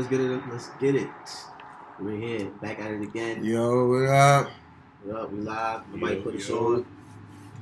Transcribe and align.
let's 0.00 0.10
get 0.10 0.20
it. 0.20 0.42
Let's 0.50 0.68
get 0.80 0.94
it. 0.94 1.08
We're 1.98 2.16
here, 2.16 2.46
back 2.62 2.78
at 2.80 2.90
it 2.90 3.02
again. 3.02 3.44
Yo, 3.44 3.86
what 3.86 4.08
up? 4.08 4.50
What 5.04 5.16
up? 5.16 5.30
We 5.30 5.40
live. 5.40 5.82
Nobody 5.92 6.16
Yo, 6.16 6.22
put 6.22 6.34
us 6.36 6.48
yo. 6.48 6.56
on. 6.56 6.86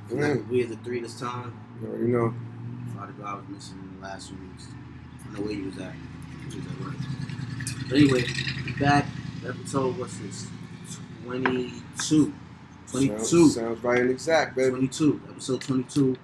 Mm. 0.09 0.47
We 0.47 0.63
as 0.63 0.71
a 0.71 0.77
three 0.77 1.01
this 1.01 1.19
time. 1.19 1.59
You 1.81 1.87
already 1.89 2.05
know. 2.05 2.33
Father 2.95 3.11
God 3.11 3.41
was 3.41 3.49
missing 3.49 3.79
in 3.79 3.99
the 3.99 4.07
last 4.07 4.29
few 4.29 4.37
weeks. 4.37 4.67
I 5.27 5.33
know 5.33 5.41
where 5.41 5.53
he 5.53 5.61
was 5.63 5.77
at. 5.79 5.93
He 6.49 6.55
was 6.55 6.65
at 6.65 6.79
work. 6.79 6.95
But 7.89 7.97
anyway, 7.97 8.23
we 8.65 8.71
back. 8.79 9.05
Episode 9.45 9.97
what's 9.97 10.17
this? 10.19 10.47
22. 11.25 12.33
22. 12.89 13.25
Sounds, 13.25 13.55
sounds 13.55 13.83
right 13.83 13.99
and 13.99 14.11
exact, 14.11 14.55
baby. 14.55 14.69
22. 14.69 15.21
Episode 15.29 15.59
22. 15.59 16.17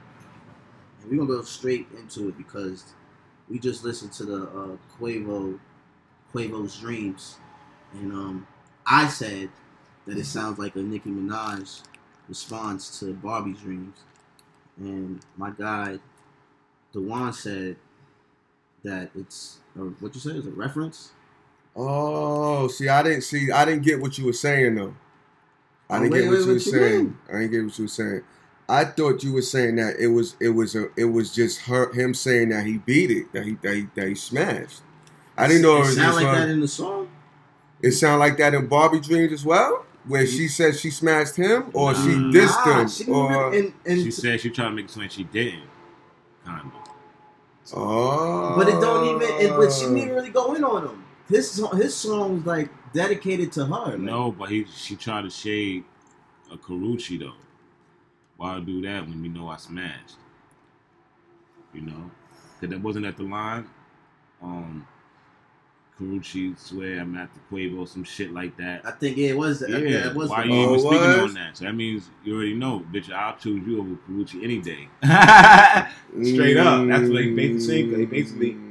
And 1.02 1.12
we're 1.12 1.18
gonna 1.18 1.28
go 1.28 1.44
straight 1.44 1.88
into 1.98 2.30
it 2.30 2.38
because 2.38 2.94
we 3.50 3.60
just 3.60 3.84
listened 3.84 4.14
to 4.14 4.24
the 4.24 4.44
uh, 4.44 4.78
Quavo, 4.98 5.60
Quavo's 6.36 6.80
Dreams, 6.80 7.38
and 7.94 8.12
um, 8.12 8.48
I 8.86 9.08
said 9.08 9.50
that 10.06 10.18
it 10.18 10.26
sounds 10.26 10.60
like 10.60 10.76
a 10.76 10.80
Nicki 10.80 11.10
Minaj 11.10 11.82
response 12.28 13.00
to 13.00 13.14
Barbie's 13.14 13.60
Dreams, 13.60 13.98
and 14.78 15.22
my 15.38 15.52
guy, 15.52 16.00
Dewan 16.94 17.34
said 17.34 17.78
that 18.84 19.12
it's 19.16 19.60
a, 19.78 19.80
what 19.82 20.14
you 20.16 20.22
said 20.22 20.36
is 20.36 20.48
a 20.48 20.52
reference. 20.52 21.12
Oh, 21.76 22.68
see, 22.68 22.90
I 22.90 23.04
didn't 23.04 23.22
see. 23.24 23.52
I 23.52 23.66
didn't 23.66 23.84
get 23.84 24.02
what 24.02 24.18
you 24.18 24.26
were 24.26 24.34
saying 24.34 24.76
though. 24.76 24.96
I 25.90 26.00
Oh, 26.00 26.02
didn't 26.02 26.12
wait, 26.12 26.22
get 26.22 26.30
wait, 26.30 26.40
what 26.40 26.46
you 26.48 26.54
were 26.54 26.60
saying. 26.60 27.06
mean? 27.06 27.18
I 27.30 27.34
didn't 27.40 27.52
get 27.52 27.66
what 27.66 27.78
you 27.80 27.86
were 27.86 27.90
saying. 27.90 28.22
I 28.68 28.86
thought 28.86 29.24
you 29.24 29.34
were 29.34 29.42
saying 29.44 29.76
that 29.78 29.98
it 30.00 30.08
was 30.08 30.36
it 30.40 30.50
was 30.50 30.76
a 30.76 30.88
it 30.98 31.06
was 31.06 31.34
just 31.34 31.62
her 31.62 31.94
him 31.94 32.14
saying 32.14 32.50
that 32.50 32.66
he 32.66 32.80
beat 32.80 33.12
it 33.12 33.32
that 33.34 33.46
he 33.46 33.54
that 33.62 33.76
he, 33.76 33.88
that 33.96 34.08
he 34.10 34.16
smashed. 34.16 34.82
I 35.38 35.48
didn't 35.48 35.64
know 35.64 35.78
it, 35.78 35.80
it 35.80 35.82
was 35.82 35.96
sound 35.96 36.16
like 36.16 36.26
her- 36.28 36.36
that 36.36 36.50
in 36.50 36.60
the 36.62 36.68
song. 36.68 37.10
It 37.82 37.92
sound 37.92 38.20
like 38.20 38.38
that 38.38 38.54
in 38.54 38.68
Barbie 38.68 39.00
Dreams 39.02 39.34
as 39.34 39.46
well, 39.46 39.86
where 40.08 40.26
she 40.26 40.48
said 40.48 40.76
she 40.76 40.90
smashed 40.90 41.36
him 41.36 41.70
or 41.74 41.94
she 41.94 42.02
dissed 42.32 42.66
Nah, 42.66 42.80
him. 42.82 42.88
she 42.88 43.04
didn't 43.04 43.16
or, 43.16 43.54
even- 43.54 43.66
and, 43.66 43.74
and 43.86 44.02
She 44.02 44.12
said 44.12 44.40
she 44.42 44.50
tried 44.50 44.66
to 44.66 44.72
make 44.72 44.86
it 44.86 44.92
seem 44.92 45.04
like 45.04 45.12
she 45.12 45.24
didn't. 45.26 45.64
Kind 46.46 46.72
of. 46.74 47.74
oh, 47.76 48.56
But 48.56 48.68
it 48.70 48.80
don't 48.80 49.16
even. 49.16 49.36
It, 49.46 49.50
but 49.56 49.72
she 49.72 49.86
didn't 49.86 50.16
really 50.16 50.30
go 50.30 50.54
in 50.56 50.64
on 50.64 50.88
him. 50.88 51.04
His 51.28 51.50
song, 51.52 51.76
his 51.78 51.96
song 51.96 52.36
was 52.38 52.46
like 52.46 52.70
dedicated 52.94 53.52
to 53.54 53.66
her. 53.66 53.72
like- 53.92 54.00
No, 54.00 54.32
but 54.32 54.50
he 54.50 54.66
she 54.76 54.96
tried 54.96 55.24
to 55.24 55.30
shade 55.30 55.84
a 56.52 56.58
Karrueche 56.58 57.20
though. 57.20 57.34
Why 58.38 58.60
do 58.60 58.82
that 58.84 59.08
when 59.08 59.22
we 59.22 59.28
know 59.30 59.50
I 59.50 59.58
smashed? 59.58 60.16
You 61.74 61.82
know, 61.82 62.12
because 62.60 62.74
that 62.76 62.82
wasn't 62.84 63.06
at 63.06 63.18
the 63.18 63.24
line. 63.24 63.68
Um, 64.42 64.88
Karrueche 66.00 66.58
swear 66.60 67.00
I'm 67.00 67.16
at 67.16 67.30
the 67.34 67.40
Quavo, 67.50 67.88
some 67.88 68.04
shit 68.04 68.34
like 68.34 68.58
that. 68.58 68.82
I 68.86 68.92
think 68.92 69.16
yeah, 69.16 69.30
it 69.30 69.38
was. 69.38 69.64
I 69.64 69.68
think 69.68 69.90
Yeah, 69.90 70.10
it 70.10 70.16
was. 70.16 70.30
why 70.30 70.42
the- 70.44 70.50
you 70.50 70.56
even 70.56 70.70
Oh, 70.76 70.78
speaking 70.78 71.00
was? 71.00 71.18
on 71.32 71.34
that? 71.36 71.58
So 71.58 71.66
that 71.66 71.74
means 71.76 72.10
you 72.24 72.36
already 72.36 72.54
know, 72.54 72.86
bitch. 72.92 73.12
I'll 73.12 73.38
choose 73.38 73.66
you 73.66 73.80
over 73.80 73.96
Karrueche 74.10 74.44
any 74.44 74.60
day. 74.60 74.90
Straight 76.24 76.58
up. 76.58 76.88
That's 76.88 77.10
what 77.10 77.24
he 77.24 77.32
basically 77.32 77.60
saying, 77.60 77.90
'cause 77.90 78.00
he 78.00 78.06
basically- 78.06 78.52
Mm. 78.54 78.62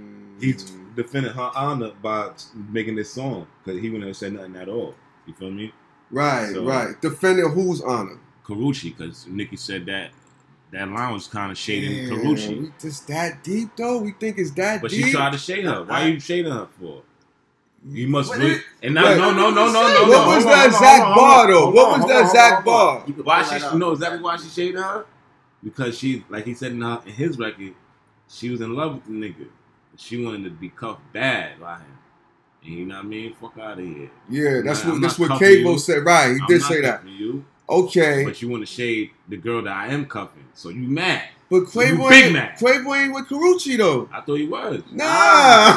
He's 0.40 0.64
defending 0.96 1.32
her 1.32 1.50
honor 1.54 1.92
by 2.02 2.30
making 2.70 2.96
this 2.96 3.12
song 3.12 3.46
because 3.64 3.80
he 3.80 3.88
wouldn't 3.88 4.08
have 4.08 4.16
said 4.16 4.32
nothing 4.34 4.56
at 4.56 4.68
all. 4.68 4.94
You 5.26 5.34
feel 5.34 5.50
me? 5.50 5.72
right, 6.10 6.52
So- 6.52 6.64
right. 6.66 7.00
Defending 7.00 7.48
whose 7.50 7.80
honor? 7.80 8.18
Karrueche, 8.44 8.94
because 8.96 9.26
Nicki 9.26 9.56
said 9.56 9.86
that 9.86 10.10
that 10.72 10.88
line 10.90 11.12
was 11.14 11.26
kind 11.28 11.50
of 11.50 11.56
shading 11.56 12.08
Damn, 12.08 12.18
Karrueche. 12.18 12.60
we 12.62 12.72
just 12.80 13.06
that 13.08 13.42
deep 13.42 13.70
though. 13.76 13.98
We 14.02 14.12
think 14.12 14.38
it's 14.38 14.50
that 14.52 14.82
But 14.82 14.90
deep. 14.90 15.06
she 15.06 15.12
tried 15.12 15.32
to 15.32 15.38
shade 15.38 15.64
her. 15.64 15.84
Why 15.84 16.02
are 16.04 16.08
you 16.08 16.20
shading 16.20 16.52
her 16.52 16.66
for? 16.78 17.02
You 17.86 18.08
must 18.08 18.30
What 18.30 18.38
really. 18.38 18.60
And 18.82 18.94
now, 18.94 19.04
Wait, 19.04 19.18
no, 19.18 19.32
no, 19.32 19.50
no, 19.50 19.66
no, 19.66 19.72
no, 19.72 20.02
what 20.08 20.08
no. 20.10 20.26
was 20.36 20.44
hold 20.44 20.46
on, 20.46 20.70
that 20.70 20.72
Zach 20.72 21.02
bar 21.14 21.46
though? 21.48 21.70
What 21.70 21.98
was 22.00 22.08
that 22.08 22.30
Zach 22.32 22.52
hold 22.54 22.64
bar? 22.64 23.00
Why 23.24 23.42
she 23.42 23.48
that 23.50 23.62
up. 23.64 23.72
you 23.74 23.78
know 23.78 23.92
exactly 23.92 24.20
why 24.22 24.36
she 24.36 24.48
shaded 24.48 24.80
her? 24.80 25.06
Because 25.62 25.98
she, 25.98 26.24
like 26.28 26.44
he 26.46 26.54
said 26.54 26.72
in, 26.72 26.80
her, 26.80 27.02
in 27.06 27.12
his 27.12 27.38
record, 27.38 27.74
she 28.28 28.50
was 28.50 28.60
in 28.60 28.74
love 28.74 28.94
with 28.94 29.04
the 29.06 29.12
nigga. 29.12 29.48
She 29.96 30.24
wanted 30.24 30.44
to 30.44 30.50
be 30.50 30.70
cuffed 30.70 31.00
bad 31.12 31.60
by 31.60 31.76
him. 31.76 31.98
And 32.64 32.72
you 32.74 32.86
know 32.86 32.96
what 32.96 33.04
I 33.04 33.08
mean? 33.08 33.34
Fuck 33.34 33.58
out 33.58 33.78
of 33.78 33.84
here. 33.84 34.10
Yeah, 34.30 34.62
that's 34.64 34.84
Nah, 34.84 34.90
what 34.90 34.94
I'm 34.96 35.00
that's 35.02 35.18
what 35.18 35.28
cuffing 35.28 35.46
Cable 35.48 35.72
you. 35.72 35.78
said. 35.78 36.04
Right, 36.04 36.28
he 36.34 36.38
I'm 36.40 36.46
did 36.46 36.60
not 36.62 36.68
say 36.68 36.80
that. 36.82 37.06
You, 37.06 37.44
Okay, 37.68 38.24
but 38.24 38.40
you 38.42 38.48
want 38.48 38.62
to 38.62 38.66
shade 38.66 39.10
the 39.28 39.36
girl 39.36 39.62
that 39.62 39.74
I 39.74 39.88
am 39.88 40.06
cuffing. 40.06 40.44
So 40.54 40.68
you 40.70 40.88
mad? 40.88 41.22
But 41.62 41.74
You 41.86 41.96
Quavo 41.98 42.08
big 42.08 42.24
ain't. 42.36 42.36
Quavo 42.58 42.96
ain't 43.02 43.14
with 43.14 43.26
Karrueche 43.28 43.76
though. 43.78 44.08
I 44.12 44.20
thought 44.22 44.34
he 44.36 44.46
was. 44.46 44.82
Nah. 44.90 45.76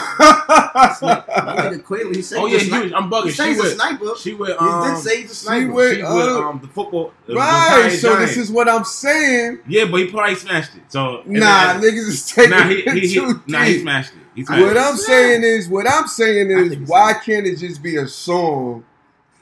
My 1.45 1.55
nigga 1.57 1.83
Quavo, 1.83 2.15
he 2.15 2.21
said 2.21 2.39
Oh 2.39 2.45
he's 2.47 2.53
yeah, 2.67 2.77
a 2.77 2.81
he, 2.83 2.89
sniper. 2.89 2.95
I'm 2.95 3.09
bugging. 3.11 3.23
He 3.25 3.31
said 3.31 3.43
She 3.43 3.49
he's 3.49 3.59
a 3.59 3.63
with, 3.63 3.73
sniper. 3.75 4.05
she 4.17 4.33
with, 4.33 4.49
He 4.49 4.55
um, 4.65 4.83
did 4.95 4.97
say 5.03 5.21
he's 5.21 5.31
a 5.31 5.35
she 5.35 5.39
sniper. 5.45 5.95
she 5.95 6.01
with 6.01 6.03
uh, 6.03 6.39
um 6.49 6.59
the 6.61 6.67
football. 6.67 7.13
the 7.25 7.35
right. 7.35 7.67
Italian 7.69 7.99
So 7.99 8.15
this 8.17 8.37
is 8.37 8.51
what 8.51 8.67
I'm 8.69 8.83
saying. 8.83 9.59
yeah, 9.67 9.85
but 9.85 10.01
he 10.01 10.07
probably 10.07 10.35
smashed 10.35 10.75
it. 10.75 10.83
So 10.89 11.23
Nah, 11.25 11.73
then- 11.73 11.81
niggas 11.81 12.07
is 12.07 12.27
taking 12.31 12.51
nah, 12.51 12.67
he, 12.67 12.75
it 12.79 12.93
he, 12.93 13.07
he, 13.07 13.13
too 13.15 13.41
nah, 13.47 13.63
he 13.63 13.73
deep. 13.73 13.81
smashed 13.83 14.13
it. 14.13 14.19
He 14.35 14.45
smashed 14.45 14.61
What 14.63 14.77
it. 14.77 14.79
I'm 14.79 14.95
saying 14.97 15.43
is, 15.43 15.69
what 15.69 15.87
I'm 15.89 16.07
saying 16.07 16.51
is, 16.51 16.77
why 16.89 17.13
nice. 17.13 17.23
can't 17.25 17.45
it 17.47 17.57
just 17.57 17.81
be 17.83 17.97
a 17.97 18.07
song 18.07 18.83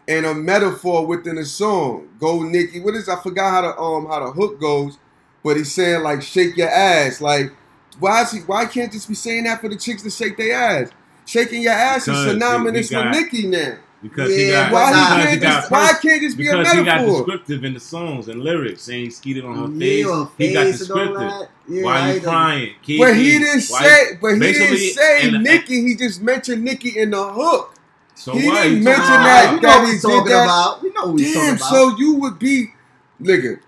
and 0.07 0.25
a 0.25 0.33
metaphor 0.33 1.05
within 1.05 1.37
a 1.37 1.45
song? 1.45 2.09
Go, 2.19 2.43
Nicki. 2.43 2.79
What 2.79 2.95
is? 2.95 3.09
I 3.09 3.15
forgot 3.21 3.51
how 3.51 3.61
the 3.61 3.79
um 3.79 4.05
how 4.07 4.25
the 4.25 4.31
hook 4.31 4.59
goes, 4.59 4.97
but 5.45 5.55
he's 5.55 5.71
saying 5.73 6.01
like 6.03 6.21
shake 6.23 6.57
your 6.57 6.69
ass. 6.69 7.21
Like, 7.21 7.53
why 7.99 8.23
is 8.23 8.31
he? 8.31 8.39
Why 8.39 8.65
can't 8.65 8.91
just 8.91 9.07
be 9.07 9.13
saying 9.15 9.45
that 9.45 9.61
for 9.61 9.69
the 9.69 9.77
chicks 9.77 10.01
to 10.03 10.09
shake 10.09 10.35
their 10.35 10.53
ass? 10.55 10.89
Shaking 11.25 11.61
your 11.61 11.71
ass 11.73 12.05
Because 12.05 12.25
is 12.25 12.31
synonymous 12.33 12.91
with 12.91 13.05
Nicki 13.11 13.47
now. 13.47 13.77
because 14.03 14.35
he 14.35 14.49
got 14.51 14.71
Why 14.71 14.87
he 14.87 14.93
because 14.93 15.23
he 15.23 15.29
can't 15.29 15.41
got 15.41 15.59
just? 15.61 15.71
Why 15.71 15.91
can't 16.01 16.21
just 16.21 16.37
be 16.37 16.49
a 16.49 16.51
metaphor? 16.57 16.63
because 16.63 16.77
he 16.79 16.85
got 16.85 16.95
metaphor? 17.01 17.17
descriptive 17.25 17.63
in 17.63 17.73
the 17.73 17.79
songs 17.79 18.27
and 18.27 18.41
lyrics, 18.43 18.81
saying 18.83 19.09
skeeted 19.11 19.45
on 19.45 19.55
her 19.55 19.73
Yeah, 19.73 19.79
face. 19.79 20.05
her 20.05 20.27
he 20.37 20.53
got 20.53 20.63
face 20.65 20.81
and 20.81 20.91
all 20.91 21.05
descriptive. 21.07 21.47
Yeah, 21.67 21.83
Why 21.83 21.97
I 21.99 22.07
you 22.09 22.13
ain't 22.15 22.23
crying? 22.23 22.73
Kiki? 22.83 22.99
But 22.99 23.15
he 23.15 23.39
didn't 23.39 23.63
Why- 23.69 23.81
say. 23.83 24.17
But 24.21 24.33
he 24.33 24.39
didn't 24.39 24.77
say 24.77 25.21
and- 25.29 25.43
Nicki. 25.43 25.81
He 25.87 25.95
just 25.95 26.21
mentioned 26.21 26.63
Nicki 26.63 26.99
in 26.99 27.09
the 27.11 27.23
hook. 27.23 27.73
So 28.13 28.33
he 28.33 28.47
why 28.47 28.63
didn't 28.63 28.77
you 28.79 28.83
mention 28.83 29.03
that- 29.03 29.45
about- 29.45 29.53
we 29.55 29.59
know 29.61 29.69
that 29.69 29.79
what 29.81 29.87
he 29.87 29.93
did 29.93 30.01
talking 30.01 30.25
that. 30.31 30.43
about. 30.43 30.83
We 30.83 30.89
know 30.89 31.05
what 31.07 31.17
talking 31.17 31.33
Damn, 31.33 31.55
about. 31.55 31.69
so 31.69 31.95
you 31.97 32.13
would 32.15 32.39
be, 32.39 32.73
nigga. 33.21 33.59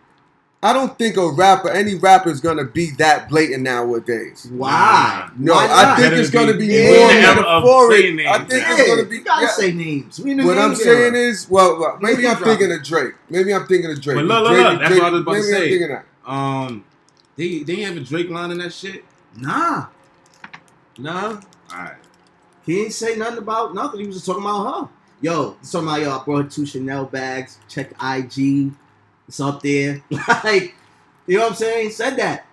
I 0.63 0.73
don't 0.73 0.97
think 0.97 1.18
a 1.18 1.29
rapper, 1.31 1.69
any 1.69 1.94
rapper, 1.95 2.29
is 2.29 2.41
gonna 2.41 2.63
be 2.63 2.90
that 2.97 3.29
blatant 3.29 3.62
nowadays. 3.62 4.47
why? 4.51 5.29
No, 5.38 5.53
Why 5.53 5.68
I 5.69 5.95
think 5.95 6.09
Better 6.09 6.16
it's 6.22 6.29
gonna 6.31 6.53
be 6.56 6.66
Yeah. 6.66 6.84
more 6.84 6.94
In 6.94 7.07
the 7.07 7.13
era 7.13 7.29
of 7.29 7.63
metaphoric. 7.63 8.28
I 8.28 8.38
think 8.40 8.50
now. 8.63 8.75
it's 8.75 8.88
gonna 8.90 9.03
be. 9.06 9.16
You 9.17 9.23
gotta 9.23 9.41
yeah. 9.44 9.51
say 9.51 9.72
names. 9.72 10.19
We 10.19 10.31
in 10.31 10.44
What 10.46 10.57
I'm 10.57 10.73
saying 10.73 11.13
era. 11.16 11.29
is, 11.29 11.47
well, 11.47 11.79
well, 11.79 12.00
maybe 12.01 12.23
Yeah, 12.23 12.31
I'm 12.31 12.38
drop 12.38 12.50
thinking 12.57 12.72
of 12.75 12.84
Drake. 12.84 13.13
Maybe 13.29 13.53
I'm 13.53 13.67
thinking 13.67 13.91
of 13.91 14.01
Drake. 14.01 14.16
But 14.17 14.25
look, 14.25 14.44
look, 14.46 14.53
Drake- 14.53 14.63
look, 14.66 14.79
that's 14.79 14.90
Drake- 14.90 15.01
what 15.03 15.07
I 15.07 15.12
was 15.12 15.22
about 15.22 15.31
to 15.34 15.38
maybe 15.41 15.53
I'm 15.53 15.59
say. 15.62 15.69
thinking 15.69 15.90
that. 15.90 16.06
Um, 16.31 16.84
they 17.35 17.59
they 17.59 17.75
have 17.81 17.97
a 17.97 18.00
Drake 18.00 18.29
line 18.31 18.51
in 18.51 18.57
that 18.57 18.73
shit. 18.73 19.03
nah, 19.38 19.85
Nah. 20.97 21.28
All 21.29 21.40
right. 21.72 21.94
he 22.66 22.81
ain't 22.81 22.94
say 22.94 23.16
nothing 23.16 23.38
about 23.38 23.75
nothing. 23.75 24.00
He 24.00 24.07
was 24.07 24.16
just 24.16 24.25
talking 24.25 24.41
about 24.44 24.63
her. 24.85 24.90
Yo, 25.22 25.56
he's 25.62 25.72
talking 25.72 25.88
about 25.88 26.01
yo. 26.01 26.19
I 26.19 26.23
brought 26.25 26.50
two 26.50 26.66
Chanel 26.66 27.06
bags. 27.06 27.59
Check 27.69 27.91
IG. 28.01 28.72
It's 29.28 29.40
up 29.40 29.62
there. 29.62 30.02
like, 30.44 30.76
you 31.26 31.38
know 31.38 31.44
what 31.44 31.52
I'm 31.52 31.56
saying? 31.58 31.92
Said 31.92 32.16
that. 32.18 32.46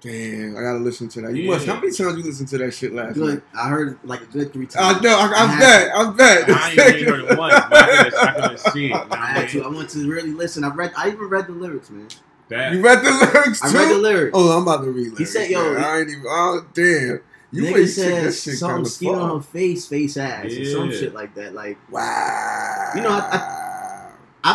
Damn, 0.00 0.56
I 0.56 0.60
gotta 0.60 0.78
listen 0.78 1.08
to 1.08 1.20
that. 1.22 1.34
You 1.34 1.44
Yeah. 1.44 1.50
must. 1.52 1.66
How 1.66 1.74
many 1.74 1.90
times 1.90 2.16
you 2.18 2.22
listened 2.22 2.48
to 2.50 2.58
that 2.58 2.72
shit 2.72 2.92
last 2.92 3.14
Good. 3.14 3.34
night? 3.34 3.42
I 3.54 3.68
heard 3.68 3.98
like 4.04 4.20
a 4.22 4.26
good 4.26 4.52
three 4.52 4.66
I 4.76 4.92
times. 4.92 5.02
know. 5.02 5.18
I, 5.18 5.32
I 5.32 5.46
had 5.46 5.58
bet. 5.60 5.90
I 5.96 6.10
bet. 6.12 6.50
I 6.50 6.70
ain't 6.70 6.96
even 6.98 7.14
heard 7.14 7.24
it 7.32 7.38
once. 7.38 7.54
I 7.54 8.32
couldn't, 8.34 8.58
see 8.72 8.86
it. 8.86 8.90
Nah, 8.90 9.06
I 9.10 9.26
had 9.26 9.48
to. 9.50 9.60
I 9.60 9.64
man. 9.64 9.74
want 9.74 9.90
to 9.90 10.08
really 10.08 10.30
listen. 10.32 10.64
I 10.64 10.68
read. 10.74 10.92
I 10.96 11.08
even 11.08 11.28
read 11.28 11.46
the 11.46 11.52
lyrics, 11.52 11.90
man. 11.90 12.08
That, 12.48 12.72
You 12.74 12.82
read 12.82 13.04
the 13.04 13.10
lyrics 13.10 13.60
too? 13.60 13.68
I 13.68 13.72
read 13.82 13.90
the 13.90 13.98
lyrics. 13.98 14.30
Oh, 14.34 14.56
I'm 14.56 14.62
about 14.62 14.84
to 14.84 14.90
read 14.90 15.12
lyrics. 15.12 15.18
He 15.18 15.24
said, 15.24 15.50
yo, 15.50 15.72
man. 15.74 15.82
I 15.84 15.98
ain't 16.00 16.10
even. 16.10 16.22
Oh, 16.28 16.66
damn. 16.72 17.20
You 17.52 17.62
Nigga 17.62 17.66
ain't 17.68 17.76
check 17.76 17.88
said 17.88 18.24
that 18.26 18.32
shit 18.34 18.54
something 18.58 18.84
skin 18.84 19.14
on 19.14 19.36
her 19.38 19.42
face, 19.42 19.86
face 19.88 20.16
ass, 20.18 20.44
or 20.52 20.64
some 20.66 20.90
shit 20.92 21.14
like 21.14 21.34
that. 21.36 21.54
Like, 21.54 21.78
Wow. 21.90 22.92
You 22.94 23.02
know, 23.02 23.10
I- 23.10 23.28
I 23.32 23.65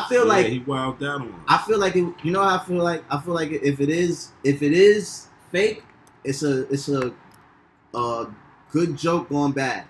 feel 0.09 0.23
yeah, 0.25 0.33
like 0.33 0.45
he 0.47 0.59
wild 0.59 0.99
down 0.99 1.21
on 1.21 1.27
him. 1.27 1.43
I 1.47 1.57
feel 1.59 1.79
like 1.79 1.95
it, 1.95 2.05
you 2.23 2.31
know. 2.31 2.41
I 2.43 2.59
feel 2.65 2.77
like 2.83 3.03
I 3.09 3.19
feel 3.19 3.33
like 3.33 3.51
if 3.51 3.79
it 3.79 3.89
is 3.89 4.29
if 4.43 4.61
it 4.61 4.73
is 4.73 5.27
fake, 5.51 5.83
it's 6.23 6.43
a 6.43 6.67
it's 6.71 6.87
a 6.89 7.13
a 7.93 8.27
good 8.71 8.97
joke 8.97 9.29
going 9.29 9.51
bad. 9.53 9.85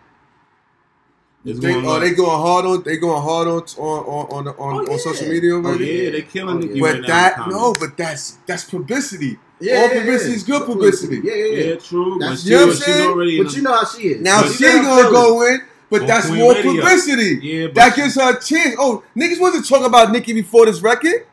It's 1.43 1.59
They, 1.59 1.73
going 1.73 1.85
oh, 1.85 1.95
up. 1.95 2.01
they 2.01 2.11
going 2.13 2.39
hard 2.39 2.65
on. 2.65 2.83
They 2.83 2.97
going 2.97 3.21
hard 3.21 3.47
on 3.47 3.61
on 3.77 3.99
on 4.05 4.25
on, 4.31 4.47
on, 4.47 4.55
Oh, 4.59 4.79
on 4.85 4.91
yeah. 4.91 4.97
social 4.97 5.27
media 5.27 5.55
Oh 5.55 5.73
yeah, 5.73 6.11
they 6.11 6.21
killing 6.21 6.55
Oh, 6.57 6.59
Nicki 6.59 6.79
yeah. 6.79 6.85
right 6.85 7.01
But 7.01 7.01
now 7.01 7.07
that 7.07 7.49
no, 7.49 7.75
but 7.79 7.97
that's 7.97 8.37
that's 8.45 8.63
publicity. 8.65 9.39
Yeah, 9.59 9.77
All 9.81 9.89
publicity 9.89 10.29
yeah. 10.31 10.35
is 10.37 10.43
good 10.43 10.65
publicity. 10.65 11.19
Yeah, 11.23 11.33
yeah, 11.33 11.45
yeah. 11.45 11.63
Yeah, 11.71 11.75
true. 11.77 12.17
But 12.19 12.19
That's- 12.19 12.43
she, 12.43 12.49
You 12.49 12.55
know 12.57 12.65
what 12.67 12.75
I'm 12.75 12.81
saying? 12.81 13.09
already 13.09 13.43
But 13.43 13.55
you 13.55 13.61
know 13.63 13.73
how 13.73 13.85
she 13.85 14.01
is. 14.09 14.21
Now 14.21 14.41
But 14.41 14.51
she 14.53 14.63
gonna 14.63 15.09
go 15.11 15.47
in, 15.47 15.61
but 15.91 16.01
On 16.01 16.07
that's 16.07 16.25
Queen 16.27 16.39
more 16.39 16.53
Radio. 16.55 16.73
publicity. 16.73 17.39
Yeah, 17.43 17.65
but 17.67 17.75
That 17.75 17.95
gives 17.95 18.15
her 18.15 18.31
a 18.35 18.41
chance. 18.41 18.75
Oh, 18.79 19.03
niggas 19.15 19.39
wasn't 19.39 19.67
talking 19.67 19.85
about 19.85 20.11
Nicki 20.11 20.33
before 20.33 20.65
this 20.65 20.81
record. 20.81 21.27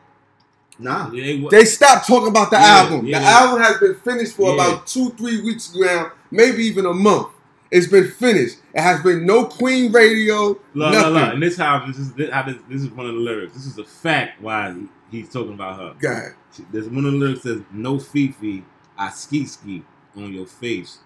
Nah. 0.77 1.11
Yeah, 1.11 1.23
they, 1.23 1.47
They 1.49 1.65
stopped 1.65 2.07
talking 2.07 2.27
about 2.29 2.51
the 2.51 2.57
Yeah, 2.57 2.65
album. 2.77 3.05
yeah. 3.05 3.19
The 3.19 3.25
album 3.25 3.61
has 3.63 3.77
been 3.79 3.95
finished 3.95 4.35
for 4.35 4.49
Yeah. 4.49 4.53
about 4.67 4.87
two, 4.87 5.09
three 5.11 5.41
weeks 5.41 5.73
now, 5.75 6.11
maybe 6.31 6.63
even 6.63 6.85
a 6.85 6.93
month. 6.93 7.27
It's 7.71 7.87
been 7.87 8.09
finished. 8.09 8.57
It 8.73 8.81
has 8.81 9.01
been 9.01 9.25
no 9.25 9.45
Queen 9.45 9.91
radio. 9.91 10.47
Look, 10.49 10.59
look, 10.73 10.91
nothing. 10.93 11.13
look. 11.13 11.33
And 11.33 11.43
this 11.43 11.57
how 11.57 11.85
this 11.85 11.97
is 11.97 12.13
this, 12.13 12.31
how 12.31 12.43
this, 12.43 12.55
this 12.69 12.81
is 12.83 12.89
one 12.89 13.05
of 13.07 13.13
the 13.13 13.19
lyrics. 13.19 13.53
This 13.53 13.65
is 13.65 13.77
a 13.77 13.83
fact 13.83 14.41
why 14.41 14.73
he's 15.11 15.29
talking 15.29 15.53
about 15.53 15.79
her. 15.79 15.93
God. 15.99 16.33
There's 16.71 16.87
one 16.89 17.05
of 17.05 17.11
the 17.11 17.17
lyrics 17.17 17.43
says, 17.43 17.61
"No 17.71 17.99
Fifi, 17.99 18.63
I 18.97 19.09
ski 19.11 19.45
ski 19.45 19.83
on 20.17 20.33
your 20.33 20.47
face." 20.47 20.97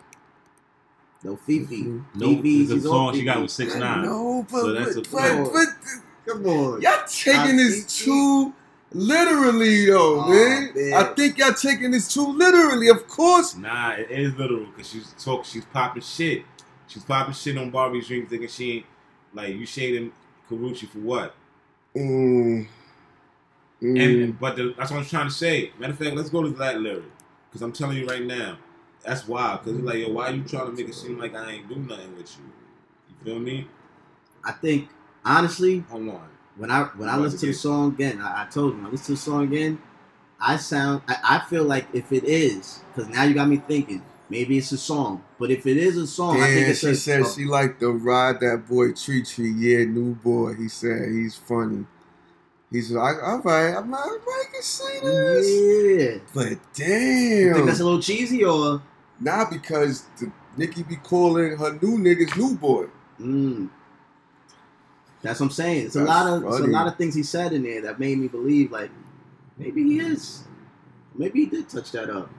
No 1.24 1.36
Fifi. 1.38 1.84
No, 2.16 2.36
Fifi, 2.36 2.62
it's 2.64 2.72
a 2.72 2.82
song 2.82 3.08
on 3.10 3.14
she 3.16 3.24
got 3.24 3.34
Fifi. 3.34 3.42
with 3.44 3.52
six 3.52 3.76
nine. 3.76 4.04
No, 4.06 4.46
but, 4.52 4.60
So 4.62 4.72
that's 4.74 4.96
but, 4.96 5.08
a 5.08 5.12
but, 5.12 5.22
fact. 5.22 5.54
but 6.26 6.34
Come 6.34 6.46
on. 6.48 6.82
y'all 6.82 7.04
taking 7.08 7.40
I 7.42 7.52
this 7.58 8.04
too 8.04 8.54
literally, 8.92 9.86
though, 9.88 10.22
Oh, 10.22 10.30
man. 10.30 10.72
man. 10.76 10.94
I 10.94 11.04
think 11.14 11.38
y'all 11.38 11.54
taking 11.54 11.92
this 11.92 12.14
too 12.14 12.28
literally. 12.28 12.90
Of 12.90 13.08
course. 13.08 13.56
Nah, 13.56 13.92
it 13.94 14.12
is 14.12 14.36
literal 14.38 14.66
because 14.66 14.90
she's 14.90 15.14
talk. 15.24 15.46
She's 15.46 15.66
popping 15.66 16.02
shit. 16.04 16.44
She's 16.88 17.04
popping 17.04 17.34
shit 17.34 17.58
on 17.58 17.72
Barbie's 17.72 18.08
dreams, 18.08 18.30
thinking 18.30 18.50
she 18.50 18.72
ain't 18.78 18.86
like 19.34 19.56
you 19.56 19.66
shading 19.66 20.12
Karrueche 20.50 20.88
for 20.90 21.00
what? 21.00 21.36
Mm. 21.96 22.68
Mm. 23.82 24.02
And 24.26 24.40
but 24.40 24.56
the, 24.56 24.74
that's 24.78 24.92
what 24.92 25.00
I'm 25.00 25.06
trying 25.06 25.28
to 25.28 25.34
say. 25.34 25.72
Matter 25.80 25.94
of 25.94 26.00
fact, 26.00 26.16
let's 26.16 26.30
go 26.30 26.44
to 26.44 26.50
that 26.52 26.80
lyric 26.82 27.04
because 27.50 27.62
I'm 27.62 27.72
telling 27.72 27.98
you 27.98 28.06
right 28.08 28.24
now, 28.24 28.58
that's 29.04 29.28
wild. 29.28 29.62
Because 29.64 29.80
it's 29.80 29.86
like, 29.86 29.98
yo, 29.98 30.10
why 30.10 30.30
you 30.30 30.42
mm-hmm. 30.42 30.48
trying 30.48 30.66
to 30.68 30.72
make 30.72 30.90
it 30.90 30.96
seem 30.96 31.20
like 31.20 31.36
I 31.36 31.52
ain't 31.52 31.70
do 31.70 31.76
nothing 31.76 32.16
with 32.16 32.36
you? 32.38 32.46
You 33.10 33.26
feel 33.26 33.40
me? 33.40 33.68
I 34.44 34.52
think 34.52 34.90
honestly, 35.26 35.80
Hold 35.90 36.10
on. 36.10 36.30
when 36.58 36.72
I 36.72 36.84
when 36.96 37.10
I 37.10 37.18
listen 37.18 37.40
to 37.40 37.46
to 37.46 37.52
the 37.52 37.58
song 37.58 37.94
again, 37.94 38.22
I, 38.22 38.44
I 38.44 38.46
told 38.46 38.74
you 38.74 38.78
when 38.78 38.88
I 38.88 38.90
listen 38.90 39.06
to 39.08 39.12
the 39.14 39.18
song 39.18 39.44
again, 39.44 39.82
I 40.40 40.58
sound 40.58 41.02
I, 41.08 41.18
I 41.24 41.40
feel 41.50 41.64
like 41.64 41.88
if 41.94 42.12
it 42.12 42.24
is, 42.24 42.82
because 42.94 43.10
now 43.10 43.24
you 43.24 43.34
got 43.34 43.48
me 43.48 43.58
thinking, 43.58 44.04
maybe 44.30 44.58
it's 44.58 44.72
a 44.72 44.78
song. 44.78 45.24
But 45.40 45.52
if 45.52 45.66
it 45.66 45.78
is 45.78 45.98
a 45.98 46.08
song, 46.08 46.42
I 46.42 46.48
think 46.48 46.60
Damn, 46.62 46.70
it's 46.72 46.80
she 46.80 46.88
a, 46.88 46.96
said 46.96 47.22
a- 47.22 47.30
she 47.30 47.46
liked 47.46 47.80
to 47.82 47.92
ride 47.92 48.40
that 48.42 48.68
boy 48.68 48.92
Tree 48.94 49.24
Tree. 49.24 49.52
Yeah, 49.52 49.86
new 49.86 50.16
boy. 50.16 50.56
He 50.56 50.68
said 50.68 51.10
he's 51.10 51.36
funny. 51.36 51.86
He's 52.72 52.90
like, 52.90 53.18
all 53.22 53.40
right, 53.42 53.76
I'm 53.76 53.92
not, 53.92 54.00
I 54.04 54.44
can 54.52 54.64
see 54.64 55.00
this. 55.04 55.48
Yeah. 56.02 56.20
But 56.34 56.58
damn. 56.74 56.90
You 56.90 57.44
think 57.44 57.56
damn, 57.58 57.66
that's 57.68 57.80
a 57.82 57.84
little 57.84 58.02
cheesy 58.02 58.44
or 58.44 58.82
not 59.20 59.52
because 59.52 60.04
the 60.20 60.32
Nicki 60.58 60.84
be 60.84 60.96
calling 60.98 61.58
her 61.58 61.74
new 61.82 61.98
niggas 61.98 62.38
new 62.38 62.56
boy. 62.56 62.86
mm, 63.20 63.70
that's 65.22 65.40
what 65.40 65.48
I'm 65.48 65.52
saying. 65.52 65.86
It's 65.88 65.96
a 65.96 66.04
lot 66.04 66.28
of 66.28 66.44
it's 66.46 66.60
a 66.60 66.68
lot 66.68 66.88
of 66.88 66.98
things 66.98 67.16
he 67.16 67.24
said 67.24 67.54
in 67.54 67.64
there 67.64 67.82
that 67.82 68.00
made 68.00 68.18
me 68.18 68.28
believe 68.28 68.72
like 68.72 68.92
maybe 69.58 69.84
he 69.84 70.00
is. 70.00 70.44
Maybe 71.16 71.42
he 71.42 71.46
did 71.46 71.70
touch 71.70 71.92
that 71.92 72.10
up. 72.10 72.30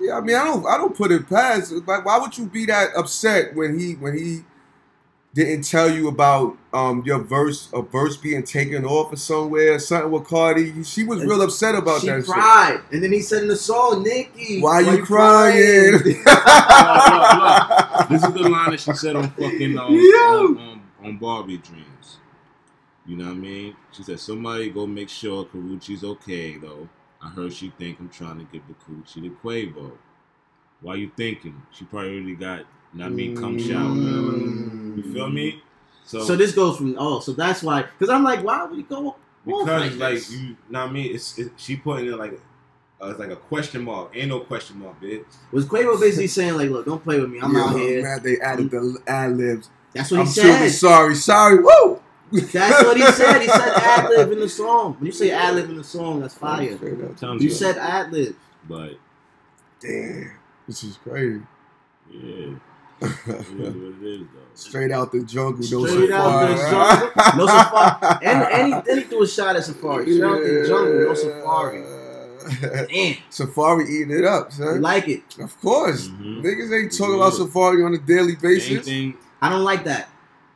Yeah, 0.00 0.18
I 0.18 0.20
mean, 0.20 0.36
I 0.36 0.44
don't, 0.44 0.66
I 0.66 0.76
don't 0.76 0.96
put 0.96 1.10
it 1.10 1.28
past. 1.28 1.72
Like, 1.72 2.04
why 2.04 2.18
would 2.18 2.36
you 2.38 2.46
be 2.46 2.66
that 2.66 2.90
upset 2.96 3.54
when 3.54 3.78
he, 3.78 3.94
when 3.94 4.16
he 4.16 4.44
didn't 5.44 5.64
tell 5.64 5.90
you 5.90 6.08
about 6.08 6.56
um 6.72 7.02
your 7.04 7.18
verse, 7.18 7.68
a 7.72 7.82
verse 7.82 8.16
being 8.16 8.42
taken 8.42 8.84
off 8.84 9.12
or 9.12 9.16
somewhere, 9.16 9.74
or 9.74 9.78
something 9.78 10.10
with 10.10 10.24
Cardi? 10.24 10.82
She 10.84 11.04
was 11.04 11.24
real 11.24 11.42
upset 11.42 11.74
about 11.74 12.00
she 12.00 12.08
that 12.08 12.24
shit. 12.24 12.34
cried, 12.34 12.80
and 12.92 13.02
then 13.02 13.12
he 13.12 13.20
said 13.20 13.42
in 13.42 13.48
the 13.48 13.56
song, 13.56 14.02
"Nicki, 14.02 14.60
Why 14.60 14.80
you 14.80 15.04
crying? 15.04 15.98
This 18.10 18.24
is 18.24 18.32
the 18.32 18.48
line 18.48 18.70
that 18.70 18.80
she 18.80 18.92
said 18.94 19.16
on 19.16 19.28
fucking 19.30 19.78
um, 19.78 19.92
Yo. 19.94 20.46
on, 20.46 20.58
on, 20.58 20.82
on 21.04 21.16
Barbie 21.18 21.58
Dreams. 21.58 22.18
You 23.04 23.16
know 23.16 23.26
what 23.26 23.32
I 23.32 23.36
mean? 23.36 23.76
She 23.92 24.02
said, 24.02 24.18
"Somebody 24.18 24.70
go 24.70 24.86
make 24.86 25.10
sure 25.10 25.44
Karrueche's 25.44 26.04
okay, 26.04 26.56
though. 26.56 26.88
I 27.22 27.28
heard 27.28 27.52
she 27.52 27.70
think 27.78 28.00
I'm 28.00 28.08
trying 28.08 28.38
to 28.38 28.44
give 28.44 28.62
the 28.68 28.74
coochie 28.74 29.22
to 29.24 29.36
Quavo. 29.42 29.92
Why 30.80 30.94
you 30.94 31.10
thinking? 31.16 31.60
She 31.72 31.84
probably 31.84 32.14
already 32.16 32.34
got, 32.36 32.60
you 32.92 32.98
know 32.98 33.04
what 33.04 33.12
I 33.12 33.14
mean, 33.14 33.36
come 33.36 33.58
shower. 33.58 33.90
Mm. 33.90 34.96
You 34.96 35.12
feel 35.12 35.28
me? 35.30 35.62
So, 36.04 36.24
So 36.24 36.36
this 36.36 36.52
goes 36.52 36.76
from 36.78 36.96
oh, 36.98 37.20
so 37.20 37.32
that's 37.32 37.62
why 37.62 37.82
because 37.82 38.08
I'm 38.10 38.24
like, 38.24 38.42
why 38.42 38.64
would 38.64 38.76
he 38.76 38.82
go? 38.82 39.16
because 39.44 39.96
like 39.96 40.14
this? 40.14 40.30
you, 40.32 40.56
know 40.70 40.80
what 40.82 40.88
I 40.90 40.92
mean? 40.92 41.14
It's 41.14 41.38
it, 41.38 41.52
she 41.56 41.76
putting 41.76 42.06
it 42.06 42.16
like. 42.16 42.40
Uh, 43.00 43.10
it's 43.10 43.20
like 43.20 43.30
a 43.30 43.36
question 43.36 43.82
mark. 43.84 44.10
Ain't 44.16 44.28
no 44.28 44.40
question 44.40 44.80
mark, 44.80 45.00
bitch. 45.00 45.24
was 45.52 45.66
Quavo 45.66 46.00
basically 46.00 46.26
saying 46.26 46.56
like, 46.56 46.68
look, 46.68 46.84
don't 46.84 47.00
play 47.00 47.20
with 47.20 47.30
me. 47.30 47.38
I'm 47.40 47.54
Yeah, 47.54 47.60
out 47.62 47.76
here. 47.76 48.02
Man, 48.02 48.22
they 48.24 48.40
added 48.40 48.70
the 48.72 48.98
ad 49.06 49.36
libs. 49.36 49.70
That's 49.94 50.10
what 50.10 50.18
I'm 50.20 50.26
he 50.26 50.32
sure 50.32 50.44
the 50.46 50.68
said. 50.68 50.72
sorry, 50.72 51.14
sorry. 51.14 51.62
Woo! 51.62 52.02
That's 52.32 52.82
what 52.84 52.96
he 52.96 53.04
said. 53.04 53.40
He 53.40 53.46
said 53.46 53.72
ad 53.76 54.10
lib 54.10 54.32
in 54.32 54.40
the 54.40 54.48
song. 54.48 54.94
When 54.94 55.06
you 55.06 55.12
say 55.12 55.30
ad 55.30 55.54
lib 55.54 55.70
in 55.70 55.76
the 55.76 55.84
song, 55.84 56.20
that's 56.20 56.34
fire. 56.34 56.76
Straight 56.76 57.00
up. 57.22 57.40
You 57.40 57.50
said 57.50 57.78
ad 57.78 58.10
lib. 58.12 58.34
but 58.68 58.94
Damn, 59.80 60.32
this 60.66 60.82
is 60.82 60.96
crazy. 60.96 61.40
yeah, 62.10 62.46
it 62.46 62.58
is 63.02 63.48
it 63.48 64.04
is. 64.04 64.26
Straight 64.54 64.90
out 64.90 65.12
the 65.12 65.22
jungle, 65.22 65.58
no 65.70 65.86
Straight 65.86 66.10
out 66.10 66.48
the 66.48 66.56
safari. 66.56 67.10
jungle, 67.14 67.38
no 67.38 67.46
safari. 67.46 68.26
And 68.26 68.42
and 68.52 68.66
he, 68.74 68.80
then 68.86 68.98
he 68.98 69.04
threw 69.04 69.22
a 69.22 69.28
shot 69.28 69.56
at 69.56 69.64
Safari. 69.64 70.04
Straight 70.12 70.22
out 70.24 70.40
the 70.40 70.64
jungle, 70.66 70.94
no 71.06 71.14
Safari. 71.14 71.84
Damn, 72.90 73.16
Safari 73.30 73.84
eating 73.84 74.18
it 74.18 74.24
up, 74.24 74.50
you 74.50 74.64
son. 74.64 74.80
like 74.80 75.06
it? 75.08 75.22
Of 75.38 75.60
course. 75.60 76.08
Mhm. 76.08 76.42
Niggas 76.42 76.72
ain't 76.82 76.92
Yeah. 76.92 76.98
talking 76.98 77.14
about 77.16 77.34
Safari 77.34 77.82
on 77.84 77.94
a 77.94 77.98
daily 77.98 78.36
basis. 78.36 78.70
Anything, 78.88 79.14
I 79.42 79.48
don't 79.50 79.64
like 79.64 79.84
that. 79.84 80.08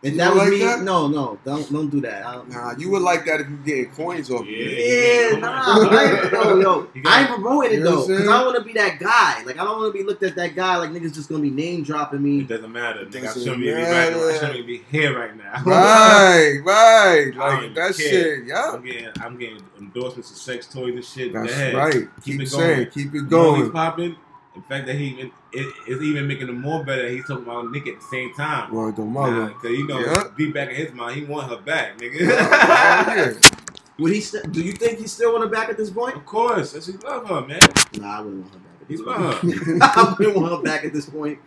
If 0.02 0.12
You 0.14 0.18
that 0.18 0.28
don't 0.30 0.34
was 0.34 0.42
like 0.44 0.52
me, 0.52 0.58
that? 0.64 0.82
no, 0.82 1.06
no, 1.06 1.38
don't 1.44 1.72
don't 1.72 1.88
do 1.88 2.00
that. 2.00 2.24
Don't, 2.24 2.48
Nah, 2.50 2.74
you 2.76 2.90
would 2.90 3.02
like 3.02 3.24
that 3.26 3.40
if 3.40 3.48
you 3.48 3.56
getting 3.58 3.90
coins 3.92 4.30
off 4.32 4.44
Yeah. 4.44 4.56
it. 4.58 5.32
Yeah, 5.32 5.38
nah, 5.38 5.62
I 5.64 6.22
ain't, 6.24 6.32
yo, 6.32 6.60
yo, 6.60 6.88
I 7.06 7.20
ain't 7.20 7.28
promoting 7.28 7.78
it 7.78 7.82
though, 7.84 8.02
I'm 8.02 8.08
because? 8.08 8.28
I 8.28 8.32
don't 8.38 8.46
want 8.46 8.58
to 8.58 8.64
be 8.64 8.72
that 8.72 8.98
guy. 8.98 9.44
Like 9.44 9.60
I 9.60 9.64
don't 9.64 9.78
want 9.80 9.94
to 9.94 9.96
be 9.98 10.04
looked 10.04 10.24
at 10.24 10.34
that 10.34 10.56
guy 10.56 10.76
like 10.78 10.90
niggas 10.90 11.14
just 11.14 11.28
gonna 11.28 11.40
be 11.40 11.50
name 11.50 11.84
dropping 11.84 12.20
me. 12.20 12.40
it 12.40 12.48
doesn't 12.48 12.72
matter. 12.72 13.04
Nigga, 13.06 13.28
I 13.28 13.32
shouldn't 13.32 13.60
be 13.60 13.70
right 13.72 14.12
I 14.12 14.38
shouldn't 14.40 14.66
be 14.66 14.78
here 14.90 15.16
right 15.16 15.36
now. 15.36 15.62
Right, 15.64 16.58
right. 16.64 17.28
I 17.28 17.30
don't 17.30 17.62
Like 17.62 17.74
that 17.76 17.94
care. 17.96 18.08
shit, 18.38 18.46
yeah. 18.46 18.70
I'm 18.74 18.84
getting, 18.84 19.08
I'm 19.20 19.38
getting 19.38 19.62
endorsements 19.78 20.32
of 20.32 20.36
sex 20.36 20.66
toys 20.66 20.94
and 20.96 21.04
shit. 21.04 21.32
That's 21.32 21.46
Go 21.46 21.52
ahead. 21.52 21.74
right. 21.74 21.92
Keep 21.92 22.24
Keep, 22.24 22.40
it 22.40 22.48
saying, 22.48 22.74
going. 22.76 22.90
keep 22.90 23.06
it 23.08 23.14
You 23.18 23.22
know 23.30 23.54
he's 23.54 23.60
going. 23.62 23.70
popping. 23.72 24.16
The 24.54 24.60
fact 24.62 24.86
that 24.86 24.96
he 24.96 25.06
even 25.06 25.32
it, 25.52 25.72
it's 25.86 26.02
even 26.02 26.26
making 26.28 26.48
it 26.48 26.52
more 26.52 26.84
better. 26.84 27.02
that 27.02 27.10
He's 27.12 27.26
talking 27.26 27.44
about 27.44 27.70
Nick 27.70 27.86
at 27.88 27.96
the 28.00 28.06
same 28.06 28.34
time. 28.34 28.72
Word 28.72 28.96
to 28.96 29.04
Nah, 29.04 29.10
mother. 29.30 29.48
Cause 29.54 29.70
you 29.70 29.86
know, 29.86 29.98
Yeah. 30.00 30.24
deep 30.36 30.52
back 30.52 30.68
in 30.68 30.74
his 30.76 30.92
mind, 30.92 31.16
he 31.18 31.24
want 31.24 31.48
her 31.48 31.56
back, 31.56 31.96
nigga. 31.98 32.20
yeah. 32.20 33.32
Would 33.98 34.12
he? 34.12 34.20
St- 34.20 34.50
do 34.52 34.60
you 34.62 34.72
think 34.72 34.98
he 34.98 35.06
still 35.06 35.32
want 35.32 35.44
her 35.44 35.50
back 35.50 35.68
at 35.70 35.76
this 35.76 35.90
point? 35.90 36.16
of 36.16 36.26
course, 36.26 36.72
that's 36.72 36.86
he 36.86 36.92
love 36.98 37.26
her, 37.28 37.46
man. 37.46 37.60
Nah, 37.98 38.18
I 38.18 38.20
wouldn't 38.22 38.42
want 38.42 38.54
her 38.54 38.58
back. 38.60 38.80
At 38.82 38.88
He 38.88 38.96
this 38.96 39.06
love 39.06 39.40
point. 39.40 39.54
her. 39.54 39.78
I 39.82 40.14
wouldn't 40.18 40.36
want 40.36 40.52
her 40.56 40.62
back 40.62 40.84
at 40.84 40.92
this 40.92 41.06
point. 41.08 41.38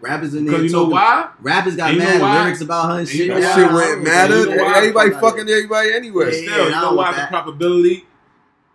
Rappers 0.00 0.34
in 0.34 0.44
there. 0.44 0.58
Because 0.58 0.72
you 0.72 0.76
know 0.78 0.84
why? 0.88 1.28
Rappers 1.40 1.74
got 1.76 1.92
you 1.92 1.98
mad 1.98 2.20
lyrics 2.44 2.60
about 2.60 2.86
her 2.86 2.98
and 3.00 3.00
And 3.00 3.08
you 3.10 3.16
shit. 3.18 3.28
know 3.28 3.40
That 3.40 3.40
now. 3.40 3.54
shit 3.56 3.70
I 3.70 3.74
wouldn't 3.74 4.04
matter. 4.04 4.38
You 4.38 4.56
know? 4.56 4.74
Everybody 4.74 5.10
fucking 5.10 5.48
everybody 5.48 5.92
anyway. 5.92 6.26
Yeah, 6.26 6.52
still, 6.52 6.64
you 6.66 6.70
know 6.70 6.92
why 6.94 7.12
the 7.20 7.26
probability 7.28 8.06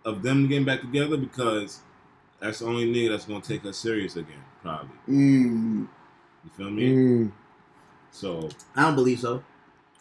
of 0.04 0.22
them 0.22 0.48
getting 0.48 0.66
back 0.66 0.80
together? 0.82 1.16
Because 1.16 1.80
that's 2.44 2.58
the 2.60 2.66
only 2.66 2.86
nigga 2.92 3.10
that's 3.10 3.24
gonna 3.24 3.40
take 3.40 3.62
her 3.62 3.72
serious 3.72 4.16
again, 4.16 4.42
probably. 4.62 4.90
Mm, 5.08 5.88
You 6.44 6.50
feel 6.56 6.70
me? 6.70 6.82
mm. 6.94 7.32
So 8.10 8.48
I 8.76 8.82
don't 8.82 8.94
believe 8.94 9.20
so. 9.20 9.42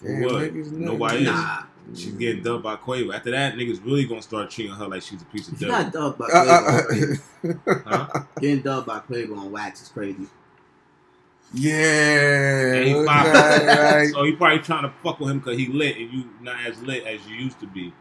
Damn, 0.04 0.22
what? 0.24 0.34
niggas 0.34 0.56
nuts. 0.56 0.72
Nobody 0.72 1.18
is. 1.24 1.26
Nah, 1.30 1.64
She's 1.96 2.14
getting 2.14 2.44
dubbed 2.44 2.64
by 2.64 2.76
Quavo. 2.78 3.14
After 3.14 3.32
that, 3.32 3.56
niggas 3.56 3.84
really 3.84 4.06
gonna 4.06 4.22
start 4.22 4.50
treating 4.50 4.74
her 4.74 4.88
like 4.88 5.02
she's 5.02 5.22
a 5.22 5.26
piece 5.26 5.48
of 5.48 5.56
if 5.56 5.62
you 5.62 5.68
dirt. 5.68 5.92
got 5.92 5.94
dubbed 5.94 6.18
by 6.18 6.26
Uh, 6.26 6.38
uh, 6.38 6.82
Quavo, 6.82 7.22
uh, 7.68 7.84
Huh? 8.08 8.24
getting 8.40 8.62
dubbed 8.62 8.88
by 8.88 9.00
Quavo 9.00 9.38
on 9.38 9.52
wax 9.52 9.82
is 9.82 9.88
crazy. 9.90 10.28
yeah. 11.54 12.74
And 12.76 12.88
he 12.88 12.94
right, 12.94 13.66
right. 13.68 14.10
So 14.14 14.24
you 14.24 14.38
probably 14.38 14.60
trying 14.60 14.84
to 14.84 14.94
fuck 15.04 15.20
with 15.20 15.30
him 15.32 15.40
because 15.40 15.58
he 15.58 15.68
lit 15.68 15.98
and 15.98 16.12
you 16.12 16.30
not 16.42 16.56
as 16.66 16.82
lit 16.82 17.06
as 17.06 17.26
you 17.28 17.36
used 17.36 17.60
to 17.60 17.68
be, 17.68 17.94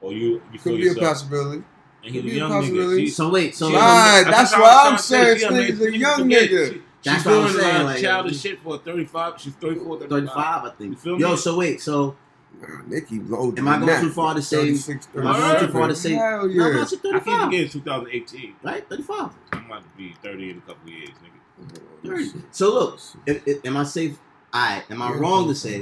or 0.00 0.12
you 0.12 0.42
you 0.52 0.58
feel 0.58 0.72
Could 0.74 0.80
be 0.80 0.88
a 0.88 0.92
yourself. 0.92 1.06
possibility. 1.14 1.64
And 2.04 2.14
he's 2.14 2.24
a 2.24 2.28
young 2.36 2.50
nigga. 2.62 2.96
She, 2.98 3.08
So 3.10 3.30
wait, 3.30 3.54
so 3.54 3.68
she- 3.70 3.74
Right, 3.76 4.24
that's 4.26 4.52
what 4.52 4.60
why 4.62 4.68
I'm 4.68 4.76
I'm 4.76 4.82
trying 4.84 4.96
to 4.96 5.02
say. 5.02 5.38
saying 5.38 5.38
She 5.38 5.44
this 5.44 5.52
nigga's 5.52 5.80
a 5.80 5.84
Niggas 5.90 5.98
young 5.98 6.28
nigga. 6.28 6.72
She- 6.72 6.82
That's 7.04 7.16
she's 7.22 7.26
what 7.26 7.34
I'm 7.34 7.42
doing 7.52 7.60
saying, 7.62 7.76
uh, 7.80 7.84
like- 7.84 8.00
childish 8.00 8.40
shit 8.40 8.60
for 8.60 8.78
35. 8.78 9.34
She's 9.40 9.52
34, 9.54 9.98
35. 10.00 10.08
35, 10.10 10.64
I 10.64 10.70
think. 10.76 10.90
You 10.90 10.96
feel 10.96 11.20
Yo, 11.20 11.30
me? 11.30 11.36
so 11.36 11.56
wait, 11.58 11.80
so 11.80 12.16
Nah, 12.60 12.66
Nicki 12.88 13.20
low. 13.20 13.52
am 13.56 13.68
I 13.68 13.78
going 13.78 14.00
too 14.00 14.10
far 14.10 14.34
to 14.34 14.42
say? 14.42 14.56
36, 14.56 15.08
Am 15.14 15.26
I 15.26 15.38
going 15.38 15.66
too 15.66 15.72
far 15.72 15.86
to 15.88 15.94
say? 15.94 16.12
Hell 16.14 16.38
No, 16.38 16.46
yeah. 16.46 16.72
no, 16.72 16.84
she's 16.86 16.94
I 16.94 17.02
can't 17.02 17.24
35, 17.24 17.44
forget 17.44 17.70
2018. 17.70 18.54
right? 18.64 18.88
35. 18.88 19.30
I'm 19.52 19.66
about 19.66 19.82
to 19.82 19.88
be 19.96 20.14
30 20.24 20.50
in 20.50 20.58
a 20.58 20.60
couple 20.62 20.88
of 20.88 20.88
years, 20.88 21.10
nigga. 21.10 21.80
30. 22.32 22.32
So 22.50 22.72
look, 22.74 23.00
if, 23.26 23.46
if, 23.46 23.64
am 23.66 23.76
I 23.76 23.84
safe? 23.84 24.18
Alright, 24.54 24.84
am 24.90 25.02
I 25.02 25.12
wrong 25.12 25.46
to 25.48 25.54
say? 25.54 25.80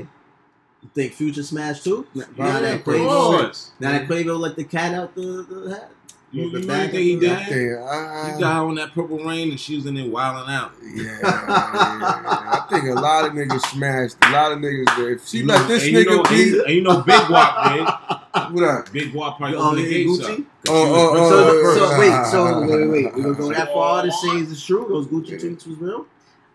You 0.82 0.90
think 0.94 1.12
Future 1.14 1.42
smashed 1.44 1.84
too? 1.84 2.06
Now 2.14 2.24
Yeah, 2.36 2.60
that 2.60 2.74
of 2.74 2.80
Of 2.80 2.84
Quavo, 2.86 3.08
course. 3.40 3.70
now 3.80 3.92
that 3.92 4.08
Quavo 4.08 4.38
let 4.38 4.56
the 4.56 4.64
cat 4.64 4.92
out 4.94 5.14
the, 5.14 5.46
the 5.48 5.70
hat. 5.74 5.90
You, 6.36 6.50
The 6.50 6.60
you 6.60 6.66
back 6.66 6.92
really 6.92 6.92
think 6.92 7.04
he 7.04 7.14
of 7.14 7.20
the- 7.20 7.26
did? 7.54 7.76
Damn, 7.78 7.88
I- 7.88 8.32
You 8.34 8.40
got 8.40 8.54
her 8.56 8.60
on 8.68 8.74
that 8.76 8.92
purple 8.94 9.18
rain 9.18 9.50
and 9.50 9.58
she 9.60 9.76
was 9.76 9.86
in 9.86 9.94
there 9.94 10.06
wilding 10.06 10.52
out. 10.52 10.72
Yeah, 10.82 11.18
I 11.22 12.66
think 12.70 12.84
a 12.84 13.00
lot 13.00 13.24
of 13.26 13.32
niggas 13.32 13.60
smashed. 13.72 14.16
A 14.22 14.30
lot 14.32 14.52
of 14.52 14.58
niggas. 14.58 15.12
If 15.12 15.26
she 15.26 15.38
You 15.38 15.46
let 15.46 15.62
know- 15.62 15.68
this 15.68 15.84
and 15.84 15.92
you 15.92 16.04
know, 16.04 16.22
nigga 16.22 16.28
and 16.30 16.38
you, 16.38 16.52
be, 16.52 16.58
and 16.66 16.74
you 16.74 16.82
know 16.82 17.00
Big 17.02 17.30
Wop 17.30 18.52
what 18.52 18.64
up? 18.64 18.92
Big 18.92 19.14
Wop 19.14 19.38
probably 19.38 19.56
Oh, 19.56 19.70
opened 19.70 19.84
the 19.86 19.90
gates 19.90 20.10
Gucci? 20.18 20.40
up. 20.40 20.46
Oh, 20.68 20.94
oh, 20.94 21.28
So, 21.30 21.36
oh, 21.38 21.74
so 21.74 21.84
oh, 21.94 21.98
wait, 21.98 22.26
so 22.26 22.60
wait, 22.60 22.70
wait, 22.70 22.88
wait. 22.90 23.06
ah, 23.12 23.16
We 23.16 23.22
gonna 23.22 23.34
go 23.34 23.52
that 23.52 23.72
far 23.72 24.02
to 24.02 24.10
say 24.12 24.28
it's 24.38 24.64
true? 24.64 24.86
Those 24.88 25.06
Gucci 25.06 25.40
tweets 25.40 25.66
was 25.66 25.78
real? 25.78 26.06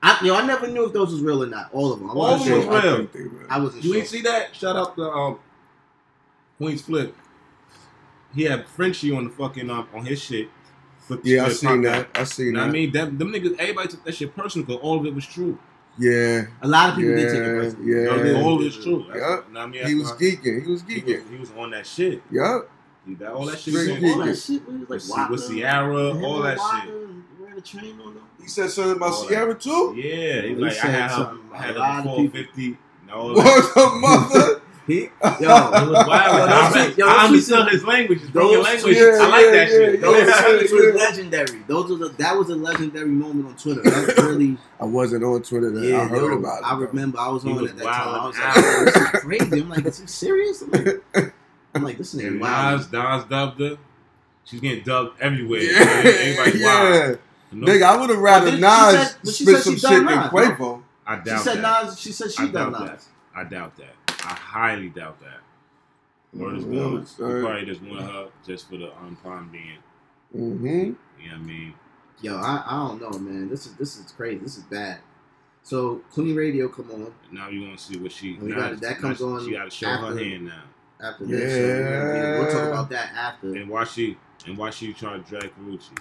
I, 0.03 0.17
yo, 0.23 0.35
I 0.35 0.45
never 0.45 0.67
knew 0.67 0.85
if 0.85 0.93
those 0.93 1.11
was 1.11 1.21
real 1.21 1.43
or 1.43 1.47
not. 1.47 1.69
All 1.73 1.93
of 1.93 1.99
them. 1.99 2.09
I 2.09 2.13
All 2.13 2.25
of 2.33 2.43
them 2.45 2.57
was 2.57 2.83
real. 2.83 3.07
think. 3.07 3.31
I 3.49 3.59
wasn't 3.59 3.83
You 3.83 3.91
sure. 3.93 3.99
ain't 3.99 4.07
see 4.09 4.21
that? 4.21 4.55
Shout 4.55 4.75
out 4.75 4.95
to 4.95 5.03
um, 5.09 5.39
Queen's 6.57 6.81
Flip. 6.81 7.15
He 8.33 8.43
had 8.43 8.67
Frenchie 8.67 9.11
on 9.11 9.25
the 9.25 9.29
fucking 9.29 9.69
um, 9.69 9.87
on 9.93 10.05
his 10.05 10.21
shit. 10.21 10.49
Flip 10.99 11.21
the 11.23 11.29
Yeah, 11.31 11.45
I 11.45 11.49
seen 11.49 11.81
that. 11.81 12.09
I 12.15 12.19
You 12.19 12.25
seen 12.25 12.53
know 12.53 12.61
that. 12.61 12.69
I 12.69 12.71
mean? 12.71 12.91
Them, 12.91 13.17
them 13.17 13.31
niggas, 13.33 13.57
everybody 13.59 13.87
took 13.89 14.03
that 14.05 14.15
shit 14.15 14.35
personal 14.35 14.65
because 14.65 14.81
all 14.81 14.99
of 14.99 15.05
it 15.05 15.13
was 15.15 15.25
true. 15.25 15.57
Yeah, 15.97 16.43
A 16.61 16.67
lot 16.67 16.89
of 16.91 16.95
people 16.95 17.11
yeah, 17.11 17.15
did 17.17 17.29
take 17.29 17.39
it 17.41 17.43
personally. 17.59 17.87
You 17.91 18.03
know, 18.05 18.23
yeah. 18.23 18.41
all 18.43 18.59
of 18.59 18.65
it's 18.65 18.81
true. 18.81 19.05
That's, 19.09 19.19
Yup. 19.19 19.45
you 19.47 19.53
know 19.53 19.59
what 19.59 19.65
I 19.67 19.71
mean? 19.71 19.87
He 19.87 19.95
was 19.95 20.09
why- 20.11 20.17
geeking. 20.17 20.63
He 20.63 20.71
was 20.71 20.81
He 20.83 20.93
was, 20.95 21.03
geeking. 21.03 21.29
he 21.31 21.37
was 21.37 21.51
on 21.57 21.71
that 21.71 21.85
shit. 21.85 22.23
Yup. 22.31 22.69
He, 23.05 23.15
that, 23.15 23.31
all 23.33 23.45
that 23.47 23.59
shit 23.59 23.73
was 23.73 23.87
geek. 23.87 24.03
All 24.03 24.19
that 24.25 24.37
shit 24.37 24.65
was 24.67 24.79
like 24.79 24.89
With, 24.89 25.01
C- 25.03 25.11
Waka, 25.11 25.31
with 25.31 25.49
Ciara, 25.49 26.23
all 26.23 26.41
that 26.43 26.57
Waka, 26.57 26.81
shit. 26.85 26.93
and 26.95 27.23
Ran 27.39 27.57
a 27.57 27.61
train 27.61 27.99
on 28.05 28.13
them. 28.13 28.23
He 28.41 28.47
said 28.47 28.69
something 28.71 28.95
about 28.95 29.11
All 29.11 29.21
that. 29.23 29.29
Ciara 29.33 29.55
too. 29.55 29.93
Yeah, 29.97 30.41
he 30.43 30.47
He 30.49 30.53
was 30.55 30.75
like, 30.77 30.85
I 30.85 30.89
had 30.91 31.11
her, 31.11 31.37
I 31.53 31.57
had 31.61 31.75
a 31.75 31.79
lot 31.79 31.93
her 31.93 31.99
of 31.99 32.03
before 32.05 32.23
people. 32.29 32.43
50. 32.45 32.65
and 33.01 33.11
all 33.11 33.33
that. 33.33 33.35
What 33.35 33.75
the 33.75 33.99
mother? 33.99 34.60
He, 34.91 34.99
It 35.03 35.11
yo, 35.41 35.47
was 35.47 36.07
wild. 36.07 36.09
Yo, 36.09 36.11
I, 36.11 36.69
those 36.71 36.75
re- 36.75 36.81
tweets- 36.91 36.97
yo, 36.97 37.07
I 37.07 37.25
understood 37.25 37.67
his 37.69 37.83
language, 37.83 38.19
his 38.21 38.29
those 38.31 38.33
broken 38.53 38.63
language. 38.63 38.97
tweets- 38.97 39.19
I 39.21 39.27
like 39.27 39.45
yeah, 39.45 39.51
that 39.51 39.67
shit. 39.69 39.93
yeah, 39.95 40.01
those 40.01 40.27
yeah. 40.27 40.41
tweets 40.43 40.71
were 40.71 40.93
legendary. 40.97 41.63
Those 41.67 41.89
was 41.91 41.99
the, 41.99 42.09
that 42.17 42.37
was 42.37 42.49
a 42.49 42.55
legendary 42.55 43.07
moment 43.07 43.47
on 43.47 43.55
Twitter. 43.55 43.81
That's 43.83 44.17
really 44.21 44.57
I 44.79 44.85
wasn't 44.85 45.23
on 45.23 45.41
Twitter. 45.43 45.71
Then. 45.71 45.83
yeah. 45.83 46.01
I 46.01 46.05
heard 46.07 46.17
yo, 46.31 46.37
about 46.39 46.61
it. 46.61 46.65
I 46.65 46.77
remember 46.79 47.19
I 47.19 47.27
was 47.29 47.43
He 47.43 47.49
on 47.51 47.61
was 47.61 47.71
at 47.71 47.77
that 47.77 47.83
time. 47.85 48.07
I 48.09 48.27
was 48.27 48.37
like, 48.37 48.53
oh, 48.57 48.85
this 48.85 48.95
is 48.95 49.09
crazy. 49.21 49.61
I'm 49.61 49.69
like, 49.69 49.85
is 49.85 49.99
he 49.99 50.07
serious? 50.07 50.61
I'm 50.61 50.71
like, 50.71 51.33
I'm 51.73 51.83
like 51.83 51.97
this 51.97 52.13
nigga 52.15 52.27
And 52.27 52.41
wild. 52.41 52.79
Nas, 52.81 52.91
Nas 52.91 53.23
dubbed 53.25 53.59
her. 53.61 53.77
She's 54.43 54.59
getting 54.59 54.83
dubbed 54.83 55.21
everywhere. 55.21 55.61
Yeah, 55.61 55.79
Everybody 55.79 56.63
wild. 56.63 56.93
yeah. 56.95 57.15
No, 57.53 57.67
Nigga, 57.67 57.83
I 57.83 57.97
would 57.97 58.09
have 58.09 58.19
rather 58.19 58.45
But 58.51 58.55
she 58.55 58.61
Nas 58.61 59.11
said- 59.11 59.15
she 59.35 59.43
spit 59.43 59.55
said 59.55 59.63
some 59.63 59.73
she 59.75 59.79
shit 59.79 59.89
done 59.89 60.05
than 60.05 60.15
Nas, 60.19 60.29
Quavo. 60.31 60.83
I 61.05 61.15
She 61.23 61.37
said 61.43 61.57
that. 61.61 61.85
Nas. 61.85 61.99
She 61.99 62.11
said 62.11 62.31
she 62.31 62.43
I 62.43 62.47
done 62.47 62.71
doubt 62.71 62.81
Nas. 62.81 62.89
that. 63.05 63.10
I 63.35 63.43
doubt 63.43 63.75
that. 63.77 63.95
I 64.25 64.33
highly 64.33 64.89
doubt 64.89 65.19
that. 65.21 65.39
Word 66.33 66.57
is 66.57 66.63
Mm, 66.65 67.17
God. 67.17 67.35
He 67.35 67.41
probably 67.41 67.65
just 67.65 67.81
wanted 67.81 68.03
her 68.03 68.27
just 68.45 68.69
for 68.69 68.77
the 68.77 68.91
um, 68.97 69.17
time 69.23 69.49
being. 69.51 69.77
Mm-hmm. 70.35 70.67
You 70.67 70.85
know 70.85 71.31
what 71.31 71.33
I 71.33 71.37
mean? 71.39 71.73
Yo, 72.21 72.37
I, 72.37 72.63
I 72.65 72.87
don't 72.87 73.01
know, 73.01 73.17
man. 73.19 73.49
This 73.49 73.65
is 73.65 73.73
this 73.75 73.97
is 73.97 74.11
crazy. 74.11 74.37
This 74.39 74.57
is 74.57 74.63
bad. 74.63 74.99
So 75.63 75.97
Queen 76.11 76.35
Radio 76.35 76.67
come 76.69 76.89
on 76.91 77.13
Now 77.31 77.49
you 77.49 77.61
want 77.63 77.77
to 77.79 77.83
see 77.83 77.97
what 77.99 78.11
she. 78.11 78.37
We 78.37 78.49
now, 78.51 78.69
got- 78.71 78.81
that 78.81 78.97
comes 78.99 79.17
she, 79.17 79.23
on 79.23 79.45
She 79.45 79.51
got 79.51 79.65
to 79.65 79.69
show 79.71 79.87
after- 79.87 80.07
her 80.07 80.17
hand 80.17 80.45
now. 80.45 80.63
after 81.01 81.25
this. 81.25 81.53
So 81.53 81.59
we're 81.59 82.21
gonna- 82.21 82.39
we'll 82.39 82.51
talk 82.51 82.67
about 82.69 82.89
that 82.91 83.13
after. 83.13 83.55
And 83.55 83.69
why 83.69 83.83
she 83.83 84.17
and 84.47 84.57
why 84.57 84.69
she 84.69 84.93
trying 84.93 85.23
to 85.23 85.29
drag 85.29 85.51
Karrueche? 85.55 85.97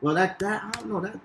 Well, 0.00 0.14
that 0.14 0.38
that 0.38 0.64
I 0.64 0.70
don't 0.80 0.88
know 0.88 1.00
that. 1.00 1.18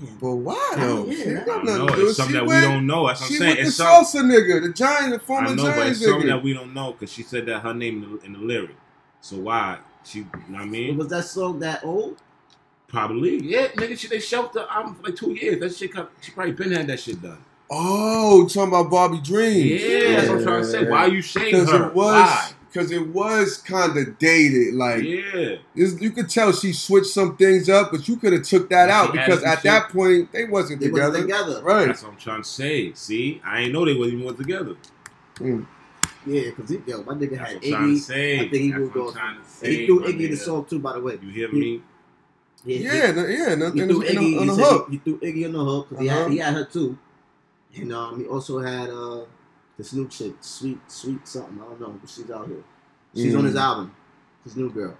Damn. 0.00 0.16
But 0.18 0.30
why 0.36 0.68
Yeah, 0.76 0.86
though? 0.86 1.06
yeah, 1.06 1.24
She 1.24 1.30
I 1.36 1.44
got 1.44 1.64
nothing 1.64 1.86
to 1.88 1.94
do. 1.96 2.06
It's 2.08 2.16
something 2.16 2.34
She 2.34 2.38
that 2.38 2.46
we 2.46 2.60
don't 2.60 2.86
know. 2.86 3.06
That's 3.08 3.20
what 3.20 3.30
I'm 3.30 3.36
saying. 3.36 3.50
with 3.50 3.58
the 3.58 3.66
It's 3.66 3.76
some- 3.76 4.04
salsa 4.04 4.22
nigga, 4.24 4.62
the 4.62 4.72
giant, 4.72 5.12
the 5.12 5.18
former 5.18 5.48
I 5.48 5.54
know, 5.54 5.64
but 5.64 5.74
giant 5.74 5.90
it's 5.90 6.04
something 6.04 6.26
that 6.28 6.42
we 6.42 6.52
don't 6.54 6.72
know 6.74 6.92
because 6.92 7.12
she 7.12 7.22
said 7.22 7.46
that 7.46 7.60
her 7.60 7.74
name 7.74 8.02
in 8.04 8.10
the, 8.12 8.24
in 8.24 8.32
the 8.34 8.38
lyric. 8.38 8.76
So 9.20 9.36
why? 9.38 9.78
She, 10.04 10.18
you 10.20 10.24
know 10.48 10.58
what 10.58 10.62
I 10.62 10.66
mean? 10.66 10.96
Was 10.96 11.08
that 11.08 11.24
song 11.24 11.58
that 11.60 11.84
old? 11.84 12.16
Probably. 12.86 13.42
Yeah, 13.42 13.68
nigga, 13.68 13.98
she, 13.98 14.08
they 14.08 14.20
shelved 14.20 14.54
the 14.54 14.72
album 14.72 14.94
for 14.94 15.02
like 15.02 15.16
two 15.16 15.32
years. 15.32 15.60
That 15.60 15.74
shit, 15.74 15.92
come- 15.92 16.08
she 16.20 16.30
probably 16.32 16.52
been 16.52 16.72
had 16.72 16.86
that 16.86 17.00
shit 17.00 17.20
done. 17.20 17.38
Oh, 17.70 18.46
talking 18.46 18.68
about 18.72 18.90
Barbie 18.90 19.20
Dreams. 19.20 19.82
Yeah, 19.82 20.12
that's 20.16 20.28
what 20.28 20.38
I'm 20.38 20.42
trying 20.44 20.62
to 20.62 20.66
say. 20.68 20.88
Why 20.88 21.06
you 21.06 21.20
shade 21.20 21.52
Because 21.52 21.70
her? 21.70 21.88
it 21.88 21.94
was, 21.94 22.14
Why? 22.14 22.50
Because 22.72 22.90
it 22.90 23.08
was 23.08 23.58
kind 23.58 23.96
of 23.96 24.18
dated. 24.18 24.74
Like 24.74 25.02
Yeah. 25.02 25.56
you 25.74 26.10
could 26.10 26.28
tell 26.28 26.52
she 26.52 26.72
switched 26.72 27.08
some 27.10 27.36
things 27.36 27.68
up, 27.68 27.90
but 27.90 28.06
you 28.08 28.16
could 28.16 28.32
have 28.32 28.42
took 28.42 28.68
that 28.70 28.88
She 28.88 28.92
out 28.92 29.12
because 29.12 29.40
some 29.40 29.48
at 29.48 29.54
shit. 29.58 29.64
that 29.64 29.88
point 29.90 30.32
they 30.32 30.44
wasn't 30.44 30.80
They 30.80 30.86
together. 30.88 31.10
wasn't 31.10 31.28
together. 31.28 31.62
Right. 31.62 31.86
That's 31.86 32.02
what 32.02 32.12
I'm 32.12 32.18
trying 32.18 32.42
to 32.42 32.48
say. 32.48 32.92
See, 32.94 33.40
I 33.44 33.60
ain't 33.62 33.72
know 33.72 33.84
they 33.84 33.94
wasn't 33.94 34.22
even 34.22 34.36
together. 34.36 34.74
Yeah, 36.26 36.50
because 36.50 36.70
yo, 36.86 37.02
my 37.04 37.14
nigga 37.14 37.38
That's 37.38 37.52
had 37.52 37.62
what 37.62 37.80
I'm 37.80 37.94
to 37.94 37.94
Iggy. 37.94 37.98
say. 38.00 38.34
I 38.36 38.38
think 38.48 38.52
he 38.54 38.70
That's 38.70 38.80
was 38.80 38.88
what 38.90 38.94
going- 38.94 39.14
trying 39.14 39.34
to 39.34 39.40
And 39.40 39.48
say. 39.48 39.76
he 39.76 39.86
threw 39.86 40.00
my 40.00 40.06
Iggy 40.08 40.30
the 40.30 40.36
song 40.36 40.64
too, 40.68 40.78
by 40.78 40.92
the 40.94 41.00
way. 41.00 41.18
You 41.22 41.28
hear 41.30 41.50
me? 41.52 41.82
He, 42.66 42.76
Yeah, 42.78 43.12
no, 43.12 43.26
yeah, 43.26 43.54
no, 43.54 43.70
he, 43.70 43.80
he 43.80 43.86
threw 43.86 44.02
Iggy. 44.02 44.16
on 44.36 44.42
He, 44.42 44.46
the 44.48 44.54
said 44.54 44.64
hook. 44.64 44.86
he, 44.90 44.96
he 44.96 44.98
threw 44.98 45.18
Iggy 45.20 45.44
on 45.46 45.52
the 45.52 45.64
hook 45.64 45.88
because 45.88 46.06
Uh-huh. 46.08 46.22
had, 46.24 46.32
he 46.32 46.38
had 46.38 46.54
her 46.54 46.64
too. 46.64 46.98
And 47.76 47.92
um, 47.92 48.20
he 48.20 48.26
also 48.26 48.58
had 48.58 48.90
uh, 48.90 49.20
this 49.78 49.92
new 49.94 50.06
chick, 50.08 50.34
sweet, 50.40 50.78
sweet 50.90 51.26
something. 51.26 51.58
I 51.60 51.64
don't 51.64 51.80
know, 51.80 51.98
but 52.00 52.10
she's 52.10 52.30
out 52.30 52.46
here. 52.48 52.62
She's 53.14 53.34
on 53.34 53.44
his 53.44 53.54
Mm. 53.54 53.60
album. 53.60 53.94
His 54.44 54.56
new 54.56 54.70
girl. 54.70 54.94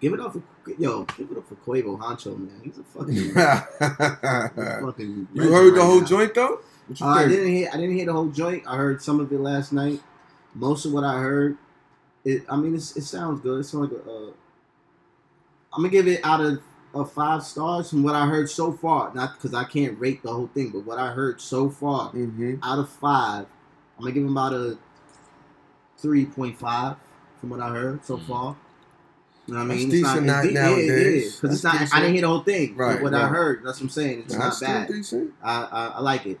Give 0.00 0.12
it 0.14 0.20
up 0.20 0.32
for 0.32 0.42
yo. 0.78 1.04
Give 1.16 1.30
it 1.30 1.38
up 1.38 1.48
for 1.48 1.54
Quavo 1.56 1.98
Huncho, 1.98 2.36
man. 2.38 2.60
He's 2.62 2.78
a 2.78 2.82
fucking, 2.84 3.14
he's 3.14 3.36
a 3.36 4.80
fucking. 4.82 5.28
you 5.34 5.42
heard 5.52 5.74
the 5.74 5.84
whole 5.84 6.00
now. 6.00 6.06
joint 6.06 6.34
though? 6.34 6.60
Uh, 7.00 7.06
I 7.06 7.26
didn't 7.28 7.48
hear. 7.48 7.68
I 7.72 7.76
didn't 7.76 7.96
hear 7.96 8.06
the 8.06 8.12
whole 8.12 8.28
joint. 8.28 8.64
I 8.66 8.76
heard 8.76 9.00
some 9.02 9.18
of 9.20 9.32
it 9.32 9.40
last 9.40 9.72
night. 9.72 10.00
Most 10.54 10.84
of 10.84 10.92
what 10.92 11.02
I 11.04 11.18
heard, 11.20 11.56
it. 12.24 12.44
I 12.48 12.56
mean, 12.56 12.74
it's, 12.74 12.94
it 12.96 13.02
sounds 13.04 13.40
good. 13.40 13.60
It 13.60 13.64
sounds 13.64 13.90
like 13.90 14.00
a. 14.00 14.10
Uh, 14.10 14.30
I'm 15.72 15.78
gonna 15.82 15.88
give 15.88 16.06
it 16.06 16.20
out 16.22 16.40
of, 16.40 16.60
of 16.94 17.12
five 17.12 17.42
stars 17.42 17.90
from 17.90 18.02
what 18.02 18.14
I 18.14 18.26
heard 18.26 18.48
so 18.50 18.72
far. 18.72 19.12
Not 19.14 19.34
because 19.34 19.54
I 19.54 19.64
can't 19.64 19.98
rate 19.98 20.22
the 20.22 20.32
whole 20.32 20.48
thing, 20.54 20.70
but 20.70 20.80
what 20.84 20.98
I 20.98 21.12
heard 21.12 21.40
so 21.40 21.68
far 21.70 22.10
Mm-hmm. 22.12 22.54
out 22.62 22.78
of 22.78 22.88
five, 22.88 23.46
I'm 23.98 24.04
gonna 24.04 24.12
give 24.12 24.24
him 24.24 24.32
about 24.36 24.52
a 24.52 24.78
three 25.98 26.26
point 26.26 26.58
five 26.58 26.96
from 27.40 27.50
what 27.50 27.60
I 27.60 27.68
heard 27.70 28.04
so 28.04 28.16
Mhm. 28.18 28.26
far. 28.26 28.56
You 29.46 29.54
know 29.54 29.60
what 29.60 29.64
I 29.64 29.68
That's 29.68 29.80
mean? 29.80 29.90
decent 29.90 30.16
it's 30.18 30.26
now- 30.26 30.38
it's 30.40 30.48
de- 30.48 30.54
nowadays. 30.54 30.88
Yeah, 30.88 30.94
it 30.94 31.06
is. 31.06 31.36
Because 31.36 31.52
it's 31.54 31.62
That's 31.62 31.92
not. 31.92 31.98
I 31.98 32.00
didn't 32.00 32.12
hear 32.14 32.22
the 32.22 32.28
whole 32.28 32.40
thing. 32.40 32.76
Right, 32.76 32.94
But 32.94 33.02
what 33.02 33.14
I 33.14 33.28
heard, 33.28 33.62
that's 33.64 33.78
what 33.78 33.84
I'm 33.84 33.88
saying. 33.90 34.18
It's 34.20 34.34
That's 34.36 34.62
not 34.62 34.66
bad. 34.68 34.88
decent. 34.88 35.32
I, 35.42 35.62
I 35.70 35.86
I 35.96 36.00
like 36.00 36.26
it. 36.26 36.40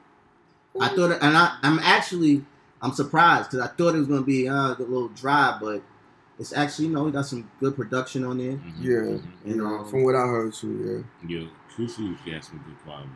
I 0.80 0.88
thought, 0.88 1.10
it, 1.12 1.18
and 1.22 1.36
I, 1.36 1.56
I'm 1.62 1.78
actually, 1.80 2.44
I'm 2.82 2.92
surprised 2.92 3.50
because 3.50 3.64
I 3.64 3.68
thought 3.68 3.94
it 3.94 3.98
was 3.98 4.08
gonna 4.08 4.22
be 4.22 4.48
uh, 4.48 4.74
a 4.74 4.76
little 4.78 5.08
dry, 5.08 5.56
but 5.60 5.82
it's 6.38 6.52
actually, 6.52 6.86
you 6.88 6.92
know, 6.92 7.04
we 7.04 7.12
got 7.12 7.26
some 7.26 7.48
good 7.60 7.76
production 7.76 8.24
on 8.24 8.38
there. 8.38 8.52
Mhm, 8.52 8.74
Yeah. 8.80 8.90
mhm. 8.96 9.22
And 9.44 9.56
Yeah, 9.56 9.62
um, 9.78 9.84
from 9.88 10.02
what 10.04 10.14
I 10.14 10.26
heard 10.26 10.52
too, 10.52 11.04
Yeah, 11.26 11.44
Crucial 11.74 12.14
got 12.26 12.44
some 12.44 12.58
good 12.58 12.78
quality. 12.84 13.08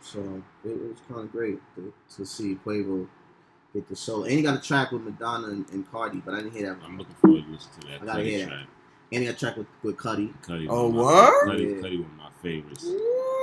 so 0.00 0.42
it, 0.64 0.68
it 0.70 0.88
was 0.88 0.98
kind 1.08 1.20
of 1.20 1.32
great 1.32 1.58
to, 1.76 1.92
to 2.16 2.26
see 2.26 2.58
Quavo 2.64 3.06
get 3.74 3.88
the 3.88 3.96
soul. 3.96 4.24
And 4.24 4.32
he 4.32 4.42
got 4.42 4.58
a 4.58 4.60
track 4.62 4.92
with 4.92 5.02
Madonna 5.02 5.48
and, 5.48 5.68
and 5.70 5.90
Cardi, 5.90 6.22
but 6.24 6.34
I 6.34 6.38
didn't 6.38 6.52
hear 6.52 6.74
that. 6.74 6.82
I'm 6.84 6.96
looking 6.98 7.14
forward 7.16 7.44
to 7.44 7.50
listen 7.52 7.70
to 7.80 7.86
that. 7.88 8.02
I 8.02 8.06
gotta 8.06 8.22
Cudi 8.22 8.24
hear 8.26 8.38
that. 8.40 8.48
track. 8.48 8.66
And 9.12 9.22
he 9.22 9.26
got 9.28 9.34
a 9.36 9.38
track 9.38 9.56
with, 9.56 9.66
with 9.82 9.96
Cudi. 9.96 10.32
Cuddy 10.42 10.66
Oh, 10.68 10.88
one 10.88 10.90
of 10.90 10.94
my- 10.96 11.02
what? 11.02 11.48
Cudi, 11.48 11.76
Yeah. 11.76 11.82
Cudi 11.88 12.00
one 12.02 12.10
of 12.10 12.16
my 12.16 12.30
favorites. 12.42 12.84
yeah. 12.86 12.98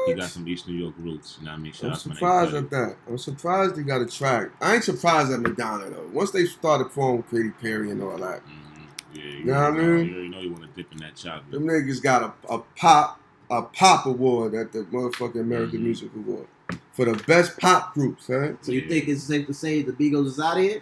He 0.08 0.14
got 0.16 0.30
some 0.30 0.46
East 0.50 0.68
New 0.68 0.74
York 0.76 0.94
roots. 1.00 1.38
You 1.40 1.46
know 1.46 1.52
what 1.54 1.60
I 1.60 1.62
mean? 1.62 1.72
Shout 1.72 1.84
I'm 1.86 1.92
out 1.94 2.00
to 2.00 2.10
my 2.10 2.16
nigga 2.16 2.18
surprised 2.18 2.54
at 2.56 2.70
that. 2.72 2.96
I'm 3.08 3.18
surprised 3.18 3.78
he 3.78 3.84
got 3.84 4.02
a 4.02 4.06
track. 4.06 4.50
I 4.62 4.76
ain't 4.76 4.84
surprised 4.84 5.32
at 5.32 5.40
Madonna 5.40 5.90
though. 5.92 6.10
Once 6.12 6.32
they 6.32 6.44
started 6.46 6.86
performing 6.86 7.24
Katy 7.24 7.52
Perry 7.52 7.90
and 7.92 8.02
all 8.04 8.18
that, 8.18 8.42
Mhm. 8.46 8.73
Yeah, 9.14 9.24
you 9.24 9.46
Know 9.46 9.54
what 9.54 9.62
I 9.62 9.72
mean? 9.72 10.06
You 10.08 10.14
already 10.16 10.30
know 10.30 10.40
you 10.42 10.52
want 10.52 10.64
to 10.64 10.70
dip 10.82 10.92
in 10.92 10.98
that 11.00 11.16
chocolate. 11.16 11.52
them 11.52 11.64
niggas 11.66 12.02
got 12.02 12.24
a, 12.24 12.54
a 12.54 12.60
pop 12.76 13.20
a 13.50 13.62
pop 13.62 14.06
award 14.06 14.56
at 14.56 14.72
the 14.72 14.80
motherfucking 14.86 15.40
American 15.40 15.80
Mhm. 15.80 15.84
Music 15.84 16.10
Award 16.16 16.48
for 16.94 17.06
the 17.06 17.14
best 17.26 17.60
pop 17.60 17.94
groups, 17.94 18.28
huh? 18.28 18.54
So 18.62 18.72
you 18.72 18.82
Yeah. 18.82 18.88
think 18.90 19.08
it's 19.10 19.24
safe 19.24 19.46
to 19.48 19.54
say 19.54 19.82
the 19.84 19.92
Beagles 19.92 20.28
is 20.34 20.40
out 20.40 20.58
of 20.58 20.64
here? 20.64 20.82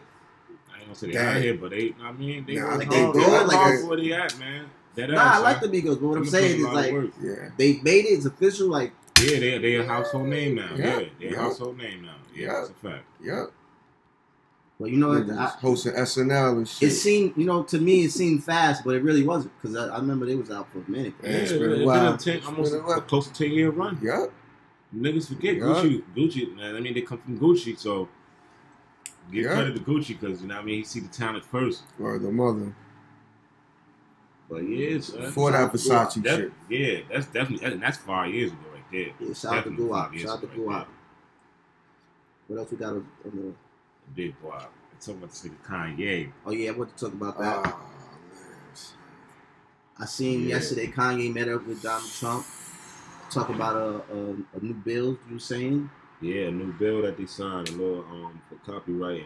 I 0.73 0.77
ain't 0.77 0.85
gonna 0.85 0.95
say 0.95 1.07
they 1.07 1.13
Damn. 1.13 1.35
out 1.35 1.41
here, 1.41 1.53
but 1.55 1.71
they, 1.71 1.93
I 2.01 2.11
mean, 2.13 2.45
they 2.45 2.55
Nah, 2.55 2.67
work 2.69 2.77
like 2.79 2.89
they 2.89 2.95
they 3.05 3.11
good, 3.11 3.31
work 3.31 3.47
like 3.47 3.57
hard 3.57 3.77
they- 3.77 3.81
for 3.81 3.87
where 3.89 3.97
they 3.97 4.11
at, 4.13 4.39
man. 4.39 4.65
That 4.95 5.09
Nah, 5.09 5.21
I 5.35 5.37
like 5.39 5.59
the 5.61 5.67
Beagles, 5.69 5.97
but 5.97 6.07
what 6.07 6.17
I'm 6.17 6.25
saying 6.25 6.59
is 6.59 6.65
like 6.65 6.93
Yeah. 7.21 7.49
they 7.57 7.79
made 7.81 8.05
it. 8.05 8.09
It's 8.09 8.25
official. 8.25 8.67
Like 8.69 8.91
Yeah, 9.21 9.39
they 9.39 9.57
they 9.57 9.75
a 9.75 9.85
household 9.85 10.27
name 10.27 10.55
now. 10.55 10.69
Yeah, 10.75 10.99
Yeah, 10.99 11.05
they 11.19 11.27
a 11.35 11.39
household 11.39 11.77
name 11.77 12.03
now. 12.03 12.15
Yeah, 12.33 12.45
Yeah. 12.47 12.53
that's 12.53 12.69
a 12.69 12.73
fact. 12.73 13.05
Yep. 13.23 13.51
Well, 14.81 14.89
you 14.89 14.97
know, 14.97 15.09
what? 15.09 15.29
I, 15.29 15.45
hosting 15.47 15.93
SNL 15.93 16.57
and 16.57 16.67
shit. 16.67 16.89
it 16.89 16.95
seemed, 16.95 17.37
you 17.37 17.45
know, 17.45 17.63
to 17.63 17.77
me 17.79 18.05
it 18.05 18.11
seemed 18.11 18.43
fast, 18.43 18.83
but 18.83 18.95
it 18.95 19.03
really 19.03 19.23
wasn't 19.23 19.53
because 19.61 19.77
I, 19.77 19.87
I 19.95 19.99
remember 19.99 20.25
they 20.25 20.35
was 20.35 20.49
out 20.51 20.71
for 20.71 20.79
a 20.79 20.89
minute. 20.89 21.13
Yeah, 21.23 21.29
Yeah, 21.29 21.35
it's 21.37 21.51
it's 21.51 21.59
been 21.59 21.71
a 21.71 21.75
been 21.75 21.85
while. 21.85 22.13
a 22.13 22.17
ten, 22.17 22.41
almost 22.45 22.71
been 22.71 22.81
a 22.81 22.83
while. 22.83 22.97
a 22.97 23.01
close 23.01 23.27
to 23.27 23.33
ten 23.33 23.51
year 23.51 23.69
run. 23.69 23.99
Yep. 24.01 24.31
Niggas 24.95 25.27
forget 25.29 25.55
Yeah. 25.55 25.61
Gucci. 25.63 26.03
Gucci, 26.15 26.55
man. 26.55 26.75
I 26.75 26.79
mean, 26.79 26.93
they 26.93 27.01
come 27.01 27.17
from 27.19 27.39
Gucci, 27.39 27.77
so 27.77 28.09
give 29.31 29.45
Yeah. 29.45 29.53
credit 29.53 29.75
to 29.75 29.81
Gucci 29.81 30.19
because 30.19 30.41
you 30.41 30.47
know 30.47 30.55
what 30.55 30.61
I 30.63 30.65
mean. 30.65 30.75
He 30.79 30.83
see 30.83 30.99
the 30.99 31.07
talent 31.09 31.45
first. 31.45 31.83
Or 31.99 32.17
the 32.19 32.31
mother. 32.31 32.75
But 34.49 34.67
yeah, 34.67 34.95
it's, 34.97 35.13
uh, 35.13 35.17
Before 35.19 35.51
that 35.51 35.71
Versace 35.71 36.21
that- 36.23 36.37
shit. 36.37 36.51
yeah, 36.69 36.99
that's 37.09 37.27
definitely 37.27 37.65
and 37.65 37.81
that's 37.81 37.97
five 37.99 38.33
years 38.33 38.51
ago 38.51 38.59
right 38.73 38.83
there. 38.91 39.27
Yeah, 39.27 39.33
shout 39.33 39.53
out 39.57 39.63
to 39.63 39.69
Definitely 39.69 39.85
Guap. 39.85 40.17
Shout 40.17 40.29
out 40.31 40.41
to 40.41 40.45
ago 40.47 40.63
right 40.65 40.81
Guap. 40.83 40.87
What 42.47 42.59
else 42.59 42.71
we 42.71 42.77
got 42.77 42.89
on 42.89 43.07
on 43.25 43.31
the? 43.35 43.53
Big 44.15 44.35
guap. 44.43 44.67
Talking 44.99 45.15
about 45.17 45.29
this 45.31 45.43
nigga 45.47 45.65
Kanye. 45.67 46.31
Oh 46.45 46.51
yeah, 46.51 46.69
I 46.71 46.73
want 46.73 46.95
to 46.95 47.05
talk 47.05 47.13
about 47.13 47.39
that. 47.39 47.63
Man. 47.65 47.73
I 49.99 50.05
seen 50.05 50.41
Yeah. 50.43 50.55
yesterday 50.55 50.87
Kanye 50.87 51.33
met 51.33 51.47
up 51.49 51.65
with 51.65 51.81
Donald 51.81 52.09
Trump, 52.11 52.45
Talk 53.29 53.49
about 53.49 53.75
a, 53.77 54.13
a, 54.13 54.31
a 54.57 54.59
new 54.61 54.73
bill. 54.73 55.17
You 55.27 55.33
were 55.35 55.39
saying? 55.39 55.89
Yeah, 56.21 56.47
a 56.47 56.51
new 56.51 56.73
bill 56.73 57.01
that 57.03 57.17
they 57.17 57.25
signed, 57.25 57.69
a 57.69 57.71
little 57.71 58.03
um 58.11 58.41
for 58.49 58.55
copywriting. 58.71 59.23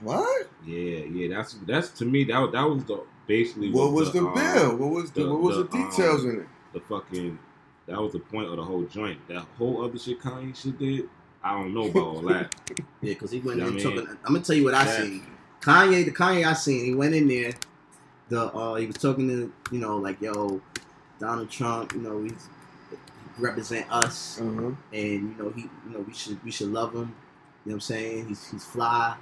What? 0.00 0.48
Yeah, 0.66 1.04
yeah, 1.04 1.36
that's 1.36 1.54
that's 1.66 1.90
to 1.98 2.04
me 2.04 2.24
that 2.24 2.38
was- 2.38 2.52
that 2.52 2.62
was 2.68 2.84
the 2.84 3.02
basically 3.26 3.70
What 3.70 3.92
was 3.92 4.12
the 4.12 4.20
um, 4.26 4.34
bill? 4.34 4.76
What 4.76 4.90
was 4.90 5.10
the, 5.12 5.24
the- 5.24 5.30
what 5.32 5.40
was 5.42 5.56
the, 5.58 5.64
the, 5.64 5.76
um, 5.76 5.90
details 5.90 6.24
in 6.24 6.40
it? 6.40 6.46
the 6.72 6.80
fucking 6.80 7.38
that 7.86 8.00
was 8.00 8.12
the 8.12 8.18
point 8.20 8.48
of 8.48 8.56
the 8.56 8.64
whole 8.64 8.82
joint. 8.84 9.26
That 9.28 9.44
whole 9.58 9.84
other 9.84 9.98
shit 9.98 10.20
Kanye 10.20 10.56
shit 10.56 10.78
did, 10.78 11.08
I 11.42 11.52
don't 11.58 11.72
know 11.74 11.86
about 11.88 12.02
all 12.02 12.20
that. 12.22 12.54
Yeah, 13.02 13.14
because 13.14 13.30
he 13.30 13.40
went 13.40 13.58
Yeah, 13.60 13.68
and 13.68 13.78
I 13.78 13.82
took. 13.82 13.94
mean, 13.94 14.06
An, 14.08 14.18
I'm 14.26 14.32
gonna 14.34 14.44
tell 14.44 14.56
you 14.56 14.64
what 14.64 14.74
I 14.74 14.84
that- 14.84 15.02
seen. 15.02 15.26
Kanye, 15.62 16.04
the 16.04 16.10
Kanye 16.12 16.46
I 16.46 16.52
seen, 16.52 16.84
he 16.84 16.94
went 16.94 17.14
in 17.14 17.28
there. 17.28 17.52
The 18.28 18.42
uh, 18.52 18.74
he 18.74 18.86
was 18.86 18.96
talking 18.96 19.26
to 19.28 19.52
you 19.72 19.78
know 19.80 19.96
like 19.96 20.20
yo, 20.20 20.60
Donald 21.18 21.50
Trump. 21.50 21.92
You 21.94 22.00
know 22.02 22.22
he's 22.22 22.48
he 22.90 23.42
represent 23.42 23.90
us, 23.90 24.38
Uh-huh. 24.40 24.72
and 24.92 25.12
you 25.30 25.34
know 25.38 25.50
he 25.50 25.62
you 25.62 25.92
know 25.92 26.00
we 26.00 26.12
should 26.12 26.42
we 26.44 26.50
should 26.50 26.68
love 26.68 26.92
him. 26.94 27.00
You 27.00 27.04
know 27.06 27.12
what 27.64 27.72
I'm 27.74 27.80
saying? 27.80 28.28
He's 28.28 28.50
he's 28.50 28.64
fly. 28.64 29.16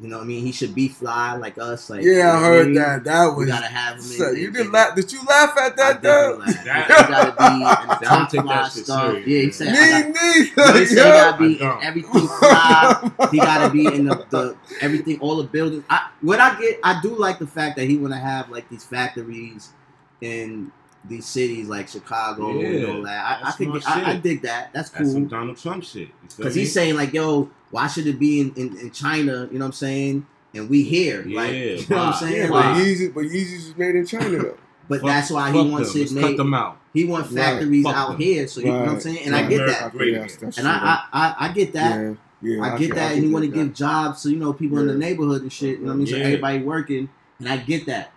You 0.00 0.06
know 0.06 0.18
what 0.18 0.24
I 0.24 0.26
mean? 0.26 0.44
He 0.44 0.52
should 0.52 0.74
be 0.76 0.86
fly 0.88 1.34
like 1.36 1.58
us. 1.58 1.90
Like 1.90 2.02
Yeah, 2.04 2.32
I 2.36 2.40
heard 2.40 2.66
mean? 2.66 2.74
that. 2.76 3.02
That 3.04 3.30
We 3.30 3.44
was. 3.44 3.48
gotta 3.48 3.66
have 3.66 3.96
him. 3.96 4.02
So, 4.02 4.28
in, 4.30 4.36
you 4.36 4.50
did 4.52 4.66
in- 4.66 4.72
laugh? 4.72 4.94
Did 4.94 5.10
you 5.12 5.18
laugh 5.24 5.56
at 5.58 5.76
that 5.76 6.02
definitely 6.02 6.52
though? 6.52 6.58
like 6.58 6.64
That- 6.64 6.88
that. 6.88 7.06
He 7.06 7.12
gotta 7.12 7.36
be 7.36 7.54
in 7.82 7.88
the 7.88 8.06
top 8.06 8.30
fly 8.46 8.68
stuff. 8.68 9.26
Yeah, 9.26 9.40
he 9.40 9.50
said. 9.50 9.68
I 9.68 10.02
got- 10.02 10.08
Me 10.10 10.14
no, 10.14 10.64
he 10.72 10.72
neither. 10.72 10.86
said 10.86 10.88
he 10.88 10.94
gotta 10.94 11.38
be 11.42 11.60
in 11.60 11.78
everything 11.82 12.28
fly. 12.28 13.10
he 13.32 13.36
gotta 13.38 13.72
be 13.72 13.86
in 13.86 14.04
the, 14.06 14.24
the 14.30 14.56
everything, 14.80 15.18
all 15.20 15.36
the 15.36 15.44
buildings. 15.48 15.82
I 15.90 16.10
what 16.20 16.38
I 16.38 16.58
get, 16.60 16.78
I 16.84 17.00
do 17.02 17.16
like 17.16 17.38
the 17.40 17.46
fact 17.46 17.76
that 17.76 17.88
he 17.88 17.96
want 17.98 18.12
to 18.12 18.20
have 18.20 18.50
like 18.50 18.68
these 18.68 18.84
factories 18.84 19.72
in 20.20 20.70
these 21.04 21.26
cities 21.26 21.68
like 21.68 21.88
Chicago 21.88 22.60
and 22.60 22.86
all 22.86 23.02
that. 23.02 23.24
I, 23.24 23.34
I 23.40 23.44
that's 23.44 23.56
think 23.56 23.88
I, 23.88 24.10
I 24.12 24.16
dig 24.16 24.42
that. 24.42 24.70
That's 24.72 24.90
That's 24.90 25.10
some 25.12 25.22
cool 25.22 25.28
Donald 25.28 25.56
Trump 25.56 25.82
shit. 25.84 26.08
Because 26.36 26.54
he's 26.54 26.72
saying 26.72 26.94
like, 26.96 27.12
yo, 27.12 27.50
why 27.70 27.86
should 27.86 28.06
it 28.06 28.18
be 28.18 28.40
in, 28.40 28.54
in, 28.54 28.76
in 28.78 28.90
China? 28.90 29.48
You 29.50 29.58
know 29.58 29.64
what 29.64 29.66
I'm 29.66 29.72
saying? 29.72 30.26
And 30.54 30.68
we 30.70 30.82
here, 30.82 31.22
like, 31.26 31.50
Yeah, 31.52 31.58
you 31.58 31.86
know 31.90 31.96
what 31.96 32.06
I'm 32.06 32.12
saying? 32.14 32.36
Yeah, 32.36 32.48
but 32.48 32.64
Yeezy, 32.76 33.12
but 33.14 33.24
Yeezy's 33.24 33.66
is 33.68 33.76
made 33.76 33.94
in 33.94 34.06
China 34.06 34.38
though. 34.38 34.58
but 34.88 35.00
Fuck- 35.00 35.08
that's 35.10 35.30
why 35.30 35.52
he 35.52 35.70
wants 35.70 35.92
them. 35.92 36.02
it 36.02 36.12
Let's 36.12 36.26
cut 36.26 36.36
them 36.38 36.54
out. 36.54 36.78
He 36.94 37.04
wants 37.04 37.32
factories 37.32 37.84
Fuck 37.84 37.94
out 37.94 38.08
them. 38.12 38.20
here, 38.20 38.48
so 38.48 38.60
you 38.60 38.66
know 38.66 38.80
what 38.80 38.88
I'm 38.88 39.00
saying? 39.00 39.26
And 39.26 39.36
I 39.36 39.46
get 39.46 39.66
that, 39.66 39.92
great 39.92 40.14
Yes, 40.14 40.36
that's 40.36 40.56
and 40.58 40.64
true, 40.64 40.74
I, 40.74 41.04
I 41.12 41.28
I 41.28 41.48
I 41.48 41.52
get 41.52 41.72
that. 41.74 42.00
Yeah, 42.00 42.14
yeah. 42.56 42.62
I 42.62 42.78
get 42.78 42.94
that, 42.94 43.12
and 43.14 43.24
you 43.24 43.30
want 43.32 43.44
to 43.44 43.50
give 43.50 43.74
jobs 43.74 44.22
to 44.22 44.30
you 44.30 44.36
know 44.36 44.52
people 44.54 44.78
in 44.78 44.86
the 44.86 44.94
neighborhood 44.94 45.42
and 45.42 45.52
shit. 45.52 45.78
You 45.78 45.84
know 45.84 45.88
what 45.88 45.94
I 45.94 45.96
mean? 45.98 46.06
So 46.06 46.16
everybody 46.16 46.62
working, 46.62 47.10
and 47.38 47.48
I 47.48 47.58
get 47.58 47.84
that. 47.86 48.12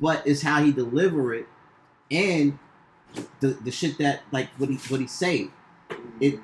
But 0.00 0.22
it's 0.26 0.42
how 0.42 0.62
he 0.62 0.70
deliver 0.72 1.34
it, 1.34 1.48
and 2.10 2.58
the 3.40 3.48
the 3.48 3.70
shit 3.72 3.98
that 3.98 4.22
like 4.30 4.48
what 4.58 4.70
he 4.70 4.76
what 4.88 5.00
he 5.00 5.06
say. 5.08 5.48
It 6.20 6.38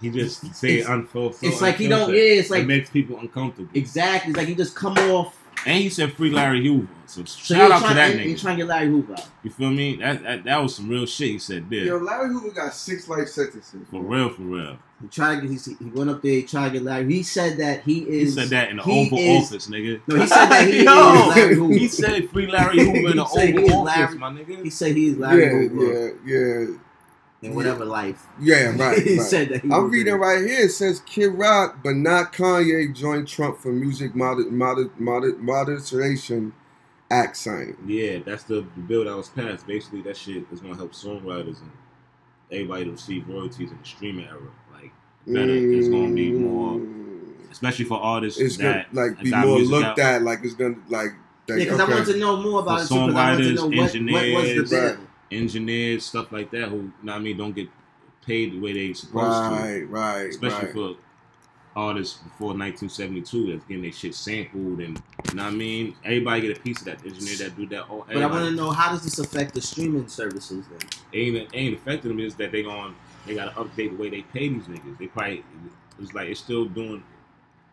He 0.00 0.10
just 0.10 0.54
say 0.54 0.74
It's- 0.78 0.88
unfulfilled. 0.88 1.52
it's 1.52 1.60
like 1.62 1.76
he 1.76 1.88
don't. 1.88 2.10
Yeah, 2.10 2.20
it's 2.20 2.50
like 2.50 2.62
it 2.62 2.66
makes 2.66 2.90
people 2.90 3.18
uncomfortable. 3.18 3.68
exactly. 3.74 4.30
It's 4.30 4.38
like 4.38 4.48
he 4.48 4.54
just 4.54 4.74
come 4.76 4.96
off. 4.96 5.34
And 5.66 5.82
he 5.82 5.90
said 5.90 6.12
free 6.12 6.30
Larry 6.30 6.64
Hoover. 6.64 6.86
So 7.06 7.24
So 7.24 7.54
shout 7.54 7.72
out 7.72 7.80
trying, 7.80 7.90
to 7.90 7.94
that 7.96 8.10
and- 8.12 8.20
nigga. 8.20 8.28
You're 8.28 8.38
trying 8.38 8.56
to 8.58 8.62
get 8.62 8.68
Larry 8.68 8.86
Hoover 8.86 9.14
out. 9.14 9.26
You 9.42 9.50
feel 9.50 9.70
me? 9.70 9.96
That, 9.96 10.22
that 10.22 10.44
that 10.44 10.62
was 10.62 10.76
some 10.76 10.88
real 10.88 11.04
shit 11.04 11.30
he 11.30 11.38
said 11.40 11.68
there. 11.68 11.84
Yo, 11.86 11.96
Larry 11.96 12.28
Hoover 12.28 12.50
got 12.50 12.72
six 12.74 13.08
life 13.08 13.26
sentences. 13.28 13.80
For 13.90 14.00
real, 14.00 14.28
for 14.30 14.42
real. 14.42 14.78
He 15.02 15.08
tried 15.08 15.40
to 15.40 15.48
get. 15.48 15.50
He, 15.60 15.74
he 15.84 15.90
went 15.90 16.10
up 16.10 16.22
there. 16.22 16.32
He 16.32 16.42
tried 16.42 16.68
to 16.68 16.74
get 16.74 16.82
Larry. 16.84 17.12
He 17.12 17.22
said 17.24 17.56
that 17.58 17.82
he 17.82 18.00
is. 18.08 18.34
He 18.36 18.40
said 18.40 18.50
that 18.50 18.70
in 18.70 18.76
the 18.76 18.82
Oval 18.84 19.18
is- 19.18 19.46
Office, 19.46 19.66
nigga. 19.66 20.00
No, 20.06 20.16
he 20.20 20.26
said 20.28 20.46
that 20.46 20.68
he 20.68 20.76
Yo, 20.84 21.30
is 21.30 21.36
Larry 21.36 21.54
Hoover. 21.56 21.74
He 21.74 21.88
said 21.88 22.30
free 22.30 22.46
Larry 22.46 22.78
Hoover 22.84 23.10
in 23.10 23.16
the 23.16 23.24
He 23.24 23.36
said 23.36 23.48
he 23.48 23.54
is 23.64 23.70
Oval 23.72 23.82
Larry- 23.84 24.02
Office, 24.04 24.16
my 24.16 24.30
nigga. 24.30 24.62
He 24.62 24.70
said 24.70 24.96
he 24.96 25.08
is 25.08 25.16
Larry 25.18 25.42
yeah, 25.42 25.50
Hoover 25.50 26.14
yeah, 26.24 26.66
yeah, 26.70 26.76
in 27.42 27.54
whatever 27.54 27.84
life. 27.84 28.26
yeah. 28.40 28.74
Right. 28.76 28.98
he 29.02 29.18
right. 29.18 29.26
said 29.26 29.48
that. 29.50 29.62
He 29.62 29.70
I'm 29.70 29.84
was 29.84 29.92
reading 29.92 30.14
in. 30.14 30.20
right 30.20 30.38
here. 30.44 30.60
It 30.66 30.70
says 30.70 31.00
Kid 31.06 31.28
Rock, 31.34 31.78
but 31.84 31.94
not 31.94 32.32
Kanye, 32.32 32.94
joined 32.94 33.28
Trump 33.28 33.58
for 33.58 33.72
music 33.72 34.14
moder- 34.14 34.50
moder- 34.50 34.90
moder- 34.98 35.36
moderation 35.38 36.52
act 37.10 37.36
signing. 37.36 37.76
Yeah, 37.86 38.18
that's 38.24 38.42
the, 38.44 38.66
the 38.74 38.80
bill 38.82 39.04
that 39.04 39.16
was 39.16 39.28
passed. 39.28 39.66
Basically, 39.66 40.02
that 40.02 40.16
shit 40.16 40.44
is 40.52 40.60
gonna 40.60 40.76
help 40.76 40.92
songwriters 40.92 41.60
and 41.60 41.70
everybody 42.50 42.84
to 42.86 42.90
receive 42.92 43.28
royalties 43.28 43.70
in 43.70 43.78
the 43.78 43.84
streaming 43.86 44.26
era. 44.26 44.40
Like, 44.72 44.92
better. 45.26 45.54
It's 45.54 45.88
gonna 45.88 46.12
be 46.12 46.32
more, 46.32 46.74
Mm. 46.78 47.50
especially 47.52 47.84
for 47.84 47.98
artists 47.98 48.40
It's 48.40 48.56
gonna 48.56 48.84
that 48.90 48.94
like 48.94 49.20
be 49.22 49.30
more 49.30 49.58
looked 49.60 49.98
out. 49.98 50.16
at. 50.16 50.22
Like 50.22 50.40
it's 50.42 50.54
gonna 50.54 50.76
like. 50.88 51.12
Yeah, 51.48 51.54
like, 51.54 51.64
because 51.64 51.80
I 51.80 51.88
want 51.88 52.06
to 52.08 52.16
know 52.18 52.36
more 52.36 52.60
about 52.60 52.80
For 52.80 52.84
it 52.84 52.88
too. 52.88 53.06
Because 53.06 53.14
I 53.16 53.30
wanted 53.30 53.42
to 53.44 53.50
songwriters, 53.54 53.54
know 53.54 53.64
what, 53.64 53.76
what 53.76 53.82
was 53.86 53.92
the 53.92 53.98
engineers. 54.50 54.72
Right. 54.98 55.07
Engineers, 55.30 56.04
stuff 56.04 56.32
like 56.32 56.50
that, 56.50 56.68
who, 56.68 56.76
you 56.76 56.92
know 57.02 57.12
what 57.12 57.14
I 57.14 57.18
mean, 57.18 57.36
don't 57.36 57.54
get 57.54 57.68
paid 58.26 58.52
the 58.52 58.60
way 58.60 58.72
they 58.72 58.92
supposed 58.92 59.14
to. 59.14 59.50
Right, 59.50 59.88
right, 59.88 60.28
especially 60.28 60.66
right. 60.66 60.74
for 60.74 60.96
artists 61.76 62.18
before 62.18 62.48
1972 62.48 63.52
that's 63.52 63.64
getting 63.66 63.82
their 63.82 63.92
shit 63.92 64.12
sampled 64.12 64.80
and 64.80 65.00
you 65.28 65.34
know 65.34 65.44
what 65.44 65.52
I 65.52 65.56
mean. 65.56 65.94
Everybody 66.04 66.40
get 66.42 66.58
a 66.58 66.60
piece 66.60 66.80
of 66.80 66.86
that. 66.86 67.04
Engineer 67.04 67.36
that 67.36 67.56
do 67.56 67.66
that. 67.66 67.84
Oh, 67.88 68.04
But 68.06 68.16
I 68.16 68.26
want 68.26 68.46
to 68.46 68.50
know 68.50 68.70
how 68.70 68.90
does 68.90 69.04
this 69.04 69.18
affect 69.18 69.54
the 69.54 69.60
streaming 69.60 70.08
services 70.08 70.66
then? 70.68 70.88
ain't 71.14 71.48
ain't 71.54 71.74
affecting 71.76 72.10
them 72.10 72.20
is 72.20 72.34
that 72.36 72.52
they 72.52 72.62
going 72.62 72.94
they 73.26 73.34
got 73.34 73.54
to 73.54 73.60
update 73.60 73.90
the 73.90 73.96
way 73.96 74.10
they 74.10 74.22
pay 74.22 74.48
these 74.48 74.64
niggas. 74.64 74.98
They 74.98 75.06
probably 75.06 75.44
it's 76.00 76.12
like 76.14 76.28
it's 76.28 76.40
still 76.40 76.64
doing. 76.64 77.02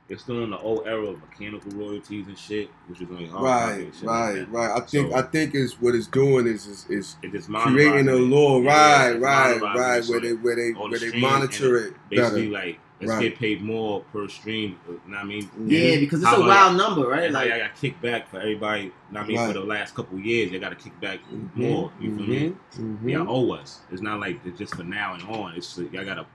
It's 0.07 0.21
still 0.21 0.43
in 0.43 0.51
the 0.51 0.59
old 0.59 0.85
era 0.85 1.03
of 1.07 1.19
mechanical 1.19 1.71
royalties 1.71 2.27
and 2.27 2.37
shit, 2.37 2.69
which 2.87 3.01
is 3.01 3.07
only 3.09 3.25
hard 3.27 3.43
Right, 3.43 3.93
right, 4.03 4.51
right. 4.51 4.71
I 4.71 4.79
think 4.85 5.09
So- 5.11 5.15
I 5.17 5.21
think 5.23 5.55
is 5.55 5.81
what 5.81 5.95
it's 5.95 6.05
doing 6.07 6.45
is 6.45 6.67
is, 6.67 6.85
is 6.89 7.15
It 7.23 7.31
just 7.31 7.49
creating 7.49 8.07
a 8.07 8.11
monetizing 8.11 8.17
it. 8.27 8.29
law. 8.29 8.61
Yeah, 8.61 8.69
Right, 8.69 9.09
it's 9.13 9.19
right, 9.21 9.61
right. 9.75 10.05
Where 10.05 10.19
they 10.19 10.33
where 10.33 10.55
they 10.55 10.71
where 10.73 10.99
the 10.99 11.09
they 11.11 11.19
monitor 11.19 11.77
and 11.77 11.87
it 11.87 11.93
basically 12.09 12.49
better. 12.49 12.65
like 12.67 12.79
let's 13.01 13.11
Right. 13.13 13.21
get 13.23 13.39
paid 13.39 13.61
more 13.63 14.01
per 14.13 14.27
stream. 14.27 14.77
You 14.87 14.93
know 15.07 15.17
what 15.17 15.17
I 15.17 15.23
mean? 15.23 15.49
Yeah, 15.65 15.97
because 15.99 16.21
it's 16.21 16.29
How 16.29 16.35
a 16.37 16.45
about- 16.45 16.77
wild 16.77 16.77
number, 16.77 17.07
right? 17.09 17.31
Like 17.31 17.45
Like, 17.49 17.53
I 17.53 17.59
got 17.67 17.75
kicked 17.75 18.01
back 18.01 18.29
for 18.29 18.39
everybody. 18.39 18.83
you 18.83 18.87
know 19.11 19.19
what 19.19 19.23
I 19.23 19.27
mean, 19.27 19.37
Right. 19.37 19.47
for 19.47 19.53
the 19.53 19.65
last 19.65 19.95
couple 19.95 20.17
of 20.19 20.23
years, 20.25 20.51
they 20.51 20.59
got 20.59 20.69
to 20.69 20.75
kick 20.75 20.97
back 21.01 21.19
Mhm, 21.33 21.55
more. 21.55 21.91
You 21.99 22.15
feel 22.15 22.27
me? 22.27 22.53
mhm, 22.77 22.97
mhm. 23.03 23.11
Y'all 23.11 23.27
owe 23.27 23.53
us. 23.55 23.79
It's 23.91 24.01
not 24.03 24.19
like 24.19 24.39
it's 24.45 24.57
just 24.59 24.75
for 24.75 24.83
now 24.83 25.15
and 25.15 25.23
on. 25.23 25.53
It's 25.57 25.77
like, 25.77 25.91
y'all 25.91 26.05
gotta 26.05 26.25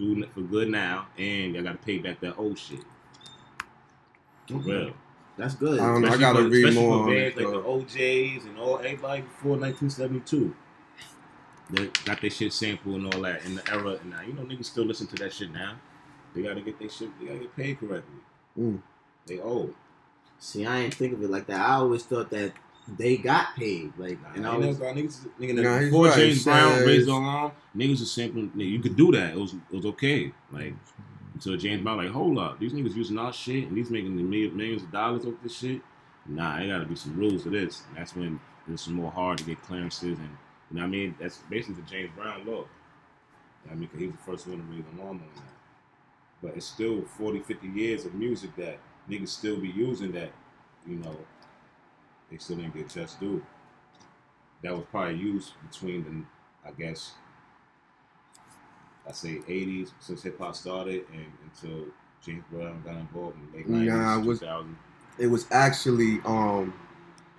do 0.00 0.22
it 0.22 0.32
for 0.32 0.40
good 0.40 0.68
now, 0.68 1.06
and 1.18 1.54
y'all 1.54 1.62
gotta 1.62 1.78
pay 1.78 1.98
back 1.98 2.20
that 2.20 2.36
old 2.36 2.58
shit. 2.58 2.80
For 4.48 4.54
real. 4.56 4.92
that's 5.36 5.54
good. 5.54 5.78
I 5.78 5.86
don't 5.86 6.02
know. 6.02 6.08
I 6.08 6.16
gotta 6.16 6.42
for- 6.42 6.48
read 6.48 6.74
more 6.74 6.98
for 6.98 7.04
on 7.04 7.14
bands 7.14 7.36
it, 7.38 7.44
like 7.44 7.52
the 7.52 7.68
O'Jays 7.68 8.44
and 8.46 8.58
all 8.58 8.78
everybody 8.78 9.22
before 9.22 9.56
1972. 9.56 10.54
They 11.70 11.86
got 12.04 12.20
their 12.20 12.30
shit 12.30 12.52
sampled 12.52 12.96
and 12.96 13.14
all 13.14 13.20
that 13.22 13.44
in 13.44 13.54
the 13.54 13.70
era. 13.70 13.98
And 14.00 14.10
now 14.10 14.22
you 14.22 14.32
know 14.32 14.42
niggas 14.42 14.64
still 14.64 14.84
listen 14.84 15.06
to 15.08 15.16
that 15.16 15.32
shit 15.32 15.52
now. 15.52 15.76
They 16.34 16.42
gotta 16.42 16.60
get 16.60 16.78
their 16.78 16.88
shit. 16.88 17.10
They 17.20 17.26
gotta 17.26 17.40
get 17.40 17.56
paid 17.56 17.78
correctly. 17.78 18.20
Mm. 18.58 18.80
They 19.26 19.38
owe. 19.40 19.72
See, 20.38 20.66
I 20.66 20.80
ain't 20.80 20.94
think 20.94 21.12
of 21.12 21.22
it 21.22 21.30
like 21.30 21.46
that. 21.46 21.60
I 21.60 21.74
always 21.74 22.02
thought 22.02 22.30
that 22.30 22.52
they 22.98 23.16
got 23.16 23.54
paid. 23.56 23.92
Like, 23.96 24.20
Nah, 24.36 24.54
and 24.54 24.64
ain't 24.64 24.78
was, 24.78 24.78
niggas, 24.78 25.28
nigga, 25.38 25.62
Nah, 25.62 25.78
before 25.80 26.06
right. 26.06 26.16
James 26.16 26.44
Brown 26.44 26.72
Says- 26.78 26.86
raised 26.86 27.08
the 27.08 27.12
alarm, 27.12 27.52
niggas 27.76 28.00
was 28.00 28.10
simply 28.12 28.42
nigga, 28.42 28.70
you 28.70 28.80
could 28.80 28.96
do 28.96 29.12
that. 29.12 29.32
It 29.34 29.38
was 29.38 29.54
it 29.54 29.76
was 29.76 29.86
okay. 29.86 30.32
Like 30.52 30.74
until 31.34 31.56
James 31.56 31.82
Brown, 31.82 31.96
like, 31.98 32.10
hold 32.10 32.38
up, 32.38 32.58
these 32.60 32.72
niggas 32.72 32.94
using 32.94 33.18
our 33.18 33.32
shit 33.32 33.68
and 33.68 33.76
these 33.76 33.90
making 33.90 34.16
the 34.16 34.22
million- 34.22 34.56
millions 34.56 34.82
of 34.82 34.90
dollars 34.92 35.24
off 35.24 35.34
this 35.42 35.56
shit. 35.56 35.80
Nah, 36.26 36.58
there 36.58 36.68
gotta 36.68 36.84
be 36.86 36.94
some 36.96 37.16
rules 37.16 37.44
to 37.44 37.50
this. 37.50 37.82
And 37.88 37.96
that's 37.96 38.14
when 38.14 38.38
it's 38.68 38.86
more 38.88 39.10
hard 39.10 39.38
to 39.38 39.44
get 39.44 39.62
clearances 39.62 40.18
and 40.18 40.28
you 40.70 40.76
know 40.76 40.82
what 40.82 40.86
I 40.86 40.90
mean. 40.90 41.14
That's 41.18 41.38
basically 41.48 41.82
the 41.82 41.90
James 41.90 42.10
Brown 42.16 42.44
law. 42.46 42.64
I 43.70 43.74
mean, 43.74 43.88
'cause 43.88 44.00
he 44.00 44.06
was 44.06 44.16
the 44.16 44.22
first 44.22 44.46
one 44.46 44.58
to 44.58 44.64
raise 44.64 44.84
the 44.84 45.02
alarm 45.02 45.16
on 45.18 45.30
that. 45.36 45.42
But 46.42 46.56
it's 46.56 46.66
still 46.66 47.02
40, 47.02 47.40
50 47.40 47.68
years 47.68 48.04
of 48.06 48.14
music 48.14 48.54
that 48.56 48.78
niggas 49.08 49.28
still 49.28 49.56
be 49.58 49.68
using 49.68 50.12
that, 50.12 50.30
you 50.86 50.96
know, 50.96 51.16
they 52.30 52.38
still 52.38 52.56
didn't 52.56 52.74
get 52.74 52.88
just 52.88 53.18
due 53.20 53.44
that 54.62 54.74
was 54.74 54.84
probably 54.90 55.16
used 55.16 55.54
between 55.70 56.04
the, 56.04 56.68
I 56.68 56.72
guess, 56.72 57.12
I 59.08 59.12
say 59.12 59.40
80s 59.48 59.92
since 60.00 60.22
hip 60.22 60.38
hop 60.38 60.54
started 60.54 61.06
and 61.12 61.26
until 61.44 61.86
James 62.24 62.44
Brown 62.50 62.82
got 62.84 62.96
involved 62.96 63.36
in 63.38 63.50
the 63.50 63.56
late 63.58 63.68
90s, 63.68 63.86
Nah, 63.88 64.18
it 64.20 64.26
was- 64.26 64.38
2000. 64.40 64.76
It 65.18 65.26
was 65.26 65.46
actually 65.50 66.20
um 66.24 66.72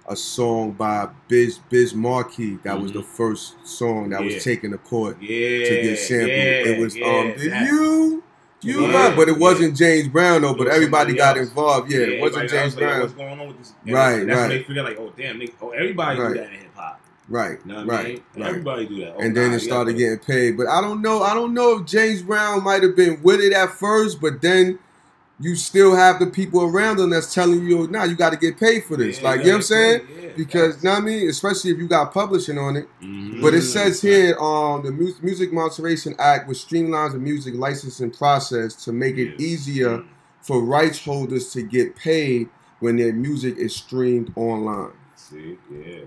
a 0.07 0.15
song 0.15 0.71
by 0.71 1.07
Biz 1.27 1.59
Biz 1.69 1.93
Markie 1.93 2.55
that 2.63 2.79
was 2.81 2.91
Mhm. 2.91 2.95
the 2.95 3.03
first 3.03 3.55
song 3.65 4.09
that 4.09 4.19
Yeah. 4.21 4.33
was 4.33 4.43
taken 4.43 4.71
to 4.71 4.77
court 4.79 5.21
Yeah, 5.21 5.29
to 5.69 5.81
get 5.83 5.97
sampled. 5.99 6.29
yeah, 6.29 6.65
it 6.73 6.79
was 6.79 6.95
um 6.95 7.33
did 7.37 7.51
that- 7.51 7.67
you 7.67 8.23
you 8.61 8.85
Yeah, 8.85 8.91
got 8.91 9.15
but 9.15 9.29
it 9.29 9.37
wasn't 9.37 9.75
James 9.77 10.07
Brown 10.07 10.41
though, 10.41 10.53
but 10.53 10.67
everybody 10.67 11.13
got 11.13 11.37
involved. 11.37 11.91
Yeah, 11.91 11.99
it 11.99 12.21
wasn't 12.21 12.49
James 12.49 12.73
else 12.73 12.75
like, 12.75 12.83
Brown. 12.83 13.01
What's 13.01 13.13
going 13.13 13.39
on 13.39 13.47
with 13.47 13.57
this? 13.59 13.73
And 13.85 13.93
Right, 13.93 14.25
That's 14.25 14.27
right. 14.27 14.41
when 14.41 14.49
they 14.49 14.63
figure 14.63 14.83
like, 14.83 14.97
oh 14.99 15.13
damn, 15.17 15.39
they, 15.39 15.49
oh 15.61 15.69
everybody 15.71 16.19
Right. 16.19 16.27
do 16.29 16.33
that 16.35 16.45
in 16.53 16.59
hip 16.59 16.75
hop. 16.75 17.01
Right, 17.29 17.59
You 17.65 17.71
know 17.71 17.85
what 17.85 17.93
I 17.93 17.97
right, 17.97 18.07
mean? 18.07 18.23
right. 18.35 18.47
Everybody 18.49 18.85
do 18.87 18.99
that. 19.01 19.13
Oh, 19.15 19.19
and 19.21 19.37
then 19.37 19.51
nah, 19.51 19.55
it 19.55 19.59
started 19.61 19.93
getting 19.97 20.19
paid. 20.19 20.57
But 20.57 20.67
I 20.67 20.81
don't 20.81 21.01
know. 21.01 21.23
I 21.23 21.33
don't 21.33 21.53
know 21.53 21.79
if 21.79 21.85
James 21.85 22.21
Brown 22.23 22.63
might 22.63 22.83
have 22.83 22.95
been 22.95 23.21
with 23.23 23.39
it 23.39 23.53
at 23.53 23.69
first, 23.71 24.19
but 24.19 24.41
then 24.41 24.79
you 25.41 25.55
still 25.55 25.95
have 25.95 26.19
the 26.19 26.27
people 26.27 26.61
around 26.61 26.97
them 26.97 27.09
that's 27.09 27.33
telling 27.33 27.65
you, 27.65 27.87
"Nah, 27.87 28.03
you 28.03 28.15
got 28.15 28.29
to 28.31 28.37
get 28.37 28.57
paid 28.59 28.83
for 28.85 28.95
this." 28.95 29.17
Yeah, 29.19 29.23
like 29.29 29.39
you 29.39 29.45
you 29.45 29.47
know 29.47 29.53
what 29.53 29.57
I'm 29.57 29.61
saying? 29.63 29.97
gotta 29.99 30.07
get 30.07 30.15
paid, 30.21 30.23
yeah, 30.27 30.33
Because 30.37 30.71
facts. 30.73 30.83
know 30.83 30.91
what 30.91 31.01
I 31.01 31.05
mean, 31.05 31.29
especially 31.29 31.71
if 31.71 31.77
you 31.79 31.87
got 31.87 32.13
publishing 32.13 32.57
on 32.57 32.77
it. 32.77 32.87
Mhm. 33.03 33.41
But 33.41 33.53
it 33.53 33.63
says 33.63 34.01
here, 34.01 34.37
um, 34.39 34.83
the 34.83 34.91
Mu- 34.91 35.13
Music 35.21 35.51
Modernization 35.51 36.15
Act, 36.19 36.47
which 36.47 36.59
streamlines 36.59 37.13
the 37.13 37.19
music 37.19 37.53
licensing 37.55 38.11
process 38.11 38.75
to 38.85 38.91
make 38.93 39.17
it 39.17 39.39
easier 39.41 40.03
for 40.41 40.61
rights 40.63 41.03
holders 41.03 41.51
to 41.53 41.61
get 41.61 41.95
paid 41.95 42.49
when 42.79 42.97
their 42.97 43.13
music 43.13 43.57
is 43.57 43.75
streamed 43.75 44.31
online. 44.35 44.91
See, 45.15 45.57
yeah. 45.71 46.01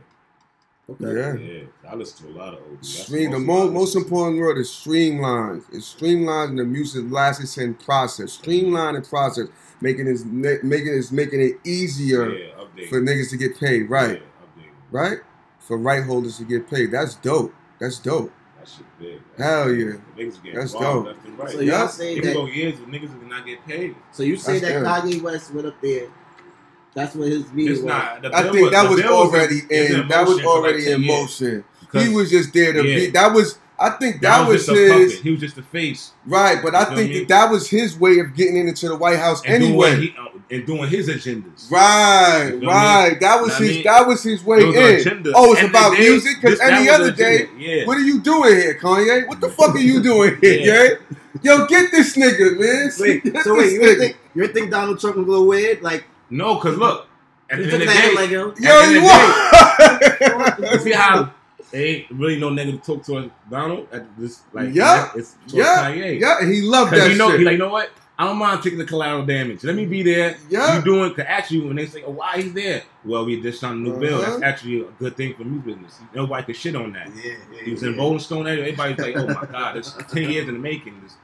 Okay. 0.90 1.16
Yeah. 1.16 1.34
Yeah, 1.34 1.90
I 1.90 1.94
listen 1.94 2.26
to 2.26 2.32
a 2.32 2.36
lot 2.36 2.52
of 2.54 2.60
old. 2.68 2.84
Stream, 2.84 3.30
the 3.30 3.38
most 3.38 3.46
mo- 3.46 3.62
of 3.66 3.72
my 3.72 3.78
most 3.80 3.96
important 3.96 4.38
word 4.38 4.58
is 4.58 4.68
streamlines. 4.68 5.64
It's 5.72 5.94
streamlining 5.94 6.58
the 6.58 6.64
music 6.64 7.04
license 7.08 7.56
and 7.56 7.78
process. 7.80 8.32
Streamline 8.34 8.96
and 8.96 9.08
process, 9.08 9.48
making 9.80 10.06
it 10.08 10.24
making 10.26 10.94
it 10.94 11.10
making 11.10 11.40
it 11.40 11.52
easier 11.64 12.30
Yeah, 12.30 12.48
for 12.90 13.00
niggas 13.00 13.30
to 13.30 13.38
get 13.38 13.58
paid. 13.58 13.88
Right, 13.88 14.20
Yeah, 14.58 14.64
right. 14.90 15.18
For 15.58 15.78
right 15.78 16.04
holders 16.04 16.36
to 16.36 16.44
get 16.44 16.68
paid. 16.68 16.90
That's 16.92 17.14
dope. 17.14 17.54
That's 17.80 17.98
dope. 17.98 18.30
That 18.58 18.68
shit 18.68 18.84
big. 18.98 19.20
Hell 19.38 19.72
yeah. 19.72 19.94
Niggas 20.18 20.42
getting 20.42 20.58
That's 20.58 20.72
dope. 20.72 21.06
left 21.06 21.24
and 21.24 21.38
right. 21.38 21.50
So 21.50 21.60
y'all 21.60 21.88
say 21.88 22.20
that. 22.20 22.34
go 22.34 22.44
years 22.44 22.78
with 22.78 22.90
niggas 22.90 23.08
who 23.10 23.20
cannot 23.20 23.46
get 23.46 23.64
paid. 23.66 23.96
So 24.12 24.22
you 24.22 24.36
say 24.36 24.58
That's 24.58 24.84
that 24.84 25.02
good. 25.04 25.14
Kanye 25.14 25.22
West 25.22 25.54
went 25.54 25.66
up 25.66 25.80
there. 25.80 26.08
That's 26.94 27.14
what 27.14 27.28
his 27.28 27.52
meeting 27.52 27.72
It's 27.72 27.82
was. 27.82 27.88
not. 27.88 28.22
The 28.22 28.34
I 28.34 28.42
bill 28.44 28.52
think 28.52 28.70
that 28.72 28.88
was 28.90 29.02
already 29.02 29.60
it's 29.68 29.90
in. 29.94 30.08
That 30.08 30.20
was 30.26 30.36
motion 30.36 30.44
for 30.44 30.60
like 30.60 30.70
already 30.72 30.90
in 30.92 31.06
motion. 31.06 31.64
Because 31.80 32.06
He 32.06 32.14
was 32.14 32.30
just 32.30 32.52
there 32.52 32.72
to 32.72 32.84
Yeah. 32.86 32.94
be. 32.96 33.06
That 33.08 33.32
was. 33.32 33.58
I 33.76 33.90
think 33.90 34.20
that, 34.22 34.38
that 34.42 34.48
was 34.48 34.68
was, 34.68 34.78
his. 34.78 35.20
He 35.20 35.32
was 35.32 35.40
just 35.40 35.56
the 35.56 35.62
face. 35.62 36.12
Right, 36.26 36.60
but 36.62 36.74
You 36.74 36.78
I 36.78 36.84
feel 36.84 36.96
think 36.96 37.10
me? 37.10 37.18
that 37.20 37.28
that 37.28 37.50
was 37.50 37.68
his 37.68 37.98
way 37.98 38.20
of 38.20 38.32
getting 38.36 38.56
into 38.68 38.88
the 38.88 38.94
White 38.94 39.18
House 39.18 39.42
And 39.44 39.64
anyway. 39.64 39.96
doing, 39.96 40.02
he, 40.02 40.14
uh, 40.16 40.28
and 40.52 40.66
doing 40.66 40.88
his 40.88 41.08
agendas. 41.08 41.68
Right, 41.72 42.42
You 42.44 42.50
feel 42.50 42.60
me? 42.60 42.66
right. 42.68 43.16
That 43.20 43.40
was 43.40 43.48
Know 43.48 43.54
what 43.54 43.60
I 43.62 43.64
his. 43.64 43.74
mean? 43.74 43.84
That 43.84 44.06
was 44.06 44.22
his 44.22 44.44
way 44.44 44.64
was 44.64 44.76
in. 44.76 44.94
agenda. 45.00 45.32
Oh, 45.34 45.52
it's 45.52 45.60
And 45.62 45.70
about 45.70 45.90
the 45.90 45.96
day- 45.96 46.08
music. 46.08 46.36
Because 46.40 46.60
any 46.60 46.88
other 46.88 47.10
day, 47.10 47.48
yeah. 47.58 47.84
what 47.84 47.96
are 47.96 48.00
you 48.02 48.20
doing 48.20 48.54
here, 48.54 48.78
Kanye? 48.80 49.26
What 49.26 49.40
the 49.40 49.48
fuck 49.48 49.74
are 49.74 49.78
you 49.78 50.00
doing 50.00 50.38
here, 50.40 50.60
Yeah. 50.60 50.82
yeah? 50.84 50.88
Yo, 51.42 51.66
get 51.66 51.90
this 51.90 52.16
nigga, 52.16 52.56
man. 52.58 52.92
Wait, 53.00 53.42
so 53.42 53.56
wait, 53.56 53.64
this 53.70 53.72
you 53.72 53.96
think 53.98 54.16
you 54.36 54.46
think 54.46 54.70
Donald 54.70 55.00
Trump 55.00 55.16
will 55.16 55.24
go 55.24 55.42
weird? 55.44 55.82
Like 55.82 56.04
No, 56.30 56.54
because 56.56 56.76
look, 56.78 57.06
at 57.50 57.58
the 57.58 57.64
you 57.64 57.70
end 57.70 57.80
took 57.82 57.88
of 57.88 57.94
the 57.94 58.00
day, 58.00 58.14
like 58.14 58.30
yo. 58.30 58.54
Yo, 58.58 58.90
you 58.90 58.98
end 58.98 59.06
are. 59.06 60.72
you 60.72 60.78
see 60.80 60.92
how 60.92 61.32
they 61.70 61.84
ain't 61.86 62.10
really 62.10 62.38
no 62.38 62.50
negative 62.50 62.82
talk 62.82 63.04
to 63.04 63.30
Donald 63.50 63.88
at 63.92 64.04
this 64.18 64.42
like 64.52 64.74
Yeah. 64.74 65.10
it's 65.14 65.36
Yeah, 65.48 65.90
Kanye. 65.90 66.20
yeah, 66.20 66.38
and 66.40 66.52
he 66.52 66.62
loved 66.62 66.92
that 66.92 67.10
you 67.10 67.16
know, 67.16 67.30
shit. 67.30 67.40
he 67.40 67.44
like, 67.46 67.52
you 67.52 67.58
know 67.58 67.68
what? 67.70 67.90
I 68.16 68.26
don't 68.28 68.36
mind 68.38 68.62
taking 68.62 68.78
the 68.78 68.84
collateral 68.84 69.26
damage. 69.26 69.64
Let 69.64 69.74
me 69.74 69.86
be 69.86 70.04
there. 70.04 70.36
Yeah. 70.48 70.76
You 70.78 70.84
doing? 70.84 71.12
Cause 71.14 71.24
actually, 71.26 71.62
when 71.62 71.74
they 71.74 71.86
say, 71.86 72.04
"Oh, 72.04 72.12
why 72.12 72.40
he's 72.40 72.52
there?" 72.52 72.84
Well, 73.04 73.24
we 73.24 73.40
just 73.42 73.58
signed 73.58 73.84
a 73.84 73.90
new 73.90 73.98
bill. 73.98 74.20
Uh-huh. 74.20 74.30
That's 74.30 74.42
actually 74.44 74.82
a 74.82 74.84
good 75.00 75.16
thing 75.16 75.34
for 75.34 75.42
music 75.42 75.64
business. 75.66 75.98
Nobody 76.14 76.44
could 76.44 76.54
shit 76.54 76.76
on 76.76 76.92
that. 76.92 77.08
Yeah, 77.16 77.32
yeah, 77.52 77.60
He 77.64 77.72
was 77.72 77.82
yeah. 77.82 77.88
in 77.88 77.96
Rolling 77.98 78.20
Stone. 78.20 78.46
Everybody's 78.46 78.98
like, 79.00 79.16
"Oh 79.16 79.26
my 79.26 79.44
god, 79.50 79.78
it's 79.78 79.96
ten 80.12 80.30
years 80.30 80.46
in 80.46 80.54
the 80.54 80.60
making." 80.60 81.00
This, 81.02 81.14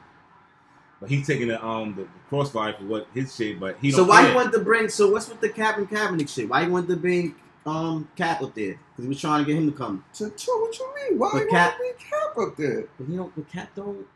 but 1.01 1.09
he's 1.11 1.27
taking 1.27 1.49
the 1.49 1.65
um 1.65 1.95
the, 1.95 2.03
the 2.03 2.09
crossfire 2.29 2.75
for 2.75 2.85
what 2.85 3.07
his 3.15 3.35
shit. 3.35 3.59
But 3.59 3.77
he 3.81 3.91
So 3.91 4.05
why 4.05 4.21
care. 4.21 4.31
you 4.31 4.35
want 4.37 4.53
to 4.53 4.61
bring? 4.61 4.89
So 4.89 5.11
what's 5.11 5.29
with 5.29 5.41
the 5.41 5.49
Cap 5.49 5.79
and 5.79 5.89
Kaepernick 5.89 6.29
shit? 6.29 6.49
Why 6.49 6.63
you 6.63 6.71
want 6.71 6.89
to 6.89 6.97
bring 6.97 7.35
um 7.67 8.09
Cap 8.17 8.43
up 8.43 8.55
there? 8.55 8.79
Because 8.93 9.05
he 9.05 9.09
was 9.09 9.21
trying 9.21 9.45
to 9.45 9.51
get 9.53 9.61
him 9.61 9.71
to 9.71 9.77
come. 9.77 10.05
So, 10.13 10.31
so 10.37 10.59
what 10.61 10.79
you 10.79 10.95
mean? 11.11 11.19
Why 11.19 11.31
But 11.33 11.43
you 11.43 11.49
Cap- 11.51 11.79
want 11.79 11.97
to 11.99 12.05
be 12.05 12.05
Cap 12.11 12.39
up 12.49 12.57
there? 12.57 12.85
But 12.99 13.09
you 13.09 13.17
don't. 13.17 13.35
But 13.37 13.49
Cap 13.51 13.71
don't. 13.75 14.07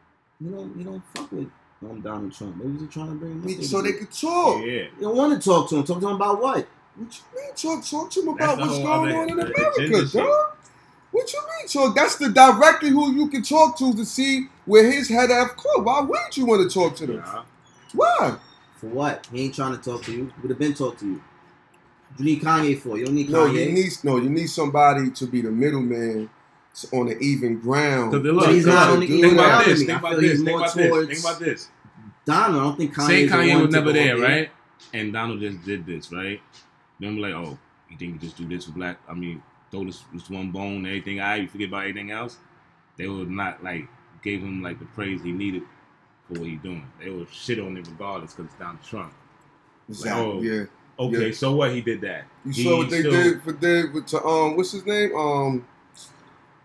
You 0.41 0.51
don't. 0.51 0.77
You 0.77 0.85
don't 0.85 1.03
fuck 1.15 1.31
with 1.33 1.51
um, 1.83 2.01
Donald 2.01 2.33
Trump. 2.35 2.57
What 2.59 2.73
was 2.73 2.81
he 2.83 2.87
trying 2.89 3.09
to 3.09 3.15
bring? 3.15 3.43
him 3.43 3.63
So 3.63 3.83
they 3.83 3.93
could 3.93 4.13
talk. 4.13 4.61
Yeah, 4.65 4.73
You 4.73 4.91
don't 5.03 5.17
want 5.17 5.41
to 5.41 5.49
talk 5.49 5.69
to 5.71 5.77
him. 5.77 5.85
Talk 5.85 6.01
to 6.01 6.09
him 6.09 6.15
about 6.17 6.41
what? 6.41 6.67
What 6.97 7.21
you 7.35 7.41
mean? 7.43 7.55
Talk, 7.55 7.85
talk 7.85 8.11
to 8.11 8.21
him 8.21 8.29
about 8.29 8.57
the 8.59 8.63
what's 8.67 8.79
going 8.79 9.13
on 9.17 9.31
in 9.31 9.39
America, 9.41 9.71
agenda 9.77 10.07
dog. 10.07 10.57
What 11.15 11.33
you 11.33 11.41
mean? 11.59 11.69
So 11.69 11.91
that's 11.93 12.17
the 12.17 12.29
directly 12.31 12.91
who 12.91 13.13
you 13.15 13.29
can 13.29 13.43
talk 13.45 13.79
to 13.79 13.95
to 13.95 14.05
see 14.05 14.49
where 14.65 14.91
his 14.91 15.09
head 15.09 15.31
at 15.31 15.57
court. 15.57 15.85
Why 15.85 16.01
wouldn't 16.01 16.37
you 16.37 16.45
want 16.45 16.69
to 16.69 16.75
talk 16.75 16.97
to 16.97 17.07
them? 17.07 17.17
Nah. 17.19 17.45
Why? 17.95 18.37
For 18.75 18.89
what? 18.89 19.29
He 19.33 19.45
ain't 19.45 19.55
trying 19.55 19.77
to 19.77 19.83
talk 19.83 20.03
to 20.07 20.13
you. 20.13 20.33
Would 20.43 20.51
have 20.51 20.59
been 20.59 20.75
talk 20.75 20.99
to 20.99 21.07
you. 21.07 21.23
You 22.19 22.25
need 22.25 22.43
Kanye 22.43 22.77
for. 22.81 22.99
You 22.99 23.07
don't 23.07 23.15
need 23.15 23.31
No, 23.31 23.47
Kanye. 23.47 23.67
you 23.67 23.73
need 23.73 23.93
no, 24.03 24.17
you 24.17 24.29
need 24.29 24.49
somebody 24.49 25.13
to 25.13 25.27
be 25.27 25.41
the 25.41 25.53
middleman 25.53 26.29
on 26.93 27.09
an 27.09 27.17
even 27.21 27.61
ground. 27.61 28.11
Because 28.11 28.33
look, 28.35 28.47
he's 28.51 28.65
think 28.65 28.75
not 28.75 28.83
about- 28.83 28.95
on 28.95 29.01
the 29.01 29.07
think 29.07 29.19
even 29.25 29.35
about 29.39 29.65
this. 29.65 29.75
to 29.75 29.81
me. 29.81 29.87
Think 29.87 29.97
I 29.97 29.99
about 29.99 30.11
feel 30.19 30.21
this. 30.21 30.43
Think 30.43 30.49
about 30.59 30.75
this. 30.77 31.07
Think 31.07 31.21
about 31.25 31.39
this. 31.39 31.69
Donald. 32.25 32.61
I 32.61 32.65
don't 32.65 32.77
think 32.77 32.95
Kanye. 32.95 33.07
Say 33.07 33.27
Kanye 33.29 33.63
was 33.63 33.71
never 33.73 33.87
to 33.87 33.93
there, 33.93 34.19
right? 34.19 34.51
And 34.93 35.13
Donald 35.13 35.39
just 35.41 35.63
did 35.63 35.87
this, 35.87 36.11
right? 36.11 36.41
Then 36.99 37.15
we're 37.17 37.29
like, 37.29 37.35
oh, 37.35 37.57
you 37.89 37.97
think 37.99 38.15
you 38.15 38.19
just 38.19 38.37
do 38.37 38.49
this 38.49 38.65
for 38.65 38.73
black? 38.73 38.99
I 39.09 39.15
mean, 39.15 39.41
throw 39.75 39.85
this, 39.85 40.05
this 40.13 40.31
one 40.31 40.51
bone, 40.51 40.87
everything 40.87 41.21
I 41.21 41.37
you 41.37 41.49
forget 41.49 41.69
about 41.69 41.81
everything 41.83 42.11
else. 42.13 42.37
They 42.97 43.09
would 43.09 43.31
not 43.31 43.63
like 43.65 43.89
gave 44.23 44.41
him 44.41 44.63
like 44.63 44.79
the 44.79 44.85
praise 44.87 45.21
he 45.23 45.33
needed 45.33 45.63
for 46.29 46.39
what 46.39 46.49
he's 46.49 46.61
doing. 46.61 46.87
They 47.03 47.11
would 47.11 47.29
shit 47.31 47.59
on 47.59 47.77
it 47.77 47.87
regardless 47.89 48.33
because 48.33 48.47
it's 48.53 48.59
Donald 48.61 48.83
Trump. 48.83 49.13
Exactly. 49.89 50.23
Oh. 50.23 50.41
Yeah. 50.43 50.65
Okay, 50.99 51.27
Yeah. 51.29 51.35
so 51.35 51.57
what? 51.57 51.73
He 51.73 51.81
did 51.81 52.01
that. 52.03 52.25
You 52.45 52.53
He 52.53 52.63
saw 52.65 52.77
what 52.79 52.91
they 52.91 53.01
still- 53.01 53.11
did 53.13 53.43
for 53.43 53.53
did 53.53 53.93
with 53.93 54.07
to 54.09 54.25
um 54.25 54.57
what's 54.57 54.71
his 54.71 54.87
name 54.87 55.15
um 55.17 55.67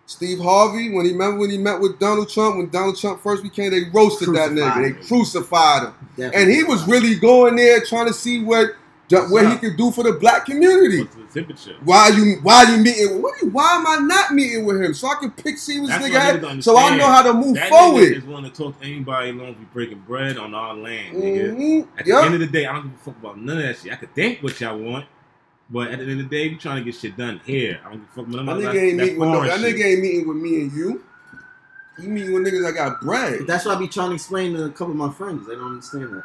Steve 0.05 0.39
Harvey 0.39 0.91
when 0.91 1.05
he 1.05 1.11
remember 1.11 1.39
when 1.39 1.49
he 1.49 1.57
met 1.57 1.79
with 1.79 1.99
Donald 1.99 2.29
Trump 2.29 2.57
when 2.57 2.69
Donald 2.69 2.97
Trump 2.97 3.21
first 3.21 3.41
became 3.43 3.71
they 3.71 3.83
roasted 3.91 4.29
that 4.35 4.51
nigga 4.51 4.71
Crucified 4.71 4.83
they 5.03 5.07
crucified 5.07 5.83
him 5.83 5.93
Definitely. 6.17 6.41
and 6.41 6.51
he 6.51 6.63
was 6.63 6.87
really 6.87 7.15
going 7.15 7.55
there 7.55 7.81
trying 7.83 8.07
to 8.07 8.13
see 8.13 8.43
what 8.43 8.75
what 9.11 9.51
he 9.51 9.57
can 9.57 9.75
do 9.75 9.91
for 9.91 10.03
the 10.03 10.13
black 10.13 10.45
community. 10.45 11.03
The 11.03 11.33
temperature? 11.33 11.75
Why 11.83 12.09
you 12.09 12.37
why 12.43 12.63
you 12.63 12.77
meeting? 12.81 13.21
What? 13.21 13.41
you- 13.41 13.49
Why 13.49 13.75
am 13.75 13.87
I 13.87 13.97
not 14.05 14.33
meeting 14.33 14.65
with 14.65 14.81
him? 14.81 14.93
So 14.93 15.07
I 15.07 15.15
can 15.19 15.31
pick 15.31 15.57
see 15.57 15.79
what 15.79 15.87
this 15.87 15.97
That's 15.97 16.05
nigga 16.09 16.41
what 16.41 16.51
had, 16.53 16.63
so 16.63 16.77
I 16.77 16.95
know 16.97 17.07
how 17.07 17.23
to 17.23 17.33
move 17.33 17.55
That 17.55 17.71
nigga 17.71 17.77
forward. 17.79 18.03
is 18.17 18.23
willing 18.23 18.43
to 18.43 18.49
talk 18.51 18.79
to 18.79 18.85
anybody 18.85 19.29
as 19.31 19.35
long 19.35 19.47
as 19.49 19.57
we 19.57 19.65
breaking 19.73 20.03
bread 20.07 20.37
on 20.37 20.53
our 20.53 20.75
land, 20.75 21.15
nigga. 21.17 21.55
Mhm. 21.55 21.87
At 21.97 22.05
the 22.05 22.11
Yep. 22.11 22.23
end 22.25 22.33
of 22.35 22.39
the 22.41 22.47
day, 22.47 22.65
I 22.67 22.73
don't 22.73 22.83
give 22.83 22.91
a 22.93 23.03
fuck 23.03 23.15
about 23.21 23.39
none 23.41 23.57
of 23.57 23.63
that 23.63 23.77
shit. 23.77 23.91
I 23.91 23.95
could 23.95 24.13
think 24.13 24.43
what 24.43 24.59
y'all 24.61 24.77
want, 24.77 25.05
but 25.69 25.89
at 25.89 25.97
the 25.99 26.03
end 26.05 26.11
of 26.21 26.29
the 26.29 26.35
day, 26.35 26.49
we 26.49 26.55
trying 26.57 26.77
to 26.77 26.83
get 26.83 26.95
shit 26.99 27.17
done 27.17 27.39
here. 27.45 27.79
I 27.85 27.89
don't 27.89 27.99
give 27.99 28.09
a 28.09 28.15
fuck 28.15 28.27
about 28.27 28.35
none 28.35 28.45
That 28.45 28.55
of 28.55 28.61
nigga 28.61 28.73
that, 28.73 28.79
ain't 28.79 28.97
that 28.97 29.03
meeting 29.03 29.19
with 29.19 29.29
no, 29.29 29.43
that 29.45 29.59
nigga 29.59 29.83
ain't 29.85 30.01
meeting 30.01 30.27
with 30.27 30.37
me 30.37 30.61
and 30.61 30.71
you. 30.73 31.03
He 31.99 32.07
meeting 32.07 32.33
with 32.33 32.43
niggas 32.45 32.63
that 32.65 32.73
got 32.75 33.01
bread. 33.01 33.45
That's 33.47 33.65
what 33.65 33.75
I 33.75 33.79
be 33.79 33.87
trying 33.87 34.09
to 34.09 34.15
explain 34.15 34.53
to 34.53 34.65
a 34.65 34.69
couple 34.69 34.91
of 34.91 34.95
my 34.97 35.11
friends. 35.11 35.47
They 35.47 35.55
don't 35.55 35.65
understand 35.73 36.13
that. 36.13 36.23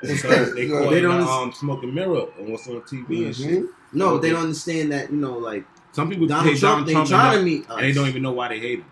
Because 0.00 0.54
they 0.54 0.66
Yeah. 0.66 0.80
call 0.80 0.90
They 0.90 0.98
it 0.98 1.00
don't- 1.02 1.28
um, 1.28 1.52
smoking 1.52 1.94
mirror 1.94 2.26
and 2.38 2.48
what's 2.48 2.66
on 2.68 2.80
TV 2.82 3.26
and 3.26 3.34
shit. 3.36 3.64
No, 3.92 4.18
they 4.18 4.30
don't 4.30 4.42
understand 4.42 4.92
that. 4.92 5.10
You 5.10 5.16
know, 5.16 5.38
like 5.38 5.64
Some 5.92 6.08
people 6.10 6.26
Donald 6.26 6.46
hate 6.48 6.58
Trump, 6.58 6.86
Donald 6.86 6.86
they 6.86 6.92
Trump 6.92 7.32
to 7.34 7.38
and, 7.40 7.66
and 7.70 7.80
they 7.82 7.92
don't 7.92 8.08
even 8.08 8.22
know 8.22 8.32
why 8.32 8.48
they 8.48 8.60
hate 8.60 8.78
him. 8.80 8.84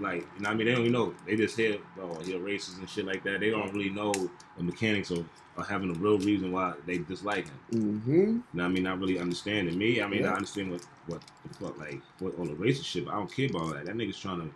Like, 0.00 0.20
you 0.36 0.42
know 0.42 0.48
what 0.48 0.48
I 0.48 0.54
mean? 0.54 0.66
They 0.66 0.72
don't 0.72 0.80
even 0.82 0.92
know. 0.92 1.14
They 1.26 1.36
just 1.36 1.56
hear, 1.56 1.76
oh, 2.00 2.18
you're 2.24 2.38
racist 2.40 2.78
and 2.78 2.88
shit 2.88 3.04
like 3.04 3.24
that. 3.24 3.40
They 3.40 3.50
don't 3.50 3.72
really 3.74 3.90
know 3.90 4.12
the 4.56 4.62
mechanics 4.62 5.10
of, 5.10 5.26
of 5.56 5.66
having 5.68 5.90
a 5.90 5.94
real 5.98 6.18
reason 6.18 6.52
why 6.52 6.74
they 6.86 6.98
dislike 6.98 7.46
him. 7.48 8.02
Mhm. 8.06 8.06
You 8.06 8.26
know 8.26 8.42
what 8.52 8.64
I 8.64 8.68
mean? 8.68 8.84
Not 8.84 9.00
really 9.00 9.18
understanding 9.18 9.76
me. 9.76 10.00
I 10.00 10.06
mean, 10.06 10.22
Yeah. 10.22 10.30
I 10.32 10.36
understand 10.36 10.70
what, 10.70 10.86
what 11.08 11.20
the 11.48 11.54
fuck, 11.54 11.78
like, 11.78 12.00
what 12.20 12.38
all 12.38 12.44
the 12.46 12.54
racist 12.54 12.84
shit, 12.84 13.06
but 13.06 13.14
I 13.14 13.16
don't 13.16 13.30
care 13.34 13.46
about 13.50 13.62
all 13.62 13.68
that. 13.70 13.86
That 13.86 13.96
nigga's 13.96 14.18
trying 14.18 14.40
to 14.40 14.48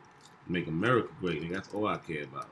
make 0.49 0.69
America 0.69 1.09
great, 1.21 1.43
nigga. 1.43 1.55
That's 1.55 1.75
all 1.75 1.87
I 1.89 1.97
care 1.99 2.23
about. 2.25 2.47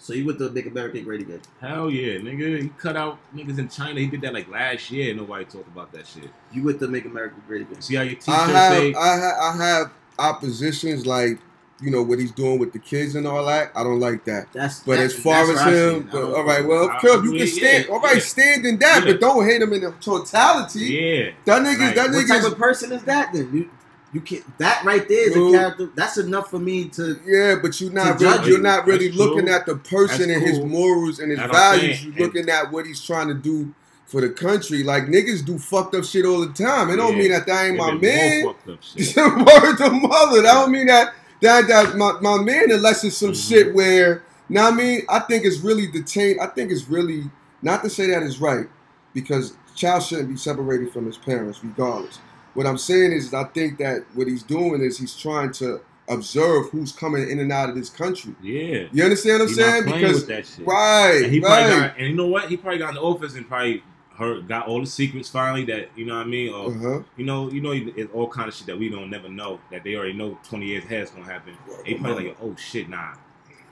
So 0.00 0.12
you 0.14 0.24
with 0.24 0.38
the 0.38 0.48
Make 0.50 0.66
America 0.66 1.00
Great 1.00 1.20
Again? 1.22 1.40
Hell 1.60 1.90
yeah, 1.90 2.14
nigga. 2.18 2.62
He 2.62 2.68
cut 2.78 2.96
out 2.96 3.18
niggas 3.34 3.58
in 3.58 3.68
China. 3.68 3.98
He 4.00 4.06
did 4.06 4.20
that 4.22 4.32
like 4.32 4.48
last 4.48 4.90
year. 4.90 5.12
Nobody 5.14 5.44
talked 5.44 5.66
about 5.68 5.92
that 5.92 6.06
shit. 6.06 6.30
You 6.52 6.62
with 6.62 6.78
the 6.80 6.88
Make 6.88 7.04
America 7.04 7.34
Great 7.46 7.62
Again? 7.62 7.80
See 7.82 7.96
how 7.96 8.02
your 8.02 8.14
t-shirt 8.14 8.28
I 8.34 8.46
have 8.46 8.72
say, 8.72 8.94
I, 8.94 9.18
ha- 9.18 9.52
I 9.52 9.56
have 9.64 9.92
oppositions 10.18 11.06
like 11.06 11.38
you 11.80 11.90
know 11.92 12.02
what 12.02 12.18
he's 12.18 12.32
doing 12.32 12.58
with 12.58 12.72
the 12.72 12.78
kids 12.80 13.14
and 13.14 13.24
all 13.26 13.44
that. 13.46 13.70
I 13.74 13.84
don't 13.84 14.00
like 14.00 14.24
that. 14.24 14.46
That's 14.52 14.80
But 14.80 14.96
that's, 14.96 15.14
as 15.14 15.22
far 15.22 15.46
that's 15.46 15.60
as 15.60 15.92
him, 15.94 16.08
but, 16.10 16.22
all 16.24 16.42
right, 16.44 16.64
well, 16.66 16.90
I 16.90 17.00
Phil, 17.00 17.14
you 17.22 17.28
agree, 17.30 17.38
can 17.38 17.46
stand. 17.46 17.84
yeah, 17.86 17.94
all 17.94 18.00
right, 18.00 18.14
yeah. 18.16 18.20
stand 18.20 18.66
in 18.66 18.78
that, 18.80 19.04
Yeah. 19.04 19.12
but 19.12 19.20
don't 19.20 19.44
hate 19.44 19.62
him 19.62 19.72
in 19.72 19.82
the 19.82 19.92
totality. 20.00 20.80
yeah. 20.86 21.30
That 21.44 21.62
nigga, 21.62 21.78
Right. 21.78 21.94
that 21.94 22.10
What 22.10 22.26
type 22.26 22.42
nigga, 22.42 22.50
of 22.52 22.58
person 22.58 22.90
is 22.92 23.02
that 23.04 23.32
then? 23.32 23.50
You 23.54 23.70
you 24.12 24.20
can't. 24.20 24.42
That 24.58 24.84
right 24.84 25.06
there 25.08 25.28
is 25.30 25.36
Well- 25.36 25.48
a 25.48 25.58
character. 25.58 25.88
That's 25.94 26.16
enough 26.18 26.50
for 26.50 26.58
me 26.58 26.88
to. 26.90 27.18
yeah, 27.26 27.56
but 27.60 27.80
you're 27.80 27.92
not 27.92 28.20
really, 28.20 28.48
you're 28.50 28.60
not 28.60 28.86
really 28.86 29.08
That's 29.08 29.18
looking 29.18 29.46
true. 29.46 29.54
at 29.54 29.66
the 29.66 29.76
person 29.76 30.28
That's 30.28 30.40
and 30.40 30.42
his 30.42 30.60
morals 30.60 31.18
and 31.18 31.30
his 31.30 31.38
That's 31.40 31.52
values. 31.52 32.04
You're 32.04 32.26
looking 32.26 32.48
at 32.48 32.72
what 32.72 32.86
he's 32.86 33.02
trying 33.02 33.28
to 33.28 33.34
do 33.34 33.74
for 34.06 34.20
the 34.22 34.30
country. 34.30 34.82
Like 34.82 35.04
niggas 35.04 35.44
do 35.44 35.58
fucked 35.58 35.94
up 35.94 36.04
shit 36.04 36.24
all 36.24 36.40
the 36.40 36.52
time. 36.52 36.88
It 36.90 36.96
don't 36.96 37.18
mean 37.18 37.30
that 37.32 37.46
that 37.46 37.64
ain't 37.66 37.74
They 37.74 37.78
my 37.78 37.92
man. 37.94 38.42
more 38.44 38.54
fucked 38.54 38.68
up 38.70 38.82
shit. 38.82 39.16
Word 39.16 39.76
to 39.76 39.90
mother. 39.90 40.42
That 40.42 40.52
don't 40.54 40.72
mean 40.72 40.86
that 40.86 41.12
that 41.42 41.68
that 41.68 41.96
my, 41.96 42.12
my 42.22 42.38
man 42.42 42.70
unless 42.70 43.04
it's 43.04 43.16
some 43.18 43.32
Mhm. 43.32 43.48
shit 43.48 43.74
where 43.74 44.22
now 44.48 44.68
I 44.68 44.70
mean 44.70 45.02
I 45.10 45.18
think 45.18 45.44
it's 45.44 45.58
really 45.60 45.86
detained. 45.86 46.40
I 46.40 46.46
think 46.46 46.72
it's 46.72 46.88
really 46.88 47.30
not 47.60 47.82
to 47.84 47.90
say 47.90 48.06
that 48.06 48.22
is 48.22 48.40
right 48.40 48.66
because 49.12 49.52
child 49.74 50.02
shouldn't 50.02 50.28
be 50.30 50.36
separated 50.36 50.92
from 50.92 51.04
his 51.06 51.18
parents 51.18 51.60
regardless. 51.62 52.18
What 52.58 52.66
I'm 52.66 52.76
saying 52.76 53.12
is 53.12 53.32
I 53.32 53.44
think 53.44 53.78
that 53.78 54.04
what 54.14 54.26
he's 54.26 54.42
doing 54.42 54.80
is 54.82 54.98
he's 54.98 55.16
trying 55.16 55.52
to 55.52 55.80
observe 56.08 56.70
who's 56.70 56.90
coming 56.90 57.30
in 57.30 57.38
and 57.38 57.52
out 57.52 57.68
of 57.68 57.76
this 57.76 57.88
country. 57.88 58.34
Yeah. 58.42 58.88
You 58.90 59.04
understand 59.04 59.34
what 59.38 59.42
I'm 59.42 59.48
He 59.48 59.54
saying? 59.54 59.84
Because 59.84 60.14
with 60.16 60.26
that 60.26 60.44
shit. 60.44 60.66
right, 60.66 61.20
And 61.22 61.32
he 61.32 61.38
probably 61.40 61.70
right. 61.78 61.88
got, 61.90 61.98
and 61.98 62.08
you 62.08 62.16
know 62.16 62.26
what? 62.26 62.48
He 62.48 62.56
probably 62.56 62.78
got 62.78 62.88
in 62.88 62.94
the 62.96 63.00
office 63.00 63.36
and 63.36 63.46
probably 63.46 63.84
heard, 64.16 64.48
got 64.48 64.66
all 64.66 64.80
the 64.80 64.88
secrets 64.88 65.28
finally 65.28 65.66
that 65.66 65.90
you 65.94 66.04
know 66.04 66.16
what 66.16 66.26
I 66.26 66.28
mean. 66.28 66.52
Or 66.52 66.72
Uh-huh. 66.72 67.02
you 67.16 67.24
know, 67.24 67.48
you 67.48 67.60
know, 67.60 67.70
it's 67.72 68.12
all 68.12 68.26
kind 68.28 68.48
of 68.48 68.54
shit 68.54 68.66
that 68.66 68.76
we 68.76 68.88
don't 68.88 69.08
never 69.08 69.28
know 69.28 69.60
that 69.70 69.84
they 69.84 69.94
already 69.94 70.14
know 70.14 70.36
twenty 70.42 70.66
years 70.66 70.82
ahead 70.82 71.04
is 71.04 71.10
gonna 71.10 71.26
happen. 71.26 71.54
He 71.84 71.94
probably 71.94 72.28
like, 72.30 72.38
oh 72.42 72.56
shit, 72.56 72.88
nah, 72.88 73.14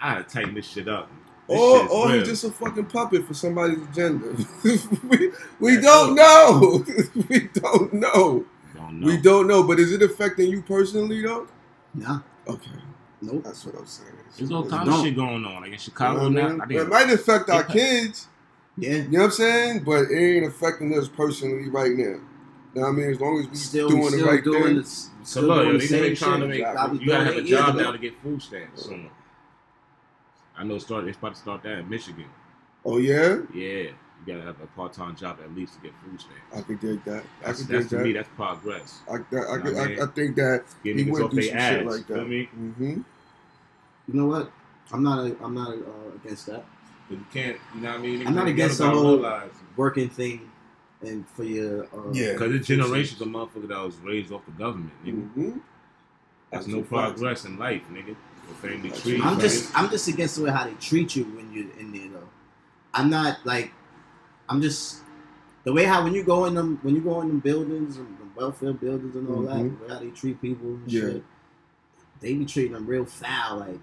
I 0.01 0.15
gotta 0.15 0.25
tighten 0.33 0.55
this 0.55 0.69
shit 0.69 0.87
up. 0.87 1.11
This 1.49 1.59
Or, 1.59 1.89
or 1.89 2.11
he's 2.13 2.29
just 2.29 2.45
a 2.45 2.51
fucking 2.53 2.87
puppet 2.87 3.27
for 3.27 3.35
somebody's 3.35 3.83
agenda. 3.83 4.37
we 5.09 5.33
we 5.59 5.75
That's 5.77 5.87
don't 5.87 6.07
true. 6.09 6.15
know. 6.17 6.85
we 7.29 7.49
don't 7.55 7.93
know. 7.93 8.45
Don't 8.77 9.01
know. 9.01 9.07
We 9.07 9.17
don't 9.17 9.47
know, 9.47 9.63
but 9.63 9.79
is 9.81 9.93
it 9.93 10.03
affecting 10.03 10.51
you 10.51 10.63
personally 10.63 11.23
though? 11.23 11.47
Nah, 11.95 12.21
Okay, 12.49 12.71
nope. 13.23 13.43
that's 13.45 13.65
what 13.65 13.75
I'm 13.77 13.87
saying. 13.87 14.11
There's 14.37 14.51
all 14.53 14.65
It's- 14.65 14.79
kinds 14.85 14.89
of 14.97 15.05
shit 15.05 15.17
going 15.17 15.45
on. 15.45 15.55
Like 15.57 15.67
in 15.67 15.73
you 15.73 15.79
Chicago 15.79 16.29
know 16.29 16.31
what 16.31 16.39
I 16.39 16.43
now. 16.43 16.49
mean? 16.53 16.61
I 16.61 16.67
think 16.67 16.81
it 16.81 16.89
might 16.89 17.11
affect 17.11 17.51
our 17.51 17.65
kids. 17.65 18.29
Yeah, 18.79 18.97
You 18.97 19.09
know 19.09 19.19
what 19.21 19.25
I'm 19.27 19.31
saying? 19.31 19.85
But 19.85 20.11
it 20.11 20.17
ain't 20.19 20.47
affecting 20.47 20.97
us 20.99 21.09
personally 21.09 21.71
right 21.71 21.93
now. 21.93 22.05
You 22.05 22.21
know 22.75 22.83
what 22.83 22.89
I 22.89 22.93
mean? 22.93 23.11
As 23.11 23.21
long 23.21 23.41
as 23.41 23.49
we 23.49 23.57
still 23.57 23.89
doing 23.89 24.09
still 24.09 24.19
the 24.27 24.31
right 24.31 24.45
doing 24.45 24.63
thing. 24.65 24.75
the, 24.77 24.85
So 24.85 25.09
still 25.23 25.43
look, 25.45 25.63
doing 25.65 25.79
the 25.79 25.87
same 25.87 26.03
they 26.03 26.15
shit. 26.15 26.29
to 26.29 26.47
make 26.47 26.63
Probably 26.63 26.99
you 27.01 27.07
gotta 27.07 27.25
have 27.25 27.37
a 27.37 27.43
job 27.43 27.77
now 27.77 27.93
to 27.93 27.99
get 27.99 28.21
food 28.23 28.43
stamps 28.43 28.83
soon. 28.85 29.09
I 30.59 30.65
know 30.65 30.79
start 30.79 31.05
it's 31.07 31.17
about 31.17 31.35
to 31.35 31.41
start 31.41 31.63
that 31.63 31.79
in 31.79 31.89
Michigan. 31.89 32.27
Oh 32.85 32.99
yeah, 32.99 33.39
Yeah, 33.55 33.91
you 34.27 34.35
gotta 34.35 34.45
have 34.47 34.61
a 34.61 34.67
part 34.69 34.93
time 34.93 35.15
job 35.17 35.39
at 35.43 35.55
least 35.55 35.75
to 35.75 35.81
get 35.81 35.93
food 36.05 36.21
stamps. 36.21 36.41
I 36.57 36.61
could 36.63 36.81
dig 36.81 37.05
that. 37.05 37.23
I 37.43 37.47
That's, 37.47 37.59
could 37.63 37.69
that's 37.69 37.85
dig 37.85 37.89
to 37.91 37.97
that. 37.97 38.05
me, 38.05 38.13
that's 38.13 38.29
progress. 38.37 38.99
I, 39.11 39.19
that, 39.19 39.47
I, 39.51 39.59
could, 39.59 39.77
I 39.77 39.87
mean? 39.89 40.01
I, 40.01 40.03
I 40.03 40.07
think 40.07 40.37
that 40.37 40.65
Get 40.85 40.97
he 40.97 41.05
niggas 41.05 41.13
went 41.13 41.25
off 41.25 41.31
some 41.33 41.57
ass. 41.59 41.71
shit 41.73 41.87
like 41.87 42.07
feel 42.07 42.17
that. 42.17 42.29
me? 42.29 42.49
Mm-hmm. 42.57 43.01
You 44.09 44.15
know 44.15 44.27
what? 44.27 44.51
I'm 44.93 45.03
not. 45.03 45.27
A, 45.27 45.37
I'm 45.43 45.55
not 45.55 45.71
uh, 45.71 46.15
against 46.25 46.47
that 46.47 46.65
But 47.09 47.19
you 47.19 47.27
can't, 47.33 47.57
you 47.75 47.81
know 47.81 47.91
what 47.91 47.99
I 47.99 48.03
mean? 48.03 48.27
I'm 48.27 48.35
not 48.35 48.49
against 48.49 48.79
the 48.79 48.89
whole- 48.89 49.25
working 49.77 50.09
thing, 50.09 50.51
and 51.03 51.29
for 51.29 51.45
your 51.45 51.85
uh, 51.85 52.13
Yeah. 52.13 52.33
Because 52.33 52.55
it's 52.55 52.67
generations 52.69 53.21
of 53.21 53.29
motherfuckers 53.29 53.69
that 53.69 53.79
was 53.81 53.97
raised 53.97 54.33
off 54.33 54.45
the 54.47 54.53
government, 54.53 54.93
nigga. 55.05 55.23
Mm-hmm. 55.31 55.59
That's 56.51 56.67
no 56.69 56.83
progress 56.83 57.45
in 57.45 57.59
life, 57.59 57.83
nigga. 57.93 58.15
Family 58.63 58.91
tree. 58.91 59.21
I'm 59.23 59.37
nigga. 59.37 59.41
just 59.41 59.77
I'm 59.77 59.91
just 59.91 60.07
against 60.07 60.37
the 60.37 60.45
way 60.45 60.51
how 60.53 60.65
they 60.65 60.75
treat 60.75 61.17
you 61.17 61.25
when 61.25 61.53
you're 61.53 61.71
in 61.81 61.91
there 61.93 62.09
though. 62.21 62.29
I'm 62.95 63.11
not 63.11 63.45
like 63.45 63.73
I'm 64.49 64.61
just 64.63 64.99
the 65.65 65.73
way 65.73 65.85
how 65.85 66.05
when 66.05 66.15
you 66.15 66.23
go 66.23 66.45
in 66.47 66.55
them 66.55 66.79
when 66.83 66.95
you 66.95 67.01
go 67.01 67.21
in 67.23 67.29
them 67.29 67.41
buildings 67.41 67.97
and 67.97 68.07
the 68.19 68.25
welfare 68.41 68.73
buildings 68.73 69.15
and 69.17 69.29
all 69.29 69.43
Mhm. 69.43 69.47
that, 69.47 69.79
the 69.81 69.85
way 69.85 69.89
how 69.95 69.99
they 70.01 70.11
treat 70.11 70.41
people 70.41 70.69
and 70.69 70.91
Yeah. 70.93 71.01
shit. 71.01 71.25
They 72.21 72.35
be 72.35 72.45
treating 72.47 72.73
them 72.73 72.87
real 72.87 73.05
foul, 73.05 73.59
like 73.59 73.79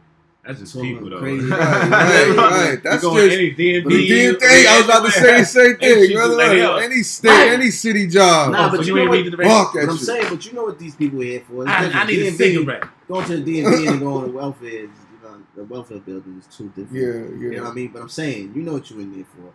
That's 0.45 0.59
just 0.59 0.79
people, 0.81 1.09
though. 1.09 1.19
crazy. 1.19 1.47
Right, 1.49 1.59
right, 1.59 2.35
right. 2.37 2.83
That's 2.83 3.01
go 3.03 3.13
just 3.15 3.33
in 3.37 3.39
any 3.39 3.51
DMV. 3.53 3.83
the 3.83 4.37
damn. 4.39 4.67
I 4.73 4.77
was 4.77 4.85
about 4.85 5.05
to 5.05 5.11
say 5.23 5.39
the 5.39 5.45
same 5.45 5.77
thing. 5.77 6.09
you 6.11 6.15
brother. 6.17 6.35
like 6.35 6.83
any 6.83 7.03
state, 7.03 7.29
Right. 7.29 7.49
any 7.49 7.69
city 7.71 8.07
job. 8.07 8.51
Nah, 8.51 8.69
but 8.71 8.79
Oh, 8.79 8.83
so 8.83 8.87
you 8.87 8.97
ain't 8.97 9.11
know 9.11 9.17
what- 9.17 9.31
the 9.37 9.43
Fuck 9.43 9.73
But 9.73 9.89
I'm 9.89 9.97
saying, 9.97 10.25
but 10.29 10.45
you 10.45 10.53
know 10.53 10.63
what 10.63 10.79
these 10.79 10.95
people 10.95 11.21
are 11.21 11.23
here 11.23 11.43
for. 11.47 11.61
It's 11.63 11.71
I, 11.71 11.77
I 11.77 11.83
different. 11.85 12.09
need 12.09 12.21
a 12.27 12.31
cigarette. 12.31 12.83
Going 13.07 13.25
to 13.27 13.37
the 13.37 13.43
DMV 13.61 13.87
and 13.87 13.99
going 13.99 14.25
to 14.25 14.31
welfare, 14.31 14.67
is, 14.69 14.73
you 14.81 14.89
know, 15.23 15.37
the 15.55 15.63
welfare 15.65 15.99
building 15.99 16.39
is 16.39 16.47
two 16.55 16.67
different. 16.69 16.91
Yeah, 16.91 17.05
yeah. 17.05 17.51
You 17.51 17.57
know 17.57 17.63
what 17.63 17.71
I 17.71 17.75
mean? 17.75 17.91
But 17.93 18.01
I'm 18.01 18.09
saying, 18.09 18.53
you 18.55 18.63
know 18.63 18.73
what 18.73 18.89
you're 18.89 18.99
in 19.01 19.13
there 19.15 19.25
for. 19.25 19.53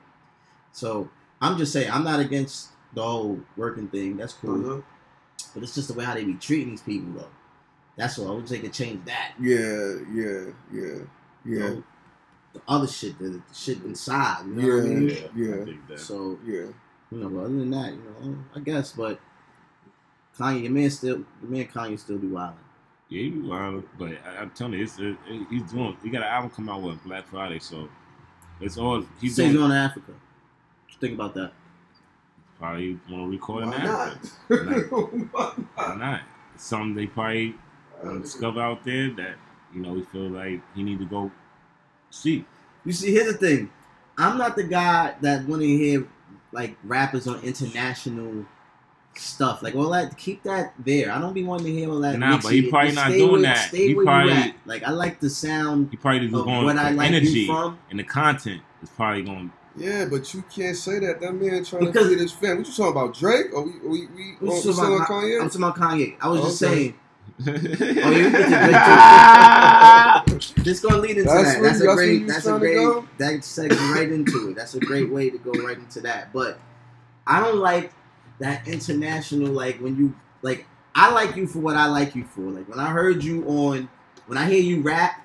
So 0.78 1.08
I'm 1.40 1.58
just 1.58 1.72
saying, 1.72 1.90
I'm 1.90 2.04
not 2.04 2.20
against 2.20 2.68
the 2.94 3.02
whole 3.02 3.40
working 3.56 3.88
thing. 3.88 4.16
That's 4.16 4.32
cool. 4.34 4.70
Uh-huh. 4.70 4.80
But 5.54 5.62
it's 5.64 5.74
just 5.74 5.88
the 5.88 5.94
way 5.94 6.04
how 6.04 6.14
they 6.14 6.24
be 6.24 6.34
treating 6.34 6.70
these 6.70 6.82
people, 6.82 7.12
though. 7.20 7.28
That's 7.96 8.18
all. 8.18 8.32
I 8.32 8.40
wish 8.40 8.50
they 8.50 8.60
could 8.60 8.72
change 8.72 9.04
that. 9.06 9.32
Yeah, 9.40 9.96
yeah, 10.12 10.52
yeah, 10.72 10.80
You 10.80 11.08
yeah, 11.44 11.58
know? 11.58 11.84
The 12.54 12.60
other 12.68 12.86
shit, 12.86 13.18
the, 13.18 13.28
the 13.30 13.42
shit 13.52 13.82
inside. 13.82 14.46
You 14.46 14.52
know 14.54 14.62
what 14.76 14.84
I 14.84 14.86
Yeah. 14.88 14.94
mean? 14.94 15.08
Yeah, 15.08 15.16
Yeah. 15.56 15.62
I 15.62 15.64
think 15.64 15.88
that. 15.88 15.98
So, 16.00 16.38
yeah. 16.46 16.54
you 16.54 16.74
know, 17.18 17.28
but 17.28 17.38
other 17.40 17.48
than 17.48 17.70
that, 17.70 17.92
you 17.92 18.02
know, 18.22 18.38
I 18.54 18.60
guess, 18.60 18.92
but 18.92 19.18
Kanye, 20.38 20.62
your 20.62 20.70
man 20.72 20.90
still, 20.90 21.24
your 21.42 21.50
man 21.50 21.66
Kanye 21.66 21.98
still 21.98 22.18
be 22.18 22.28
wilding. 22.28 22.58
Yeah, 23.08 23.22
he 23.22 23.30
be 23.30 23.40
wild, 23.40 23.82
but 23.98 24.10
I, 24.24 24.36
I'm 24.42 24.50
telling 24.50 24.74
you, 24.74 24.84
it's, 24.84 24.98
it, 25.00 25.16
he's 25.50 25.62
doing. 25.72 25.96
He 26.02 26.10
got 26.10 26.22
an 26.22 26.28
album 26.28 26.50
come 26.50 26.68
out 26.68 26.82
with 26.82 27.02
Black 27.04 27.26
Friday, 27.26 27.58
so 27.58 27.88
it's 28.60 28.76
all 28.78 29.00
He 29.00 29.06
he's 29.22 29.34
says 29.36 29.46
he's 29.46 29.54
doing. 29.54 29.68
going 29.68 29.70
to 29.72 29.76
Africa. 29.78 30.12
What 30.88 30.94
you 30.94 31.00
think 31.08 31.14
about 31.20 31.34
that? 31.34 31.52
Probably 32.58 32.98
want 33.10 33.24
to 33.24 33.28
record 33.28 33.64
in 33.64 33.70
Why 33.70 33.76
Africa. 33.76 35.08
not? 35.34 35.58
Why 35.76 35.94
not? 35.96 36.20
It's 36.54 36.64
something 36.64 36.94
they 36.94 37.06
probably 37.06 37.54
um, 38.02 38.22
discover 38.22 38.60
out 38.60 38.82
there 38.84 39.10
that 39.10 39.34
you 39.74 39.80
know 39.82 39.92
we 39.92 40.02
feel 40.04 40.28
like 40.30 40.60
he 40.74 40.82
need 40.82 40.98
to 40.98 41.04
go 41.06 41.30
see. 42.10 42.44
You 42.84 42.92
see, 42.92 43.12
here's 43.12 43.32
the 43.32 43.38
thing. 43.38 43.70
I'm 44.16 44.38
not 44.38 44.56
the 44.56 44.64
guy 44.64 45.14
that 45.20 45.46
want 45.46 45.62
to 45.62 45.68
hear 45.68 46.08
like 46.50 46.76
rappers 46.82 47.28
on 47.28 47.40
international 47.42 48.44
stuff. 49.14 49.62
Like 49.62 49.76
all 49.76 49.90
that, 49.90 50.16
keep 50.16 50.42
that 50.42 50.74
there. 50.84 51.12
I 51.12 51.20
don't 51.20 51.34
be 51.34 51.44
wanting 51.44 51.66
to 51.66 51.72
hear 51.72 51.90
all 51.90 52.00
that. 52.00 52.18
Nah, 52.18 52.30
mixed 52.32 52.48
but 52.48 52.54
he 52.54 52.68
probably 52.70 52.92
not 52.92 53.10
doing 53.12 53.30
where- 53.32 53.40
that. 53.42 53.68
Stay 53.68 53.88
He 53.88 53.94
where 53.94 54.04
probably- 54.06 54.32
you 54.32 54.38
at. 54.38 54.54
Like 54.66 54.82
I 54.82 54.90
like 54.90 55.20
the 55.20 55.30
sound 55.30 55.90
He 55.92 55.96
probably 55.96 56.20
just 56.28 56.34
of 56.34 56.44
going 56.44 56.64
what 56.64 56.76
I 56.76 56.90
like 56.90 57.08
energy 57.08 57.28
you 57.40 57.46
from. 57.46 57.78
and 57.90 58.00
the 58.00 58.04
content 58.04 58.62
is 58.82 58.88
probably 58.90 59.22
going. 59.22 59.52
Yeah, 59.78 60.04
but 60.10 60.32
you 60.34 60.42
can't 60.54 60.76
say 60.76 60.98
that. 61.00 61.20
That 61.20 61.32
man 61.32 61.64
trying 61.64 61.86
Because- 61.86 62.04
to 62.04 62.10
feed 62.10 62.20
his 62.20 62.32
family. 62.32 62.58
What 62.58 62.66
you 62.68 62.72
talking 62.74 62.92
about, 62.92 63.14
Drake? 63.14 63.46
Or 63.54 63.62
we 63.62 63.72
we 63.82 64.06
we, 64.08 64.36
I'm 64.40 64.46
talking 64.48 64.60
still 64.72 64.80
on 64.80 64.92
about- 64.96 65.08
Kanye? 65.08 65.40
I'm 65.42 65.48
talking 65.50 65.62
about 65.64 65.76
Kanye. 65.76 66.16
I 66.20 66.28
was 66.28 66.40
just 66.42 66.62
Okay. 66.62 66.74
saying. 66.74 66.94
oh, 67.46 68.10
you 68.10 68.30
get 68.30 68.48
the 70.26 70.52
This 70.64 70.80
gonna 70.80 70.96
lead 70.98 71.10
into 71.18 71.22
That's 71.24 71.54
that. 71.54 71.60
where- 71.60 71.70
That's 71.70 71.80
a 71.80 71.84
that's 71.84 71.86
where 71.86 71.94
great. 71.96 72.20
you 72.22 72.26
That's 72.26 72.46
a 72.46 72.58
great. 72.58 73.18
That 73.18 73.32
segues 73.40 73.94
right 73.94 74.10
into 74.10 74.48
it. 74.50 74.56
That's 74.56 74.74
a 74.74 74.80
great 74.80 75.10
way 75.10 75.30
to 75.30 75.38
go 75.38 75.52
right 75.52 75.78
into 75.78 76.00
that. 76.00 76.32
But 76.32 76.58
I 77.26 77.40
don't 77.40 77.58
like 77.58 77.92
that 78.40 78.66
international. 78.66 79.52
Like 79.52 79.78
when 79.80 79.96
you 79.96 80.14
like, 80.42 80.66
I 80.94 81.10
like 81.12 81.36
you 81.36 81.46
for 81.46 81.60
what 81.60 81.76
I 81.76 81.86
like 81.86 82.14
you 82.16 82.24
for. 82.24 82.40
Like 82.42 82.68
when 82.68 82.80
I 82.80 82.88
heard 82.90 83.22
you 83.22 83.44
on, 83.46 83.88
when 84.26 84.36
I 84.38 84.46
hear 84.48 84.60
you 84.60 84.80
rap 84.82 85.24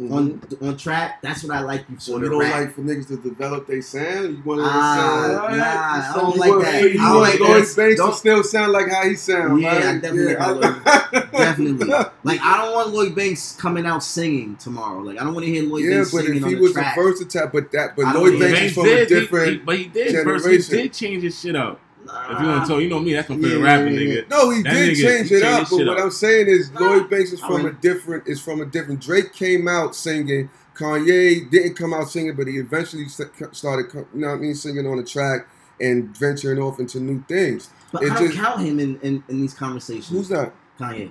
Mhm. 0.00 0.12
on 0.12 0.40
on 0.68 0.76
track, 0.76 1.20
that's 1.22 1.42
what 1.42 1.56
I 1.56 1.60
like 1.60 1.84
you 1.90 1.96
for. 1.96 2.00
So 2.02 2.18
you 2.18 2.28
don't 2.28 2.38
rap. 2.38 2.54
like 2.60 2.74
for 2.74 2.82
niggas 2.82 3.08
to 3.08 3.16
develop 3.16 3.66
their 3.66 3.82
sound? 3.82 4.36
You 4.38 4.42
want 4.44 4.60
to 4.60 4.66
Ah, 4.68 4.94
sound? 4.96 5.32
nah, 5.34 5.54
You 5.56 5.62
I 5.62 6.12
don't 6.14 6.34
you 6.34 6.40
like 6.40 6.50
want- 6.50 6.62
that. 6.62 6.82
You 6.82 6.88
I 6.88 6.92
don't 6.92 7.02
want 7.16 7.20
like 7.20 7.40
Lloyd. 7.40 7.50
Banks 7.58 7.74
to 7.74 7.94
Don't- 7.96 8.14
still 8.14 8.44
sound 8.44 8.72
like 8.72 8.88
how 8.90 9.02
he 9.08 9.16
sound, 9.16 9.60
Yeah, 9.60 9.68
right? 9.74 9.84
I 9.84 9.92
definitely 9.98 10.32
Yeah, 10.34 10.46
like 10.50 10.86
I- 10.86 11.24
Definitely. 11.38 11.86
Like 12.22 12.40
I 12.42 12.56
don't 12.64 12.74
want 12.74 12.94
Lloyd 12.94 13.14
Banks 13.16 13.56
coming 13.58 13.86
out 13.86 14.04
singing 14.04 14.54
tomorrow. 14.56 15.00
Like 15.00 15.20
I 15.20 15.24
don't 15.24 15.34
want 15.34 15.46
to 15.46 15.52
hear 15.52 15.64
Lloyd 15.64 15.84
Yeah, 15.84 15.96
Banks 15.96 16.12
but 16.12 16.24
if 16.26 16.44
he 16.44 16.54
was 16.54 16.72
track. 16.74 16.96
a 16.96 17.02
versatile, 17.02 17.50
but 17.52 17.72
that, 17.72 17.96
but 17.96 18.14
Lloyd. 18.14 18.38
Banks 18.38 18.52
Banks 18.54 18.66
is 18.68 18.74
from 18.74 18.84
a 18.84 18.88
did, 18.88 19.08
he- 19.08 19.14
different. 19.20 19.50
he- 19.52 19.58
but 19.58 19.76
he 19.78 19.84
did. 19.86 20.24
First, 20.24 20.46
he 20.70 20.76
did 20.82 20.92
change 20.92 21.22
his 21.24 21.38
shit 21.40 21.56
up. 21.56 21.80
Nah. 22.08 22.32
If 22.34 22.40
you 22.40 22.46
want 22.48 22.62
to 22.64 22.68
tell, 22.68 22.80
you 22.80 22.88
know 22.88 23.00
me, 23.00 23.12
that's 23.12 23.28
my 23.28 23.36
favorite 23.36 23.58
Yeah, 23.58 23.64
rapper, 23.64 23.88
yeah, 23.90 24.22
nigga. 24.22 24.30
No, 24.30 24.50
he 24.50 24.62
That 24.62 24.72
did 24.72 24.96
nigga- 24.96 25.02
change 25.02 25.28
he 25.28 25.34
it 25.36 25.42
up. 25.42 25.68
But 25.70 25.76
what 25.78 25.88
up. 25.88 25.98
I'm 26.04 26.10
saying 26.10 26.46
is, 26.48 26.72
Lloyd 26.72 27.10
Banks 27.10 27.32
is 27.32 27.42
I 27.42 27.46
from 27.46 27.66
a 27.66 27.72
different. 27.72 28.26
Is 28.26 28.40
from 28.40 28.60
a 28.62 28.64
different. 28.64 29.00
Drake 29.00 29.32
came 29.34 29.68
out 29.68 29.94
singing. 29.94 30.48
Kanye 30.74 31.50
didn't 31.50 31.74
come 31.74 31.92
out 31.92 32.08
singing, 32.08 32.34
but 32.34 32.46
he 32.46 32.56
eventually 32.58 33.06
started. 33.08 33.92
You 33.92 34.06
know 34.14 34.28
what 34.28 34.34
I 34.34 34.36
mean, 34.38 34.54
singing 34.54 34.86
on 34.86 34.96
the 34.96 35.02
track 35.04 35.46
and 35.80 36.16
venturing 36.16 36.58
off 36.60 36.80
into 36.80 36.98
new 37.00 37.22
things. 37.28 37.68
But 37.92 38.02
it 38.04 38.12
I 38.12 38.14
don't 38.14 38.26
just- 38.28 38.38
count 38.38 38.60
him 38.60 38.80
in, 38.80 38.98
in, 39.00 39.22
in 39.28 39.40
these 39.42 39.54
conversations. 39.54 40.08
Who's 40.08 40.28
that? 40.28 40.52
Kanye? 40.78 41.10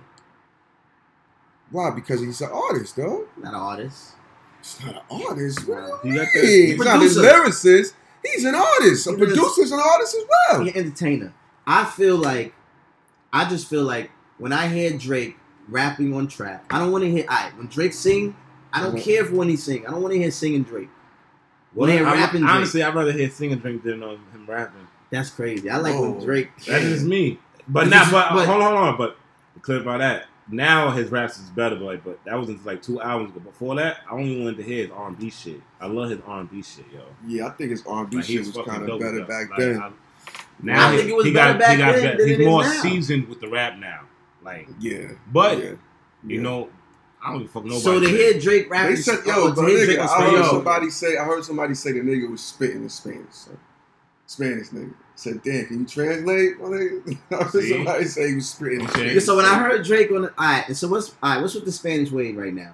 Why? 1.69 1.89
Because 1.91 2.21
he's 2.21 2.39
an 2.41 2.49
artist, 2.51 2.95
though. 2.95 3.27
Not 3.37 3.53
an 3.53 3.59
artist. 3.59 4.13
He's 4.61 4.79
not 4.85 4.95
an 4.95 5.01
artist. 5.27 5.67
What 5.67 6.01
do 6.03 6.09
He 6.09 6.15
you 6.15 6.21
got 6.23 6.33
mean? 6.35 6.67
He's 6.67 6.77
not 6.79 6.95
a 6.95 7.49
lyricist. 7.49 7.93
He's 8.23 8.43
an 8.45 8.55
artist. 8.55 9.07
A 9.07 9.11
He's 9.11 9.17
an- 9.17 9.17
producer's 9.17 9.71
an 9.71 9.79
artist 9.79 10.15
as 10.15 10.23
well. 10.29 10.63
He's 10.63 10.73
an 10.73 10.79
entertainer. 10.85 11.33
I 11.65 11.85
feel 11.85 12.17
like, 12.17 12.53
I 13.33 13.47
just 13.49 13.67
feel 13.69 13.83
like 13.83 14.09
when 14.37 14.53
I 14.53 14.67
hear 14.67 14.97
Drake 14.97 15.37
rapping 15.67 16.13
on 16.13 16.27
trap, 16.27 16.65
I 16.69 16.79
don't 16.79 16.91
want 16.91 17.03
to 17.03 17.11
hear. 17.11 17.25
I 17.27 17.51
when 17.57 17.67
Drake 17.67 17.93
sing, 17.93 18.35
I 18.73 18.81
don't 18.81 18.95
Mhm. 18.95 19.03
care 19.03 19.25
for 19.25 19.35
when 19.35 19.49
he 19.49 19.55
sing. 19.57 19.85
I 19.87 19.91
don't 19.91 20.01
want 20.01 20.13
to 20.13 20.19
hear 20.19 20.31
singing 20.31 20.63
Drake. 20.63 20.89
Well, 21.73 21.87
When 21.87 21.95
they 21.97 22.03
I- 22.03 22.13
rapping 22.13 22.41
Drake. 22.41 22.53
honestly, 22.53 22.83
I'd 22.83 22.95
rather 22.95 23.11
hear 23.11 23.29
singing 23.29 23.59
drink 23.59 23.83
than 23.83 24.01
um, 24.03 24.19
him 24.33 24.45
rapping. 24.47 24.87
That's 25.09 25.29
crazy. 25.29 25.69
I 25.69 25.77
like 25.77 25.93
Whoa. 25.95 26.11
when 26.11 26.25
Drake. 26.25 26.49
That 26.67 26.81
is 26.81 27.03
me. 27.03 27.39
But 27.67 27.81
But 27.85 27.87
now, 27.89 28.03
this- 28.03 28.11
but, 28.13 28.33
but- 28.33 28.47
hold 28.47 28.61
on, 28.61 28.75
hold 28.75 28.87
on. 28.89 28.97
But 28.97 29.17
clear 29.61 29.81
by 29.81 29.97
that. 29.99 30.25
Now 30.49 30.91
his 30.91 31.11
raps 31.11 31.37
is 31.37 31.49
better, 31.49 31.75
but 31.75 31.83
like, 31.85 32.03
but 32.05 32.23
that 32.25 32.35
was 32.35 32.47
in 32.49 32.63
like 32.63 32.81
two 32.81 33.01
albums 33.01 33.31
ago. 33.35 33.41
Before 33.41 33.75
that, 33.75 33.97
I 34.09 34.13
only 34.13 34.39
wanted 34.41 34.57
to 34.57 34.63
hear 34.63 34.83
his 34.83 34.91
R 34.91 35.07
and 35.09 35.17
B 35.19 35.29
shit. 35.29 35.61
I 35.81 35.87
love 35.87 36.09
his 36.09 36.19
R 36.25 36.39
and 36.39 36.49
B 36.49 36.61
shit, 36.63 36.85
yo. 36.93 37.01
Yeah, 37.27 37.47
I 37.47 37.49
think 37.51 37.71
his 37.71 37.85
R&B 37.85 38.21
shit 38.21 38.39
was 38.45 38.57
kind 38.65 38.89
of 38.89 38.99
better 38.99 39.25
back 39.25 39.49
Like, 39.49 39.59
then. 39.59 39.81
I- 39.81 39.91
now 40.61 40.87
I 40.87 40.91
he, 40.91 40.97
think 40.97 41.09
it 41.09 41.15
was 41.15 41.25
he 41.25 41.33
better 41.33 41.51
got, 41.53 41.59
back 41.59 41.71
he 41.71 41.77
got 42.03 42.17
then 42.17 42.27
He's 42.27 42.39
more 42.47 42.63
now. 42.63 42.81
seasoned 42.81 43.27
with 43.27 43.39
the 43.41 43.47
rap 43.47 43.77
now. 43.77 44.01
Like, 44.43 44.67
yeah, 44.79 45.11
but 45.31 45.57
yeah, 45.59 45.63
you 45.65 45.77
yeah. 46.37 46.41
know, 46.41 46.69
I 47.23 47.31
don't 47.33 47.41
give 47.43 47.51
fuck 47.51 47.63
nobody. 47.65 47.81
So 47.81 47.99
to 47.99 48.07
hear 48.09 48.39
Drake 48.39 48.69
rapping, 48.69 48.95
They 48.95 49.01
said, 49.01 49.19
yo, 49.25 49.49
to 49.49 49.53
but 49.55 49.65
nigga, 49.65 49.85
Drake 49.85 49.99
I 49.99 50.07
heard 50.07 50.29
Spanish- 50.29 50.47
somebody 50.47 50.89
say, 50.89 51.17
I 51.17 51.25
heard 51.25 51.43
somebody 51.45 51.73
say 51.75 51.91
the 51.91 51.99
nigga 51.99 52.31
was 52.31 52.41
spitting 52.41 52.83
in 52.83 52.89
Spanish. 52.89 53.25
So. 53.33 53.51
Spanish 54.25 54.69
nigga. 54.69 54.93
Said, 55.17 55.41
damn, 55.43 55.65
can 55.65 55.79
you 55.81 55.85
translate? 55.85 56.59
my 56.59 56.67
nigga?" 56.67 57.17
I 57.31 57.35
heard 57.43 57.51
See? 57.51 57.69
somebody 57.73 58.05
say 58.05 58.29
he 58.29 58.35
was 58.35 58.49
spitting 58.49 58.81
in 58.81 58.87
Okay. 58.87 59.19
So 59.19 59.35
when 59.35 59.45
I 59.45 59.57
heard 59.59 59.83
Drake 59.85 60.11
on, 60.11 60.21
the, 60.23 60.29
all 60.37 60.45
right, 60.45 60.63
and 60.67 60.77
so 60.77 60.87
what's 60.87 61.09
all 61.21 61.31
right? 61.33 61.41
What's 61.41 61.53
with 61.55 61.65
the 61.65 61.71
Spanish 61.71 62.11
wave 62.11 62.37
right 62.37 62.53
now? 62.53 62.73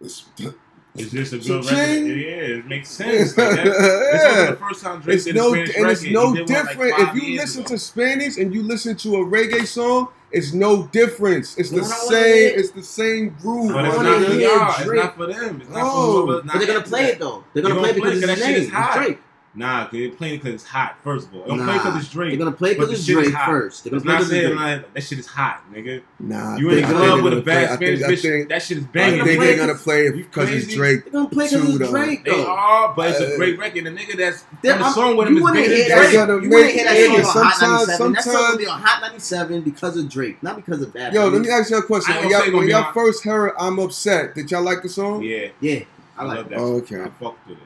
it's 0.00 0.24
just 0.96 1.32
a 1.32 1.38
good 1.38 1.62
Cha-ching. 1.64 2.04
record. 2.04 2.18
Yeah, 2.20 2.56
it 2.56 2.66
makes 2.66 2.88
sense. 2.88 3.36
Like 3.36 3.56
that. 3.56 3.64
This 3.64 3.74
yeah. 4.22 4.28
wasn't 4.38 4.50
the 4.58 4.64
first 4.66 4.82
time 4.82 5.00
Drake 5.00 5.16
It's 5.16 5.24
did 5.24 5.34
no, 5.36 5.48
a 5.54 5.66
Spanish 5.66 5.76
and 5.76 5.86
it's 5.90 6.02
record. 6.02 6.14
no 6.14 6.32
He 6.32 6.38
did 6.44 6.50
one, 6.50 6.58
like, 6.66 6.68
different. 6.68 7.16
if 7.16 7.22
you 7.22 7.36
listen 7.36 7.60
ago. 7.60 7.68
to 7.68 7.78
Spanish 7.78 8.36
and 8.38 8.54
you 8.54 8.62
listen 8.62 8.96
to 8.96 9.14
a 9.16 9.18
reggae 9.26 9.66
song, 9.66 10.08
it's 10.32 10.52
no 10.52 10.86
difference. 10.88 11.56
It's 11.58 11.70
the 11.70 11.82
Well, 11.82 11.90
same. 11.90 12.34
hear- 12.50 12.58
It's 12.58 12.70
the 12.70 12.82
same 12.82 13.36
groove. 13.40 13.72
But 13.72 13.84
it's 13.86 13.96
not 13.96 14.24
for 14.24 14.32
hear 14.32 14.40
y'all. 14.48 14.74
It's 14.80 14.90
not 15.02 15.16
for 15.16 15.26
them. 15.26 15.60
It's 15.60 15.70
not 15.70 15.78
No. 15.78 15.90
for 15.90 16.32
whoever's 16.32 16.50
But 16.52 16.58
they're 16.58 16.66
gonna 16.66 16.80
play 16.86 17.04
it 17.06 17.18
though. 17.20 17.44
They're 17.52 17.62
gonna 17.62 17.74
play 17.76 17.90
it 17.90 17.94
because 17.94 18.10
play 18.10 18.18
it's 18.20 18.24
it 18.24 18.26
'cause 18.26 18.38
his 18.38 18.70
that 18.70 18.76
name. 18.80 18.86
It's 18.92 18.96
Drake. 18.96 19.18
Nah, 19.58 19.84
cause 19.84 19.92
they're 19.92 20.10
playing 20.10 20.36
because 20.38 20.54
it's 20.54 20.64
hot. 20.64 20.96
First 21.02 21.28
of 21.28 21.34
all, 21.34 21.46
don't 21.46 21.58
Nah, 21.58 21.64
play 21.64 21.78
because 21.78 22.04
it's 22.04 22.12
They're 22.14 22.36
gonna 22.36 22.52
play 22.52 22.74
But 22.74 22.88
because 22.88 22.88
the 22.90 22.94
it's 22.96 23.04
shit 23.06 23.14
Drake 23.16 23.34
hot. 23.34 23.46
first. 23.48 23.84
They're 23.84 23.94
It's 23.94 24.04
gonna 24.04 24.04
play 24.04 24.12
not 24.12 24.18
'cause 24.18 24.30
it's 24.32 24.40
saying 24.42 24.56
Drake. 24.56 24.82
like 24.82 24.94
that 24.94 25.02
shit 25.02 25.18
is 25.18 25.26
hot, 25.26 25.62
nigga. 25.74 26.02
Nah, 26.20 26.56
You 26.56 26.68
I 26.68 26.72
in 26.72 26.76
think- 26.76 26.88
the 26.88 26.94
club 26.94 27.22
with 27.24 27.32
a 27.32 27.36
gonna 27.36 27.42
play- 27.42 27.54
bad 27.54 27.74
Spanish 27.74 28.00
think- 28.00 28.12
bitch. 28.12 28.22
think- 28.22 28.48
that 28.50 28.62
shit 28.62 28.76
is 28.78 28.84
banging. 28.84 29.20
I 29.20 29.24
think 29.24 29.40
they're 29.40 29.56
gonna 29.56 29.72
'cause- 29.72 29.82
play 29.82 30.06
it 30.08 30.16
because 30.16 30.50
it's? 30.50 30.74
Drake. 30.74 31.04
They're 31.04 31.12
gonna 31.12 31.28
play 31.30 31.48
because 31.48 31.80
it's. 31.80 31.90
Drake 31.90 32.24
They 32.26 32.44
are, 32.44 32.92
but 32.94 33.10
it's 33.10 33.20
a 33.20 33.36
great 33.38 33.58
record. 33.58 33.84
The 33.84 33.90
nigga 33.90 34.16
that's 34.18 34.44
They're- 34.62 34.74
on 34.74 34.78
the 34.80 34.90
song 34.92 35.16
with 35.16 35.28
him 35.28 35.36
is 35.38 35.42
wanna 35.42 35.54
bigger 35.60 35.68
than? 35.68 35.76
Drake. 35.86 35.88
Drake. 35.88 36.12
You 36.12 36.18
wanna 36.18 36.42
make- 36.64 36.74
hear 36.74 36.84
that 36.84 37.24
song 37.26 37.42
on 37.42 37.48
Hot 37.50 37.60
97? 37.62 38.12
That 38.12 38.24
song 38.24 38.32
sometimes- 38.34 38.56
be 38.58 38.66
on 38.66 38.80
Hot 38.82 39.00
97 39.02 39.60
because 39.62 39.96
of 39.96 40.08
Drake, 40.10 40.42
not 40.42 40.56
because 40.56 40.82
of 40.82 40.92
Bad 40.92 41.14
Yo, 41.14 41.28
let 41.28 41.40
me 41.40 41.48
ask 41.48 41.70
you 41.70 41.78
a 41.78 41.82
question. 41.82 42.14
When 42.14 42.24
ain't 42.24 42.32
gonna 42.32 42.44
say 42.44 42.44
y'all, 42.44 42.52
gonna 42.52 42.56
when 42.58 42.66
be 42.66 42.72
y'all 42.72 42.82
hot. 42.82 42.94
first 42.94 43.24
heard 43.24 43.52
"I'm 43.58 43.78
Upset," 43.78 44.34
did 44.34 44.50
y'all 44.50 44.62
like 44.62 44.82
the 44.82 44.88
song? 44.90 45.22
Yeah, 45.22 45.46
Yeah, 45.60 45.80
I 46.18 46.22
I 46.22 46.26
like 46.26 46.36
that. 46.40 46.48
that. 46.50 46.58
Oh, 46.58 46.80
shit. 46.84 46.92
okay. 46.98 47.02
I 47.02 47.24
fucked 47.24 47.48
with 47.48 47.56
it. 47.58 47.62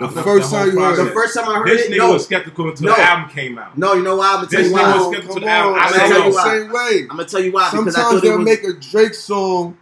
The 0.00 0.06
I 0.06 0.08
fucked 0.08 0.24
first 0.26 0.50
with 0.52 0.60
whole 0.60 0.66
time 0.66 0.78
you 0.78 0.82
heard 0.82 1.06
The 1.06 1.10
first 1.12 1.34
time 1.36 1.48
I 1.48 1.58
heard 1.58 1.68
this 1.68 1.82
it, 1.86 1.92
nigga 1.92 1.98
no, 1.98 2.12
was 2.14 2.24
skeptical 2.24 2.68
until 2.70 2.86
No. 2.88 2.94
the 2.96 3.02
album 3.02 3.30
came 3.30 3.58
out. 3.58 3.76
no, 3.78 3.92
you 3.94 4.02
know 4.02 4.16
why? 4.16 4.28
I'm 4.30 4.34
gonna 4.36 4.46
tell 4.48 4.62
This 4.62 4.70
you 4.70 4.76
nigga 4.76 4.82
why. 4.82 4.96
was 4.96 5.02
Oh, 5.06 5.12
skeptical 5.12 5.34
come 5.34 5.40
to 5.42 5.46
the 5.46 5.52
album. 5.52 5.74
on, 5.74 5.80
I 5.80 5.84
I'ma 5.84 5.92
tell 6.08 6.26
you 6.26 6.32
why. 6.34 6.44
same. 6.90 7.02
I'm 7.10 7.16
gonna 7.16 7.28
tell 7.28 7.40
you 7.44 7.52
why 7.52 7.70
Sometimes 7.70 8.22
they'll 8.22 8.38
make 8.38 8.64
a 8.64 8.72
Drake 8.72 9.14
song 9.14 9.76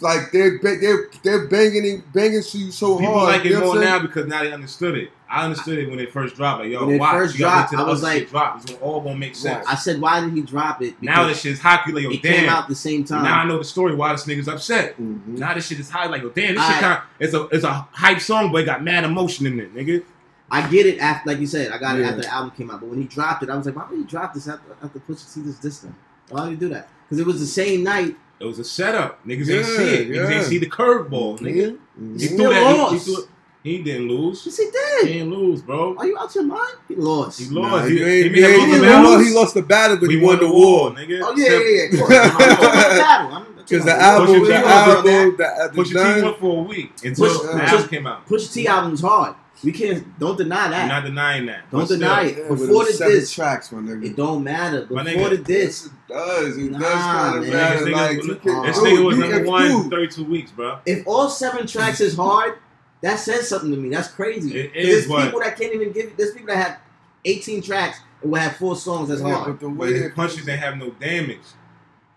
like 0.00 0.30
they're 0.32 0.58
they're 0.62 1.08
they're 1.22 1.46
banging 1.48 2.02
banging 2.12 2.42
to 2.42 2.58
you 2.58 2.70
so 2.70 2.98
People 2.98 3.14
hard. 3.18 3.28
like 3.36 3.44
it 3.46 3.58
more 3.58 3.78
now 3.80 3.98
because 3.98 4.26
now 4.26 4.42
they 4.42 4.52
understood 4.52 4.96
it. 4.96 5.10
I 5.28 5.44
understood 5.44 5.78
it 5.78 5.90
when 5.90 5.98
it 5.98 6.12
first 6.12 6.36
dropped. 6.36 6.62
Like, 6.62 6.70
yo, 6.70 6.86
When 6.86 6.94
it 6.96 6.98
watch. 7.00 7.12
first 7.12 7.34
you 7.34 7.40
gotta 7.40 7.62
wait 7.62 7.70
dropped, 7.70 7.88
I 7.88 7.90
was 7.90 8.02
like- 8.02 8.30
drop. 8.30 8.62
It's 8.62 8.72
all 8.80 9.00
gonna 9.00 9.16
make 9.16 9.34
sense. 9.34 9.66
I 9.66 9.74
said, 9.74 10.00
why 10.00 10.20
did 10.20 10.32
he 10.32 10.42
drop 10.42 10.82
it? 10.82 10.94
now 11.02 11.26
this 11.26 11.40
shit 11.40 11.52
is 11.52 11.60
hot. 11.60 11.82
Like, 11.92 12.04
yo, 12.04 12.10
damn 12.10 12.12
it 12.18 12.22
damn. 12.22 12.34
came 12.40 12.48
out 12.48 12.68
the 12.68 12.74
same 12.76 13.02
time. 13.04 13.24
Now 13.24 13.40
I 13.40 13.44
know 13.44 13.58
the 13.58 13.64
story 13.64 13.94
why 13.94 14.12
this 14.12 14.24
nigga's 14.24 14.46
upset. 14.48 14.96
Mhm. 15.00 15.26
Now 15.38 15.52
this 15.54 15.66
shit 15.66 15.80
is 15.80 15.90
hot. 15.90 16.10
Like, 16.10 16.22
yo, 16.22 16.28
damn, 16.30 16.54
this 16.54 16.62
Alright. 16.62 16.74
shit 16.76 16.82
kind 16.82 16.98
of 16.98 17.04
it's 17.18 17.34
a 17.34 17.42
it's 17.48 17.64
a 17.64 17.88
hype 17.92 18.20
song, 18.20 18.52
but 18.52 18.62
it 18.62 18.66
got 18.66 18.84
mad 18.84 19.02
emotion 19.04 19.46
in 19.46 19.58
it, 19.58 19.74
nigga. 19.74 20.02
I 20.48 20.64
get 20.68 20.86
it 20.86 21.00
after, 21.00 21.28
like 21.30 21.40
you 21.40 21.46
said, 21.48 21.72
I 21.72 21.78
got 21.78 21.98
it 21.98 22.04
after 22.04 22.22
the 22.22 22.32
album 22.32 22.52
came 22.56 22.70
out. 22.70 22.78
But 22.78 22.90
when 22.90 23.00
he 23.00 23.08
dropped 23.08 23.42
it, 23.42 23.50
I 23.50 23.56
was 23.56 23.66
like, 23.66 23.74
why 23.74 23.84
would 23.90 23.98
he 23.98 24.04
drop 24.04 24.32
this 24.32 24.46
after, 24.46 24.76
after 24.80 25.00
Pusha 25.00 25.34
T 25.34 25.40
this 25.40 25.58
this 25.58 25.80
time? 25.80 25.96
Why 26.28 26.44
did 26.44 26.50
he 26.50 26.56
do 26.56 26.68
that? 26.68 26.88
Because 27.08 27.18
it 27.18 27.26
was 27.26 27.40
the 27.40 27.46
same 27.46 27.82
night. 27.82 28.14
It 28.38 28.44
was 28.44 28.58
a 28.58 28.64
setup. 28.64 29.24
Niggas 29.26 29.46
Yeah, 29.46 29.56
ain't 29.56 29.66
see 29.66 29.82
it. 29.94 30.08
Niggas 30.10 30.30
yeah. 30.30 30.36
ain't 30.36 30.44
see 30.46 30.58
the 30.58 30.68
curveball, 30.68 31.38
nigga. 31.40 31.78
Mhm. 32.00 32.20
He 32.20 32.28
He 32.28 32.36
threw 32.36 32.48
that. 32.50 32.90
He, 32.90 32.98
he, 32.98 33.04
threw 33.04 33.18
it. 33.22 33.28
he 33.62 33.82
didn't 33.82 34.08
lose. 34.08 34.42
Yes, 34.44 34.56
he 34.58 34.64
did. 34.64 34.72
He 34.74 35.06
did. 35.06 35.12
didn't 35.14 35.30
lose, 35.30 35.62
bro. 35.62 35.96
Are 35.96 36.06
you 36.06 36.18
out 36.18 36.34
your 36.34 36.44
mind? 36.44 36.74
He 36.86 36.94
lost. 36.96 37.40
He 37.40 37.48
Nah, 37.54 37.60
lost. 37.60 37.88
he, 37.88 37.96
he, 37.98 38.04
he, 38.04 38.28
he, 38.28 38.44
ain't- 38.44 38.68
he 38.68 38.72
he 38.74 38.78
lost- 38.80 39.26
he 39.26 39.34
lost 39.34 39.54
the 39.54 39.62
battle, 39.62 39.96
but 39.96 40.08
We 40.08 40.18
he 40.18 40.24
won 40.24 40.38
the 40.38 40.48
war. 40.50 40.90
nigga. 40.90 41.20
Oh 41.24 41.34
yeah, 41.36 41.48
yeah, 41.48 41.58
yeah. 41.58 41.92
Of 41.92 41.98
course. 41.98 42.12
I'm 42.14 42.30
talking 42.30 42.52
about 42.52 42.90
the 42.90 42.98
battle. 43.00 43.32
I'm 43.32 43.42
talking 43.44 43.54
Because 43.56 43.84
the 43.86 43.96
album, 44.00 44.44
the 44.44 44.54
album, 44.56 45.04
the, 45.38 45.70
the, 45.72 45.82
Pusha 45.82 46.16
T 46.16 46.22
went 46.22 46.38
for 46.38 46.58
a 46.58 46.62
week 46.62 46.92
until 47.04 47.26
Push- 47.28 47.42
the 47.42 47.62
album 47.64 47.88
came 47.88 48.06
out. 48.06 48.26
Pusha 48.28 48.52
T 48.52 48.66
album's 48.68 49.00
hard. 49.00 49.34
We 49.64 49.72
can't. 49.72 50.18
Don't 50.18 50.36
deny 50.36 50.62
You're 50.62 50.70
that. 50.70 50.88
not 50.88 51.04
denying 51.04 51.46
that. 51.46 51.70
Don't 51.70 51.80
But 51.80 51.86
still, 51.86 51.98
deny 51.98 52.22
it. 52.24 52.36
Yeah, 52.38 52.48
Before 52.48 52.84
the 52.84 52.92
seven 52.92 53.14
diss, 53.14 53.32
tracks, 53.32 53.72
my 53.72 53.80
nigga. 53.80 54.04
it 54.04 54.16
don't 54.16 54.44
matter. 54.44 54.86
My 54.90 55.02
Before 55.02 55.28
nigga. 55.28 55.30
the 55.30 55.38
diss, 55.38 55.86
It 55.86 55.92
does. 56.08 56.56
It 56.58 56.70
Nah, 56.72 56.78
does 56.78 56.92
kind 56.92 57.36
of 57.38 57.42
man. 57.44 57.52
matter. 57.52 57.78
This 57.84 57.88
nigga- 57.88 57.92
Like, 57.96 58.16
you 58.24 58.34
can- 58.36 58.62
this 58.62 58.78
This 58.80 58.84
nigga 58.92 59.04
was 59.04 59.18
number 59.18 59.42
one 59.44 59.68
do- 59.68 59.90
32 59.90 60.24
weeks, 60.24 60.50
bro. 60.50 60.78
if 60.86 61.06
all 61.06 61.28
seven 61.30 61.66
tracks 61.66 62.00
is 62.00 62.14
hard, 62.16 62.58
that 63.00 63.18
says 63.18 63.48
something 63.48 63.70
to 63.70 63.76
me. 63.76 63.88
That's 63.88 64.08
crazy. 64.08 64.58
It 64.58 64.74
'Cause 64.74 64.82
is, 64.84 64.88
There's 64.88 65.06
but- 65.08 65.24
people 65.24 65.40
that 65.40 65.58
can't 65.58 65.72
even 65.74 65.92
give. 65.92 66.16
There's 66.16 66.32
people 66.32 66.48
that 66.48 66.56
have 66.56 66.76
18 67.24 67.62
tracks 67.62 67.98
and 68.22 68.30
will 68.30 68.40
have 68.40 68.56
four 68.56 68.76
songs 68.76 69.08
that's 69.08 69.20
Yeah, 69.22 69.34
hard. 69.34 69.46
but 69.58 69.60
the 69.60 69.68
But 69.68 69.76
way 69.78 69.92
his 69.94 70.02
that 70.02 70.14
punches 70.14 70.44
didn't 70.44 70.60
have 70.60 70.76
no 70.76 70.90
damage. 70.90 71.38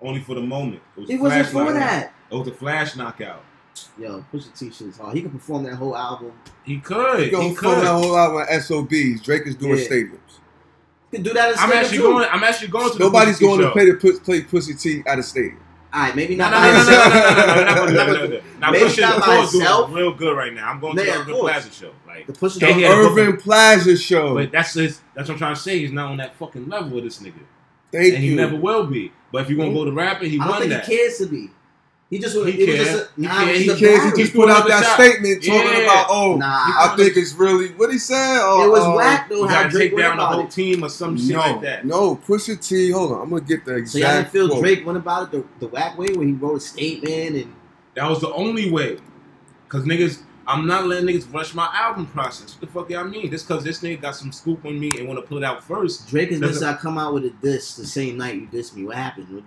Only 0.02 0.22
for 0.22 0.36
the 0.36 0.42
moment. 0.42 0.82
It, 0.96 1.02
was 1.02 1.10
It 1.10 1.20
wasn't 1.20 1.48
for 1.48 1.58
knockout. 1.64 1.74
that. 1.76 2.14
It 2.32 2.36
was 2.36 2.48
a 2.48 2.52
flash 2.54 2.96
knockout. 2.96 3.44
Yo, 3.98 4.24
Pusha 4.32 4.58
t 4.58 4.66
shirts 4.66 4.82
is 4.82 4.98
hard. 4.98 5.16
He 5.16 5.22
could 5.22 5.32
perform 5.32 5.64
that 5.64 5.76
whole 5.76 5.96
album. 5.96 6.32
He 6.64 6.80
could. 6.80 7.20
He, 7.20 7.50
he 7.50 7.56
could. 7.56 7.80
that 7.80 7.92
whole 7.92 8.18
album 8.18 8.46
at 8.50 8.62
SOBs. 8.64 9.22
Drake 9.22 9.46
is 9.46 9.56
doing 9.56 9.78
yeah. 9.78 9.86
stadiums. 9.86 10.20
He 11.12 11.18
can 11.18 11.24
do 11.24 11.34
that. 11.34 11.60
I'm 11.60 11.72
actually 11.72 11.98
too. 11.98 12.04
going. 12.04 12.28
I'm 12.32 12.44
actually 12.44 12.70
going 12.70 12.92
to. 12.92 13.00
Nobody's 13.00 13.40
going 13.40 13.62
to 13.62 13.72
play 13.72 13.86
to 13.86 13.96
play 13.96 14.42
Pusha 14.42 14.80
T 14.80 15.04
at 15.06 15.20
a 15.20 15.24
stadium. 15.24 15.60
All 15.92 16.02
right, 16.02 16.16
maybe 16.16 16.36
not. 16.36 16.52
No, 16.52 16.60
no, 16.62 17.86
no, 17.86 17.86
no, 17.86 18.06
no, 18.06 18.14
no, 18.14 18.28
no, 18.28 18.42
Now 18.60 18.72
maybe 18.72 18.86
Pusha 18.86 19.02
not 19.02 19.20
myself. 19.20 19.90
Doing 19.90 20.04
real 20.04 20.14
good 20.14 20.38
right 20.38 20.54
now. 20.54 20.70
I'm 20.70 20.80
going 20.80 20.96
Man, 20.96 21.06
to 21.06 21.12
the 21.12 21.18
Irving 21.18 21.36
Plaza 21.40 21.72
show. 21.72 21.94
Like 22.06 22.28
the 22.28 22.34
Pusha 22.34 22.60
the 22.60 22.86
Irving 22.86 23.38
Plaza 23.38 23.98
show. 23.98 24.36
But 24.36 24.52
that's 24.52 24.76
his, 24.76 25.02
that's 25.16 25.30
what 25.30 25.36
I'm 25.36 25.40
trying 25.40 25.56
to 25.56 25.62
say. 25.62 25.80
He's 25.80 25.92
not 25.92 26.12
on 26.12 26.18
that 26.18 26.36
fucking 26.36 26.70
level 26.70 26.92
with 26.92 27.06
this 27.06 27.20
nigga. 27.20 27.40
Thank 27.92 28.14
and 28.14 28.24
you. 28.24 28.32
he 28.32 28.36
never 28.36 28.56
will 28.56 28.86
be. 28.86 29.12
But 29.32 29.44
if 29.44 29.50
you're 29.50 29.58
gonna 29.58 29.74
go 29.74 29.84
to 29.86 29.92
rapping, 29.92 30.30
he 30.30 30.40
I 30.40 30.48
won 30.48 30.70
that. 30.70 30.86
Think 30.86 31.00
he 31.00 31.04
cares 31.04 31.18
to 31.18 31.26
be. 31.26 31.50
He 32.10 32.18
just 32.18 32.36
He 32.36 32.42
it 32.42 32.68
was 32.80 32.88
just 32.88 33.12
a, 33.12 33.16
He 33.16 33.22
nah, 33.22 33.30
cares. 33.30 33.48
it 33.50 33.52
was 33.52 33.60
He 33.60 33.64
He 33.74 33.80
cares. 33.80 34.04
He 34.04 34.10
just 34.24 34.34
He 34.34 34.40
put 34.40 34.50
out 34.50 34.68
that 34.68 34.84
shot. 34.84 34.96
statement 35.00 35.44
talking 35.44 35.62
Yeah. 35.72 35.84
about, 35.84 36.08
oh, 36.10 36.36
Nah, 36.38 36.48
I 36.48 36.94
think 36.98 37.16
it's 37.18 37.34
really 37.34 37.68
what 37.74 37.92
he 37.92 38.00
said. 38.00 38.40
Oh, 38.42 38.66
it 38.66 38.72
was 38.72 38.84
uh, 38.84 38.94
whack 38.94 39.30
though. 39.30 39.42
You 39.44 39.48
How 39.48 39.68
Drake 39.68 39.92
take 39.92 40.00
down 40.00 40.18
the 40.18 40.26
whole 40.26 40.46
it. 40.46 40.52
team 40.52 40.84
or 40.84 40.90
some 40.90 41.16
shit 41.18 41.36
no, 41.36 41.40
like 41.40 41.62
that. 41.62 41.86
no, 41.86 42.16
Pusha 42.16 42.60
T. 42.68 42.90
Hold 42.92 43.12
on, 43.12 43.22
I'm 43.22 43.30
gonna 43.30 43.42
get 43.42 43.64
the 43.64 43.76
exact. 43.76 43.92
So 43.92 44.00
y'all 44.00 44.18
didn't 44.18 44.32
feel 44.32 44.50
quote. 44.50 44.62
Drake 44.64 44.86
went 44.88 44.98
about 44.98 45.32
it 45.32 45.32
the, 45.60 45.66
the 45.66 45.68
whack 45.68 45.98
way 46.00 46.08
when 46.16 46.28
he 46.30 46.34
wrote 46.34 46.58
a 46.58 46.60
statement 46.60 47.36
and 47.36 47.54
That 47.94 48.10
was 48.10 48.22
the 48.22 48.34
only 48.34 48.72
way. 48.72 48.98
Cause 49.68 49.84
niggas, 49.84 50.24
I'm 50.48 50.66
not 50.66 50.88
letting 50.88 51.06
niggas 51.08 51.32
rush 51.32 51.54
my 51.54 51.70
album 51.76 52.08
process. 52.08 52.54
What 52.56 52.62
the 52.62 52.68
fuck 52.68 52.90
y'all 52.90 53.04
mean? 53.04 53.30
Just 53.30 53.48
cause 53.48 53.64
this 53.64 53.82
nigga 53.82 54.02
got 54.02 54.16
some 54.16 54.32
scoop 54.32 54.66
on 54.66 54.80
me 54.80 54.98
and 54.98 55.08
want 55.08 55.20
to 55.20 55.28
put 55.28 55.38
it 55.38 55.44
out 55.44 55.64
first. 55.64 56.08
Drake 56.10 56.32
is 56.32 56.40
Doesn't- 56.40 56.68
I 56.68 56.74
come 56.76 56.98
out 56.98 57.14
with 57.14 57.26
a 57.26 57.30
diss 57.30 57.76
the 57.76 57.86
same 57.86 58.18
night 58.18 58.34
you 58.34 58.48
diss 58.48 58.76
me. 58.76 58.84
What 58.84 58.96
happened? 58.96 59.44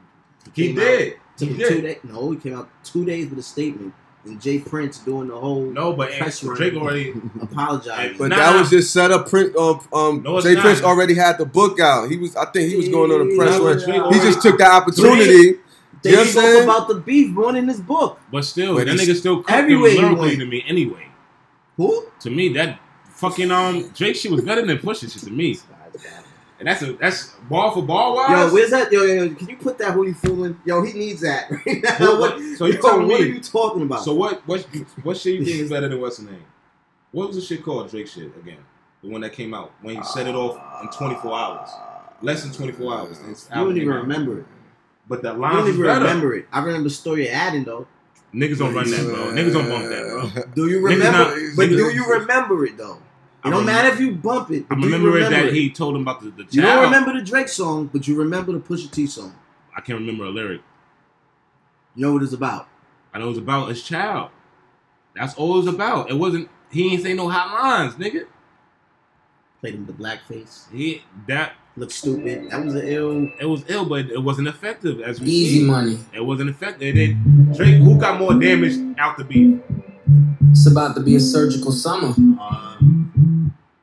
He 0.55 0.67
came 0.69 0.77
did. 0.77 1.15
Out, 1.15 1.19
took 1.37 1.49
He 1.49 1.55
him 1.55 1.61
two 1.61 1.75
did. 1.77 1.83
days. 1.83 1.99
No, 2.05 2.31
he 2.31 2.37
came 2.39 2.55
out 2.57 2.69
two 2.85 3.05
days 3.05 3.29
with 3.31 3.39
a 3.39 3.43
statement. 3.43 3.95
And 4.25 4.41
J. 4.41 4.61
Prince 4.61 4.99
doing 4.99 5.27
the 5.29 5.37
whole 5.37 5.63
No, 5.65 5.93
but 5.95 6.13
Press 6.13 6.45
run. 6.45 6.57
Drake 6.57 6.75
already. 6.75 7.13
apologized. 7.43 8.19
But 8.19 8.29
Nah, 8.29 8.37
that 8.37 8.61
was 8.61 8.71
just 8.71 8.93
set 8.93 9.11
up. 9.11 9.29
Print. 9.29 9.57
Um, 9.57 9.81
um 9.93 10.23
No, 10.23 10.41
Jay 10.41 10.55
not. 10.55 10.63
Prince 10.63 10.83
already 10.83 11.15
had 11.15 11.39
the 11.39 11.45
book 11.45 11.81
out. 11.81 12.09
He 12.09 12.17
was. 12.17 12.37
I 12.37 12.45
think 12.47 12.71
he 12.71 12.77
was 12.77 12.89
going 12.89 13.11
on 13.11 13.21
a 13.33 13.37
press 13.37 13.59
run. 13.59 13.81
yeah. 13.81 14.09
He 14.13 14.21
just 14.25 14.41
took 14.41 14.59
the 14.59 14.65
opportunity. 14.67 15.59
they 16.03 16.11
You 16.11 16.17
know 16.17 16.19
what 16.19 16.27
I'm 16.27 16.33
spoke 16.33 16.43
saying? 16.45 16.63
about 16.65 16.89
the 16.89 16.95
beef 16.95 17.35
born 17.35 17.57
in 17.57 17.67
this 17.67 17.81
book. 17.81 18.21
But 18.31 18.45
still, 18.45 18.77
But 18.77 18.87
that 18.87 18.97
nigga 18.97 19.17
still 19.17 19.39
cooked 19.39 19.51
everywhere 19.51 19.91
he 19.91 19.99
lyrically 19.99 20.37
to 20.37 20.47
me 20.47 20.63
anyway. 20.69 21.09
Who? 21.77 22.07
To 22.21 22.31
me, 22.31 22.53
that 22.53 22.79
fucking 23.11 23.51
um 23.51 23.89
Drake 23.89 24.15
shit 24.15 24.31
was 24.31 24.43
better 24.45 24.65
than 24.65 24.79
Pusha 24.79 25.13
shit 25.13 25.23
to 25.25 25.31
me. 25.31 25.59
And 26.63 26.69
that's 26.69 26.81
a 26.83 26.93
that's 26.93 27.31
ball 27.51 27.73
for 27.73 27.83
ball 27.83 28.15
wise. 28.15 28.31
Yo, 28.31 28.55
where's 28.55 28.71
that? 28.71 28.93
Yo, 28.93 29.03
yo, 29.03 29.25
yo, 29.25 29.35
can 29.35 29.49
you 29.49 29.57
put 29.57 29.79
that 29.79 29.95
who 29.95 30.07
you 30.07 30.15
fooling? 30.15 30.57
Yo, 30.65 30.81
he 30.85 30.93
needs 30.93 31.21
that 31.23 31.51
right 31.67 31.83
now. 31.83 31.97
What- 31.99 32.21
What, 32.21 32.21
what- 32.37 32.57
so 32.57 32.67
you 32.67 32.75
yo, 32.75 32.81
telling 32.81 33.09
what 33.09 33.21
me- 33.21 33.27
are 33.27 33.29
you 33.35 33.41
talking 33.41 33.83
about? 33.83 34.05
So 34.05 34.15
what 34.15 34.47
what 34.47 34.65
what 35.03 35.17
shit 35.17 35.41
you 35.41 35.45
think 35.45 35.57
is 35.59 35.71
better 35.75 35.89
than 35.89 36.01
what's 36.01 36.19
the 36.19 36.31
name? 36.31 36.45
What 37.11 37.27
was 37.27 37.37
the 37.37 37.43
shit 37.43 37.65
called 37.65 37.91
Drake 37.91 38.07
shit 38.07 38.31
again? 38.37 38.59
The 39.03 39.09
one 39.09 39.23
that 39.23 39.33
came 39.33 39.53
out 39.55 39.73
when 39.83 39.97
he 39.97 40.03
set 40.05 40.29
it 40.29 40.37
off 40.37 40.57
in 40.85 40.89
24 40.91 41.37
hours, 41.37 41.69
less 42.21 42.45
than 42.45 42.53
24 42.53 42.95
hours. 42.95 43.19
This 43.19 43.49
you 43.51 43.57
don't 43.57 43.77
even 43.77 43.89
remember 43.89 44.39
it. 44.43 44.47
But 45.09 45.23
the 45.23 45.33
I 45.33 45.53
don't 45.55 45.69
even 45.69 45.83
better. 45.83 45.99
remember 46.01 46.35
it. 46.37 46.47
I 46.53 46.61
remember 46.61 46.85
the 46.85 46.95
story 46.95 47.27
of 47.29 47.35
Adidon 47.35 47.65
though. 47.65 47.89
Niggas 48.33 48.59
don't 48.59 48.73
run 48.73 48.89
that, 48.89 49.05
bro. 49.05 49.33
Niggas 49.33 49.53
don't 49.53 49.69
bump 49.69 49.89
that, 49.89 50.33
bro. 50.35 50.45
Do 50.55 50.69
you 50.71 50.81
remember? 50.81 51.19
not- 51.19 51.37
but 51.57 51.69
do 51.71 51.91
you 51.91 52.07
remember 52.09 52.65
it 52.65 52.77
though? 52.79 52.99
I 53.45 53.49
It 53.49 53.51
don't 53.51 53.61
remember- 53.61 53.73
matter 53.83 53.95
if 53.95 54.01
you 54.01 54.13
bump 54.13 54.51
it. 54.51 54.67
I 54.71 54.75
remember, 54.75 55.11
remember 55.11 55.31
that 55.31 55.53
he 55.53 55.71
told 55.71 55.97
him 55.97 56.03
about 56.03 56.21
the, 56.21 56.31
the 56.31 56.43
child. 56.45 56.55
You 56.55 56.63
don't 56.63 56.83
remember 56.85 57.13
the 57.15 57.23
Drake 57.25 57.49
song, 57.49 57.91
but 57.93 58.07
you 58.07 58.17
remember 58.17 58.53
the 58.53 58.61
Pusha 58.61 58.91
T 58.91 59.07
song. 59.07 59.35
I 59.77 59.81
can't 59.81 59.99
remember 59.99 60.25
a 60.25 60.31
lyric. 60.31 60.61
You 61.97 62.07
know 62.07 62.13
what 62.13 62.23
it's 62.23 62.33
about. 62.33 62.69
I 63.13 63.19
know 63.19 63.29
it's 63.31 63.39
about 63.39 63.69
his 63.69 63.83
child. 63.83 64.31
That's 65.17 65.35
all 65.35 65.59
it's 65.59 65.69
about. 65.69 66.11
It 66.11 66.15
wasn't. 66.15 66.49
He 66.71 66.93
ain't 66.93 67.03
say 67.03 67.13
no 67.15 67.29
hot 67.29 67.53
lines, 67.53 67.95
nigga. 67.95 68.27
Played 69.61 69.75
him 69.75 69.87
the 69.87 69.93
blackface. 69.93 70.71
He 70.73 71.03
that 71.29 71.55
Looked 71.77 71.93
stupid. 71.93 72.51
That 72.51 72.65
was 72.65 72.75
an 72.75 72.87
ill. 72.87 73.29
it 73.41 73.47
was 73.47 73.65
ill, 73.69 73.87
but 73.87 74.07
it 74.11 74.23
wasn't 74.23 74.47
effective 74.49 75.01
as 75.01 75.21
we 75.21 75.27
Easy 75.29 75.59
see. 75.61 75.65
money. 75.65 75.99
It 76.15 76.21
wasn't 76.21 76.51
effective. 76.51 76.83
It 76.83 76.93
did. 76.93 77.55
Drake, 77.57 77.77
who 77.77 77.99
got 77.99 78.19
more 78.21 78.35
damage 78.35 78.75
out 78.99 79.17
the 79.17 79.25
beef? 79.25 79.59
It's 80.51 80.67
about 80.67 80.95
to 80.97 81.03
be 81.03 81.17
a 81.17 81.21
surgical 81.21 81.73
summer. 81.73 82.15
Uh, 82.39 82.77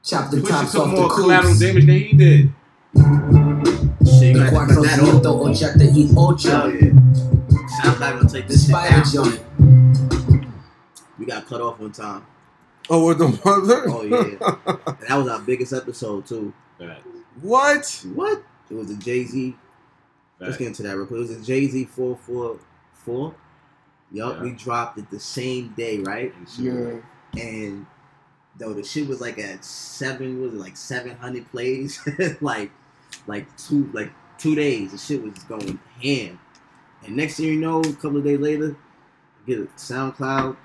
Chop 0.03 0.31
the 0.31 0.37
Pusha 0.37 0.47
tops 0.49 0.75
off 0.75 0.87
more 0.89 1.07
the 1.09 1.13
collateral 1.15 1.49
coops. 1.53 1.59
damage 1.59 1.85
than 1.85 1.95
he 1.99 2.13
did. 2.13 2.53
The 2.93 4.33
gotta 4.33 4.73
cut 4.73 4.83
that 4.83 4.99
off. 4.99 5.21
cuatrocientos 5.21 5.35
ochenta 5.45 5.85
y 5.85 6.09
ocho. 6.17 6.67
yeah. 6.67 6.91
I'm 7.83 7.99
not 7.99 8.13
gonna 8.17 8.29
take 8.29 8.47
The 8.47 8.53
this 8.53 8.65
shit 8.65 8.75
spider 8.75 9.03
joint. 9.11 9.39
We 11.17 11.25
got 11.25 11.45
cut 11.45 11.61
off 11.61 11.79
one 11.79 11.91
time. 11.91 12.25
Oh, 12.89 13.05
with 13.07 13.17
the 13.19 13.27
mother. 13.45 13.89
Oh 13.89 14.03
yeah. 14.03 14.85
and 14.87 14.97
that 15.07 15.15
was 15.15 15.27
our 15.27 15.39
biggest 15.39 15.73
episode 15.73 16.25
too. 16.25 16.53
Facts. 16.79 17.03
what? 17.41 18.05
What? 18.15 18.43
It 18.69 18.73
was 18.75 18.89
a 18.91 18.95
Jay 18.97 19.25
Z. 19.25 19.55
Let's 20.39 20.57
get 20.57 20.67
into 20.67 20.83
that 20.83 20.95
real 20.95 21.05
quick. 21.05 21.17
It 21.17 21.21
was 21.21 21.31
a 21.31 21.41
Jay 21.41 21.67
Z 21.67 21.85
four 21.85 22.15
four 22.15 22.57
four. 22.93 23.35
Yup, 24.11 24.37
Yeah. 24.37 24.43
we 24.43 24.51
dropped 24.53 24.97
it 24.97 25.09
the 25.11 25.19
same 25.19 25.73
day, 25.77 25.99
right? 25.99 26.33
And. 26.35 26.49
Yeah. 26.57 27.41
And 27.43 27.85
though 28.59 28.73
the 28.73 28.83
shit 28.83 29.07
was 29.07 29.19
like 29.21 29.39
at 29.39 29.63
seven, 29.65 30.41
was 30.41 30.53
it 30.53 30.57
like 30.59 30.77
seven 30.77 31.15
hundred 31.17 31.49
plays? 31.49 31.99
like, 32.41 32.71
like 33.25 33.45
two, 33.57 33.89
like 33.93 34.11
two 34.37 34.53
days. 34.55 34.91
The 34.91 34.97
shit 34.97 35.23
was 35.23 35.33
going 35.45 35.79
ham. 36.01 36.39
And 37.05 37.15
next 37.15 37.37
thing 37.37 37.45
you 37.47 37.55
know, 37.59 37.79
a 37.81 37.93
couple 37.93 38.17
of 38.17 38.23
days 38.25 38.39
later, 38.39 38.75
get 39.47 39.59
a 39.59 39.63
SoundCloud 39.77 40.57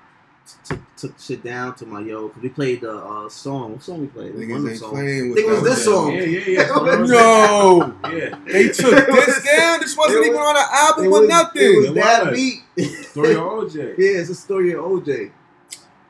took 0.63 0.79
took 0.95 1.19
shit 1.19 1.43
down 1.43 1.73
to 1.73 1.87
my 1.87 1.99
yo 2.01 2.27
because 2.27 2.43
we 2.43 2.49
played 2.49 2.81
the 2.81 2.91
uh, 2.97 3.27
song. 3.29 3.71
What 3.73 3.81
song 3.83 4.01
we 4.01 4.07
played? 4.07 4.35
One 4.35 4.43
Niggas 4.43 4.63
the 4.63 4.69
ain't 4.69 4.79
songs. 4.79 4.91
playing 4.93 5.29
with 5.29 5.37
Think 5.37 5.47
it 5.47 5.51
was 5.51 5.63
that. 5.63 5.69
this 5.69 5.85
song. 5.85 6.13
Yeah, 6.13 6.21
yeah, 6.21 6.59
yeah. 6.59 7.05
No, 7.07 7.95
Yeah. 8.15 8.39
they 8.45 8.67
took 8.67 9.07
this 9.07 9.43
down. 9.43 9.79
This 9.79 9.97
wasn't 9.97 10.17
It 10.19 10.27
even 10.27 10.33
was- 10.39 10.47
on 10.49 10.57
an 10.57 10.65
album 10.71 11.05
or 11.07 11.09
was, 11.21 11.29
nothing. 11.29 11.61
It 11.63 11.77
was 11.77 11.85
It 11.87 11.95
that 11.95 12.25
was. 12.27 12.33
beat. 12.75 13.05
Story 13.05 13.31
of 13.31 13.37
OJ. 13.37 13.75
Yeah, 13.97 14.19
it's 14.19 14.29
a 14.29 14.35
story 14.35 14.73
of 14.73 14.83
OJ. 14.85 15.31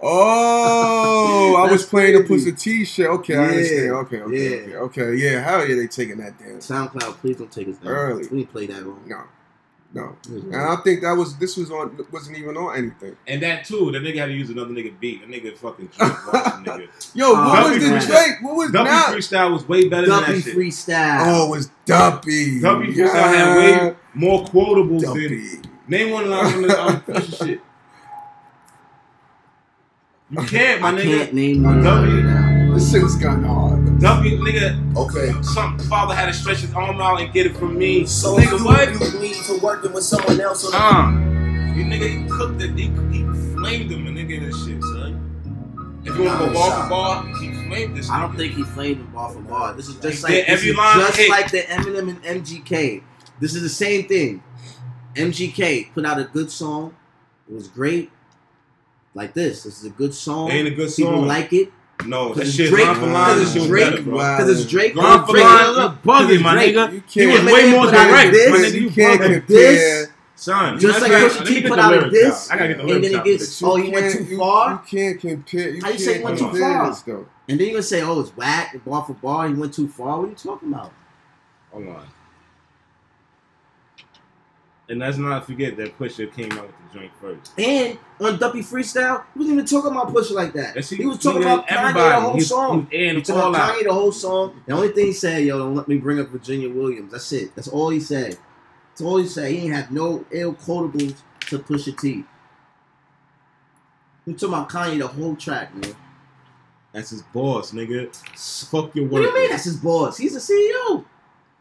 Oh, 0.01 1.55
I 1.57 1.63
was 1.63 1.81
That's 1.81 1.89
playing 1.89 2.17
the 2.21 2.23
crazy. 2.25 2.51
Pusha 2.51 2.59
T 2.59 2.85
shit. 2.85 3.07
Okay, 3.07 3.35
I 3.35 3.45
understand. 3.47 3.91
Okay, 3.91 4.21
okay, 4.21 4.69
yeah. 4.71 4.77
okay, 4.77 5.01
okay. 5.01 5.15
Yeah, 5.15 5.39
hell 5.43 5.67
yeah, 5.67 5.75
they 5.75 5.87
taking 5.87 6.17
that 6.17 6.37
down. 6.39 6.57
SoundCloud, 6.59 7.17
please 7.17 7.37
don't 7.37 7.51
take 7.51 7.67
us 7.69 7.77
down. 7.77 7.87
Early. 7.91 8.23
We 8.23 8.39
didn't 8.39 8.51
play 8.51 8.67
that 8.67 8.83
wrong. 8.85 9.01
No, 9.07 9.21
no. 9.93 10.15
It 10.27 10.31
was 10.33 10.43
And 10.45 10.55
I 10.55 10.75
think 10.83 11.01
that 11.01 11.13
was 11.13 11.37
this 11.37 11.55
was 11.57 11.71
on 11.71 11.97
wasn't 12.11 12.37
even 12.37 12.57
on 12.57 12.75
anything. 12.77 13.15
And 13.27 13.41
that 13.43 13.65
too, 13.65 13.91
the 13.91 13.99
nigga 13.99 14.17
had 14.17 14.25
to 14.27 14.33
use 14.33 14.49
another 14.49 14.71
nigga 14.71 14.99
beat. 14.99 15.21
The 15.21 15.27
nigga 15.33 15.57
fucking 15.57 15.87
Drake 15.97 16.33
watched 16.33 16.65
the 16.65 16.71
nigga. 16.71 17.11
Yo, 17.15 17.31
what 17.33 17.65
Uh, 17.65 17.69
was 17.69 17.83
the 17.83 17.89
Duppy 17.89 18.05
Drake? 18.07 18.35
What 18.41 18.55
was 18.55 18.71
Duppy 18.71 18.89
not? 18.89 19.13
freestyle 19.13 19.51
was 19.53 19.67
way 19.67 19.87
better 19.89 20.07
than 20.07 20.19
Duppy 20.21 20.33
that 20.33 20.41
shit. 20.43 20.55
freestyle. 20.57 21.23
Oh, 21.27 21.47
it 21.47 21.57
was 21.57 21.69
Duppy. 21.85 22.59
Duppy 22.59 22.87
freestyle 22.87 22.95
Yeah. 22.97 23.31
had 23.31 23.57
way 23.89 23.95
more 24.13 24.43
quotables 24.45 25.01
than 25.01 25.13
Duppy. 25.13 25.69
name 25.87 26.11
one 26.11 26.29
line 26.29 26.51
from 26.51 26.61
the 26.63 26.81
um, 26.81 27.21
shit. 27.47 27.61
You 30.31 30.41
can't, 30.47 30.81
my 30.81 30.89
I 30.89 30.93
nigga. 30.93 31.03
can't 31.03 31.33
name 31.33 31.63
one 31.63 31.83
Duppy. 31.83 32.11
right 32.11 32.23
now. 32.25 32.73
This 32.73 32.91
shit 32.91 33.03
was 33.03 33.15
kind 33.15 33.45
of 33.45 33.51
hard. 33.51 33.99
Duppy, 33.99 34.37
nigga, 34.37 34.95
Okay. 34.97 35.31
some 35.43 35.77
father 35.79 36.15
had 36.15 36.25
to 36.25 36.33
stretch 36.33 36.59
his 36.59 36.73
arm 36.73 36.99
out 36.99 37.21
and 37.21 37.31
get 37.31 37.45
it 37.45 37.55
from 37.55 37.77
me. 37.77 38.05
So 38.05 38.35
nigga, 38.37 38.57
you, 38.59 38.65
what? 38.65 39.13
you 39.13 39.19
need 39.21 39.35
for 39.35 39.59
working 39.59 39.93
with 39.93 40.03
someone 40.03 40.41
else 40.41 40.65
on 40.65 40.71
the 40.71 40.77
Uh, 40.77 41.75
you 41.75 41.83
nigga, 41.85 42.23
he 42.23 42.27
cooked 42.29 42.61
it. 42.61 42.71
He, 42.71 42.85
he 43.15 43.23
flamed 43.53 43.91
him, 43.91 44.07
a 44.07 44.09
nigga, 44.09 44.37
and 44.37 44.47
this 44.47 44.65
shit, 44.65 44.81
son. 44.81 46.01
If 46.03 46.15
you 46.17 46.23
want 46.23 46.39
to 46.39 46.47
go 46.47 46.53
ball 46.53 46.81
for 46.83 46.89
ball, 46.89 47.21
he 47.39 47.51
flamed 47.67 47.95
this. 47.97 48.09
I 48.09 48.21
don't 48.21 48.35
think 48.35 48.53
he 48.53 48.63
flamed 48.63 48.97
him 48.97 49.11
bar 49.13 49.29
for 49.31 49.39
bar. 49.41 49.73
This 49.73 49.87
is 49.87 49.95
just 49.95 50.17
He 50.17 50.23
like 50.23 50.45
this 50.47 50.49
every 50.49 50.69
is 50.69 50.75
line 50.77 50.99
just 50.99 51.17
hit. 51.17 51.29
like 51.29 51.51
the 51.51 51.59
Eminem 51.61 52.09
and 52.09 52.43
MGK. 52.43 53.01
This 53.39 53.55
is 53.55 53.61
the 53.61 53.69
same 53.69 54.07
thing. 54.07 54.43
MGK 55.15 55.93
put 55.93 56.05
out 56.05 56.19
a 56.19 56.25
good 56.25 56.51
song. 56.51 56.95
It 57.49 57.53
was 57.55 57.67
great. 57.67 58.11
Like 59.15 59.33
this. 59.33 59.63
This 59.63 59.79
is 59.79 59.85
a 59.85 59.89
good 59.89 60.13
song. 60.13 60.51
Ain't 60.51 60.67
a 60.67 60.71
good 60.71 60.93
People 60.95 61.13
song. 61.13 61.27
like 61.27 61.51
it. 61.53 61.71
No, 62.05 62.33
that 62.33 62.43
Cause 62.43 62.53
shit, 62.53 62.69
Drake- 62.69 62.85
line 62.85 62.95
for 62.95 63.05
cause 63.07 63.53
shit 63.53 63.63
Drake- 63.67 63.89
better, 63.91 64.01
bro. 64.03 64.13
Because 64.17 64.49
it's 64.59 64.69
Drake. 64.69 64.95
Line 64.95 65.25
for 65.25 65.31
Drake- 65.31 65.43
line, 65.45 65.97
bugging, 66.03 66.41
my 66.41 66.55
nigga. 66.55 66.91
You 66.93 67.01
He 67.07 67.25
was 67.27 67.45
way 67.45 67.71
more 67.71 67.85
put 67.85 67.93
direct. 67.93 68.31
this, 68.33 68.51
my 68.51 68.57
nigga, 68.57 68.73
you 68.75 68.81
you 68.81 68.89
can't 68.91 69.21
compare. 69.21 69.41
This- 69.47 70.09
Son, 70.37 70.77
Just 70.77 70.99
let 70.99 71.09
like 71.09 71.21
me- 71.21 71.29
Pusha 71.29 71.47
T 71.47 71.61
put 71.65 71.79
out 71.79 71.91
lyrics 71.93 72.11
this, 72.11 72.51
out. 72.51 72.55
I 72.55 72.57
gotta 72.59 72.67
get 72.67 72.77
the 72.77 72.81
and 72.83 72.91
then 72.91 73.01
lyrics 73.13 73.15
it 73.15 73.23
gets- 73.39 73.63
Oh, 73.63 73.77
you 73.77 73.91
went 73.91 74.11
too 74.13 74.37
far? 74.37 74.71
You 74.71 74.79
can't 74.99 75.21
compare. 75.21 75.69
You 75.69 75.81
How 75.81 75.89
you 75.91 75.97
say 75.97 76.11
can't 76.15 76.23
went 76.25 76.37
too 76.39 76.59
far? 76.59 76.87
this 76.89 77.01
though. 77.03 77.25
And 77.47 77.57
then 77.57 77.67
you 77.67 77.71
gonna 77.73 77.83
say, 77.83 78.01
"Oh, 78.01 78.19
it's 78.19 78.35
whack, 78.35 78.77
bar 78.85 79.05
for 79.07 79.13
bar." 79.13 79.47
He 79.47 79.53
went 79.53 79.73
too 79.73 79.87
far. 79.87 80.17
What 80.19 80.25
are 80.25 80.29
you 80.31 80.35
talking 80.35 80.73
about? 80.73 80.91
Hold 81.71 81.87
on. 81.87 82.05
And 84.87 84.99
let's 84.99 85.17
not 85.17 85.45
forget 85.47 85.77
that 85.77 85.97
Pusha 85.97 86.31
came 86.31 86.51
out 86.51 86.67
with 86.67 86.75
the 86.93 86.99
joint 86.99 87.11
first. 87.19 87.53
And 87.57 87.97
on 88.21 88.37
Duppy 88.37 88.59
Freestyle, 88.59 89.23
he 89.33 89.39
wasn't 89.39 89.53
even 89.53 89.65
talking 89.65 89.89
about 89.91 90.13
Pusha 90.13 90.31
like 90.31 90.53
that. 90.53 90.75
Yes, 90.75 90.91
he, 90.91 91.03
was 91.05 91.17
talking 91.17 91.41
did 91.41 91.47
about 91.51 91.65
Kanye 91.65 91.69
the 91.69 91.79
everybody. 91.79 92.21
whole 92.21 92.33
He's- 92.33 92.47
song. 92.47 92.87
He's 92.91 92.99
He 92.99 93.17
it 93.17 93.25
talking 93.25 93.41
about 93.49 93.55
out. 93.55 93.75
Kanye 93.79 93.83
the 93.85 93.93
whole 93.93 94.11
song. 94.11 94.61
The 94.67 94.73
only 94.73 94.89
thing 94.89 95.05
he 95.07 95.13
said, 95.13 95.43
"Yo, 95.43 95.57
don't 95.57 95.75
let 95.75 95.87
me 95.87 95.97
bring 95.97 96.19
up 96.19 96.27
Virginia 96.29 96.69
Williams." 96.69 97.11
That's 97.11 97.31
it. 97.31 97.55
That's 97.55 97.67
all 97.67 97.89
he 97.89 97.99
said. 97.99 98.37
That's 98.91 99.01
all 99.01 99.17
he 99.17 99.27
said. 99.27 99.51
He 99.51 99.57
ain't 99.57 99.73
have 99.73 99.89
no 99.91 100.23
ill 100.31 100.53
quotables 100.53 101.15
to 101.47 101.57
Pusha 101.59 101.99
T. 101.99 102.23
He 104.25 104.33
talking 104.33 104.49
about 104.49 104.69
Kanye 104.69 104.99
the 104.99 105.07
whole 105.07 105.35
track, 105.35 105.73
man. 105.75 105.95
That's 106.91 107.09
his 107.09 107.21
boss, 107.23 107.71
nigga. 107.71 108.15
Fuck 108.69 108.95
your 108.95 109.07
What 109.07 109.19
do 109.21 109.27
you 109.27 109.33
mean? 109.33 109.49
That's 109.49 109.65
his 109.65 109.77
boss. 109.77 110.17
He's 110.17 110.33
the 110.33 110.39
CEO. 110.39 111.03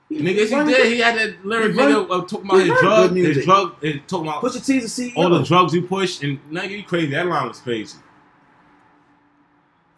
He- 0.09 0.19
Nigga, 0.21 0.25
he 0.25 0.47
he 0.47 0.65
did. 0.65 0.93
He 0.93 0.99
had 1.01 1.17
that 1.19 1.45
lyric 1.47 1.73
he 1.73 1.79
run- 1.79 1.89
video 1.89 2.05
of 2.07 2.29
talking 2.29 2.47
about 2.51 2.61
his 2.61 2.79
drug, 2.81 3.15
good 3.15 3.35
his 3.37 3.45
drug, 3.45 3.75
and 3.83 4.07
talking 4.07 4.29
about 4.29 4.43
Pusha 4.43 4.65
T's 4.65 4.95
the 4.97 5.11
CEO. 5.11 5.17
all 5.17 5.31
the 5.31 5.43
drugs 5.43 5.73
he 5.73 5.81
pushed, 5.81 6.23
and 6.23 6.39
nigga, 6.51 6.71
you 6.71 6.83
crazy. 6.85 7.11
That 7.13 7.27
line 7.27 7.49
was 7.49 7.59
crazy. 7.61 7.99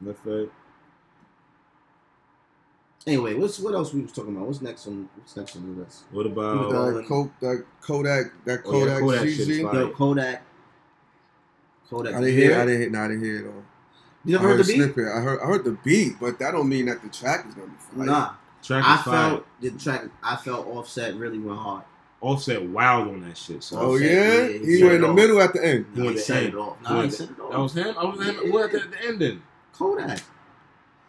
That's 0.01 0.19
right. 0.25 0.51
Anyway, 3.07 3.35
what's 3.35 3.59
what 3.61 3.75
else 3.75 3.93
we 3.93 4.03
was 4.03 4.13
talking 4.13 4.35
about? 4.35 4.47
What's 4.49 4.61
next 4.61 4.87
on 4.89 5.09
What's 5.17 5.37
next 5.37 5.55
on 5.57 5.75
the 5.75 5.81
list? 5.83 6.05
What 6.11 6.27
about? 6.27 6.71
That 6.95 7.07
Kodak, 7.07 7.41
that 7.41 7.65
Kodak, 7.81 8.33
that 8.45 8.63
Oh, 8.65 8.79
yeah, 8.85 8.99
Kodak, 8.99 9.01
Kodak 9.01 9.29
ZEZE. 9.29 9.63
fire. 9.63 9.75
Yo, 9.75 9.89
Kodak. 9.91 10.43
Kodak. 11.89 12.15
I 12.15 12.21
didn't 12.21 12.35
hear. 12.37 12.51
it? 12.53 12.57
I 12.59 12.67
didn't. 12.67 12.93
No, 12.93 13.01
I 13.01 13.09
didn't 13.09 13.25
hear 13.25 13.39
it 13.39 13.47
all. 13.47 13.63
You 14.25 14.39
I 14.39 14.43
never 14.43 14.49
heard 14.57 14.65
the 14.65 14.65
beat? 14.73 14.77
snippet. 14.83 15.05
I 15.07 15.21
heard. 15.21 15.41
I 15.41 15.47
heard 15.47 15.65
the 15.65 15.79
beat, 15.85 16.15
but 16.21 16.39
that 16.41 16.51
don't 16.51 16.69
mean 16.69 16.87
that 16.87 17.01
the 17.03 17.09
track 17.09 17.47
is 17.47 17.55
gonna 17.55 17.69
be 17.69 17.75
fire. 17.97 18.07
Nah, 18.07 18.31
track 18.67 18.85
I 18.85 18.97
fire. 18.99 19.31
felt 19.31 19.47
the 19.61 19.71
track. 19.73 20.05
I 20.23 20.37
felt 20.37 20.67
Offset 20.67 21.15
really 21.15 21.39
went 21.39 21.59
hard. 21.59 21.85
Offset 22.21 22.63
wild 22.63 23.09
on 23.09 23.21
that 23.29 23.37
shit. 23.37 23.63
So 23.63 23.77
Oh 23.79 23.95
Offset, 23.95 24.11
yeah, 24.11 24.49
yeah, 24.49 24.59
he 24.59 24.77
he 24.79 24.83
went 24.83 24.95
in 24.97 25.01
the 25.03 25.09
it 25.09 25.13
middle 25.15 25.41
at 25.41 25.53
the 25.53 25.65
end. 25.65 25.87
He 25.95 26.01
Nah, 26.01 26.05
went 26.07 26.17
he 26.17 26.23
set 26.23 26.43
it 26.45 26.55
off. 26.55 26.77
He 26.87 26.95
he 27.03 27.11
set 27.11 27.31
it 27.31 27.39
that 27.39 27.59
was 27.59 27.75
him. 27.75 27.95
I 27.99 28.05
was 28.05 28.21
him. 28.27 28.35
Who 28.35 28.59
had 28.59 28.73
the, 28.73 28.79
the 28.79 29.05
ending? 29.07 29.43
Kodak. 29.73 30.21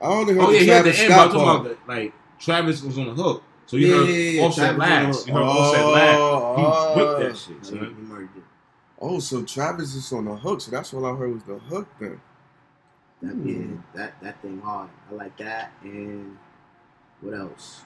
I 0.01 0.05
only 0.05 0.33
heard 0.33 0.43
Oh 0.43 0.51
yeah, 0.51 0.59
the 0.59 0.63
he 0.63 0.69
had 0.69 0.85
the 0.85 0.91
Travis 0.91 0.99
end. 0.99 1.09
But 1.15 1.21
I'm 1.21 1.29
talking 1.31 1.45
part. 1.45 1.61
about 1.65 1.87
the, 1.87 1.93
like 1.93 2.13
Travis 2.39 2.83
was 2.83 2.97
on 2.99 3.05
the 3.07 3.13
hook, 3.13 3.43
so 3.65 3.77
you 3.77 3.87
Yeah, 3.87 3.95
heard 3.95 4.09
yeah, 4.09 4.15
yeah, 4.31 4.43
Offset 4.43 4.77
Travis 4.77 4.77
was 4.77 4.89
on 4.91 5.01
the 5.01 5.07
last. 5.07 5.27
You 5.27 5.33
heard 5.33 5.43
Offset 5.43 5.87
last. 5.87 6.57
He 6.57 6.63
oh, 6.65 6.95
whipped 6.95 7.17
that 7.19 7.37
shit, 7.37 7.57
He, 7.63 7.85
he 7.95 8.01
murdered 8.03 8.29
oh, 9.01 9.19
so 9.19 9.43
Travis 9.43 9.95
is 9.95 10.11
on 10.13 10.25
the 10.25 10.35
hook. 10.35 10.61
So 10.61 10.71
that's 10.71 10.93
all 10.93 11.05
I 11.05 11.15
heard 11.15 11.33
was 11.33 11.43
the 11.43 11.57
hook 11.57 11.87
then. 11.99 12.21
That 13.21 13.33
Hmm. 13.33 13.49
yeah, 13.49 13.77
that 13.95 14.21
that 14.21 14.41
thing 14.43 14.61
hard. 14.61 14.89
I 15.09 15.15
like 15.15 15.37
that. 15.37 15.71
And 15.83 16.37
what 17.21 17.33
else? 17.33 17.81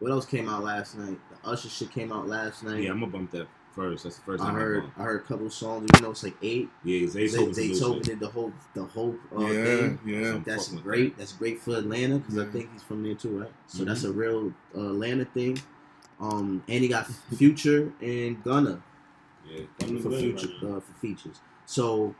What 0.00 0.10
else 0.10 0.26
came 0.26 0.48
out 0.48 0.62
last 0.64 0.96
night? 0.98 1.18
The 1.30 1.48
Usher 1.48 1.68
shit 1.68 1.90
came 1.90 2.12
out 2.12 2.28
last 2.28 2.62
night. 2.62 2.82
Yeah, 2.82 2.90
I'm 2.90 3.00
gonna 3.00 3.12
bump 3.12 3.30
that 3.30 3.46
first. 3.74 4.04
That's 4.04 4.16
the 4.16 4.22
first 4.22 4.42
I 4.42 4.46
time 4.46 4.54
heard. 4.56 4.82
bump. 4.82 4.94
I 4.98 5.02
heard 5.02 5.20
a 5.20 5.24
couple 5.24 5.46
of 5.46 5.52
songs. 5.52 5.88
Even 5.94 6.04
though 6.04 6.10
it's 6.10 6.22
like 6.22 6.36
eight. 6.42 6.68
Yeah, 6.84 7.06
Zaytoven. 7.06 7.54
They, 7.54 7.70
Zaytoven 7.70 8.02
did 8.02 8.20
the 8.20 8.28
whole 8.28 8.52
the 8.74 8.84
whole 8.84 9.16
uh, 9.36 9.40
yeah, 9.46 9.64
thing. 9.64 9.98
yeah. 10.04 10.38
That's 10.44 10.66
Fuck 10.66 10.74
with 10.76 10.84
great. 10.84 11.16
That's 11.18 11.32
great 11.32 11.60
for 11.60 11.76
Atlanta 11.76 12.18
because 12.18 12.38
I 12.38 12.46
think 12.46 12.72
he's 12.72 12.82
from 12.82 13.02
there 13.02 13.14
too, 13.14 13.40
right? 13.40 13.52
So 13.66 13.82
Mhm. 13.82 13.86
that's 13.86 14.04
a 14.04 14.12
real 14.12 14.52
uh, 14.76 14.80
Atlanta 14.80 15.24
thing. 15.24 15.58
Um, 16.20 16.62
and 16.68 16.82
he 16.82 16.88
got 16.88 17.06
Future 17.36 17.92
and 18.00 18.42
Gunna 18.44 18.82
Yeah, 19.48 19.60
for 19.78 20.10
future 20.10 20.48
uh, 20.62 20.80
for 20.80 20.92
features. 21.00 21.40
So 21.66 22.14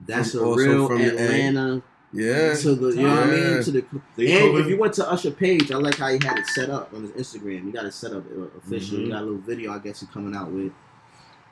that's 0.00 0.32
From- 0.32 0.44
a 0.48 0.54
real 0.54 0.88
from 0.88 0.98
the 0.98 1.08
Atlanta 1.08 1.82
Yeah. 2.16 2.54
to 2.54 2.74
the 2.76 2.88
you 2.90 3.02
know 3.02 3.08
what 3.16 3.22
I 3.24 3.30
mean 3.30 3.62
to 3.64 3.70
the. 3.72 3.78
And 3.90 4.58
if 4.58 4.66
you 4.68 4.76
went 4.78 4.94
to 4.94 5.10
Usher 5.10 5.32
page, 5.32 5.72
I 5.72 5.76
like 5.76 5.96
how 5.96 6.08
he 6.08 6.18
had 6.24 6.38
it 6.38 6.46
set 6.46 6.70
up 6.70 6.92
on 6.94 7.02
his 7.02 7.10
Instagram. 7.12 7.64
You 7.66 7.72
got 7.72 7.84
it 7.86 7.92
set 7.94 8.12
up 8.12 8.24
officially. 8.24 8.50
official. 8.58 8.98
He 8.98 9.04
Mhm. 9.06 9.10
got 9.10 9.22
a 9.22 9.24
little 9.24 9.38
video, 9.40 9.72
I 9.72 9.78
guess, 9.80 10.00
he's 10.00 10.08
coming 10.10 10.34
out 10.34 10.50
with. 10.50 10.72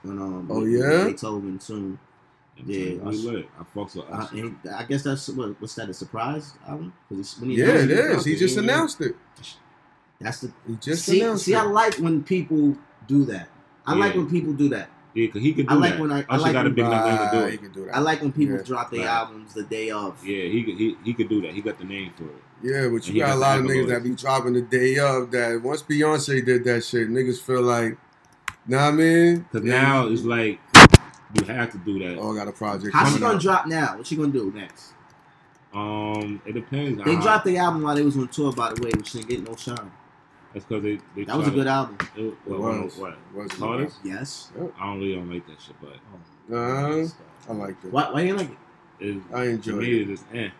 And, 0.04 0.20
um, 0.20 0.48
Oh, 0.50 0.60
with- 0.60 0.70
yeah? 0.72 1.04
with 1.06 1.16
Zaytoven 1.20 1.60
soon. 1.60 1.98
Yeah, 2.64 2.76
yeah, 2.76 3.02
lit. 3.04 3.48
I 3.58 3.62
fucks 3.76 3.96
with 3.96 4.04
Uh, 4.10 4.14
Usher. 4.14 4.36
and 4.36 4.56
I 4.72 4.84
guess 4.84 5.02
that's 5.02 5.28
what, 5.30 5.60
what's 5.60 5.74
that 5.76 5.88
a 5.88 5.94
surprise 5.94 6.52
album? 6.68 6.92
'Cause 7.08 7.34
he- 7.34 7.40
when 7.40 7.50
he 7.50 7.56
Yeah, 7.56 7.64
announced 7.70 7.84
it 7.84 7.90
is. 7.90 8.24
He 8.24 8.30
dropped 8.32 8.40
just 8.40 8.56
announced 8.58 9.00
it. 9.00 9.16
That's 10.20 10.40
the 10.42 10.52
He 10.68 10.76
just 10.76 11.04
see. 11.04 11.20
announced 11.22 11.44
See, 11.46 11.54
it. 11.54 11.56
I 11.58 11.62
like 11.64 11.96
when 11.96 12.22
people 12.22 12.76
do 13.08 13.24
that. 13.24 13.48
I 13.86 13.94
like 13.96 14.14
when 14.14 14.28
people 14.30 14.52
do 14.52 14.68
that. 14.68 14.90
Yeah, 15.14 15.26
cause 15.28 15.42
he 15.42 15.52
could 15.52 15.68
do 15.68 15.74
I 15.74 15.76
like 15.76 15.90
that. 15.92 16.00
when 16.00 16.10
I- 16.12 16.20
I 16.20 16.24
Usher 16.30 16.42
like 16.42 16.52
got 16.54 16.60
a 16.66 16.68
when- 16.68 16.74
big 16.74 16.84
enough 16.86 17.04
name 17.04 17.16
to 17.18 17.22
Right, 17.22 17.32
do 17.32 17.46
he 17.48 17.54
it. 17.54 17.62
can 17.62 17.72
do 17.72 17.84
that. 17.84 17.96
I 17.96 18.00
like 18.00 18.22
when 18.22 18.32
people 18.32 18.56
Yeah, 18.56 18.62
drop 18.62 18.90
their 18.90 19.00
right. 19.00 19.08
albums 19.08 19.52
the 19.54 19.62
day 19.64 19.90
of. 19.90 20.26
Yeah, 20.26 20.44
he 20.44 20.62
could 20.64 20.76
he, 20.76 20.96
he 21.04 21.12
could 21.14 21.28
do 21.28 21.42
that. 21.42 21.52
He 21.52 21.60
got 21.60 21.78
the 21.78 21.84
name 21.84 22.12
for 22.16 22.24
it. 22.24 22.42
Yeah, 22.62 22.88
but 22.88 23.04
He 23.04 23.12
you 23.14 23.20
got 23.20 23.26
got 23.28 23.36
a 23.36 23.38
lot 23.38 23.58
of 23.58 23.64
the 23.66 23.70
niggas 23.70 23.84
accolades. 23.84 23.88
that 23.88 24.02
be 24.04 24.10
dropping 24.10 24.52
the 24.54 24.62
day 24.62 24.98
of 24.98 25.30
that. 25.32 25.60
Once 25.62 25.82
Beyonce 25.82 26.44
did 26.44 26.64
that 26.64 26.84
shit, 26.84 27.10
niggas 27.10 27.40
feel 27.42 27.60
like, 27.62 27.98
know 28.66 28.76
what 28.78 28.84
I 28.84 28.90
mean? 28.92 29.44
Cause 29.52 29.64
Yeah. 29.64 29.82
now 29.82 30.06
it's 30.06 30.22
like 30.22 30.60
you 31.34 31.44
have 31.46 31.72
to 31.72 31.78
do 31.78 31.98
that. 31.98 32.18
Oh, 32.18 32.32
I 32.32 32.36
got 32.36 32.48
a 32.48 32.52
project. 32.52 32.94
How's 32.94 33.08
she 33.08 33.14
coming 33.14 33.20
gonna 33.22 33.34
out. 33.36 33.40
drop 33.42 33.66
now? 33.66 33.96
What 33.98 34.06
she 34.06 34.16
gonna 34.16 34.28
do 34.28 34.50
next? 34.54 34.92
Um, 35.74 36.40
it 36.46 36.52
depends. 36.52 37.02
They 37.04 37.16
Uh, 37.16 37.20
dropped 37.20 37.44
the 37.46 37.56
album 37.58 37.82
while 37.82 37.94
they 37.94 38.02
was 38.02 38.16
on 38.16 38.28
tour, 38.28 38.52
by 38.52 38.72
the 38.74 38.82
way, 38.82 38.90
which 38.96 39.12
didn't 39.12 39.28
get 39.28 39.46
no 39.48 39.56
shine. 39.56 39.90
That's 40.52 40.64
because 40.66 40.82
they, 40.82 40.98
they 41.16 41.24
That 41.24 41.36
was 41.38 41.48
a 41.48 41.50
good 41.50 41.64
to- 41.64 41.70
album. 41.70 41.98
It, 42.16 42.20
It 42.24 42.34
what, 42.46 42.60
was. 42.84 42.96
what? 42.96 43.12
It 43.12 43.18
was 43.34 43.46
a 43.46 43.48
good 43.48 43.58
Carter? 43.58 43.82
album. 43.84 43.96
Yes. 44.04 44.50
I 44.54 44.58
don't 44.86 44.98
really 45.00 45.14
don't 45.14 45.30
like 45.32 45.46
that 45.46 45.60
shit, 45.60 45.76
but 45.80 46.54
Uh, 46.54 47.06
I 47.48 47.52
liked 47.52 47.84
it. 47.84 47.92
Why? 47.92 48.10
Why 48.10 48.20
you 48.22 48.36
like 48.36 48.50
it? 49.00 49.06
it, 49.06 49.22
I 49.32 49.44
to 49.44 49.50
enjoyed 49.50 49.76
me 49.78 50.00
it. 50.00 50.00
it 50.02 50.10
is 50.10 50.24
eh. 50.34 50.50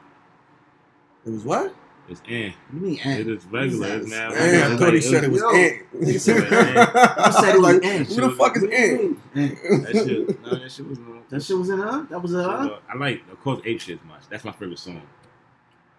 It 1.26 1.30
was 1.30 1.44
what? 1.44 1.74
It's 2.08 2.20
eh. 2.28 2.50
What 2.70 2.70
do 2.72 2.76
you 2.78 2.92
mean? 2.92 3.00
Eh? 3.04 3.18
It 3.18 3.28
is 3.28 3.44
regular. 3.46 3.88
What 3.88 3.98
It's 3.98 4.10
now. 4.10 4.30
that? 4.30 4.38
Man, 4.38 4.62
I 4.64 4.68
like, 4.70 4.78
thought 4.80 4.94
he 4.94 5.00
said 5.00 5.24
it 5.24 5.30
was 5.30 5.40
Yo, 5.42 5.50
Ant. 5.54 5.82
nigga 5.94 6.20
said 6.20 6.36
it 6.38 6.42
was 6.50 6.52
Ant. 6.52 6.96
I 6.96 7.30
said 7.30 7.54
it 7.54 7.60
was 7.60 7.72
like, 7.74 7.84
Ant. 7.84 8.08
Who 8.08 8.14
the 8.22 8.30
fuck 8.30 8.56
is 8.56 8.62
What 8.62 8.70
do 8.70 8.76
you 8.76 8.82
Ant? 8.82 9.18
Eh. 9.36 9.48
That 9.92 9.92
shit. 9.92 10.42
No, 10.42 10.50
that 10.58 10.72
shit 10.72 10.88
was. 10.88 10.98
Uh, 10.98 11.02
That 11.30 11.42
shit 11.42 11.56
was 11.58 11.68
in 11.70 11.78
her. 11.78 12.02
That 12.10 12.20
was 12.22 12.32
in 12.32 12.40
her. 12.40 12.78
I 12.88 12.96
like, 12.96 13.22
of 13.30 13.40
course, 13.42 13.60
Ape 13.64 13.80
Shit's 13.80 14.04
much. 14.04 14.22
That's 14.28 14.44
my 14.44 14.52
favorite 14.52 14.78
song. 14.80 15.02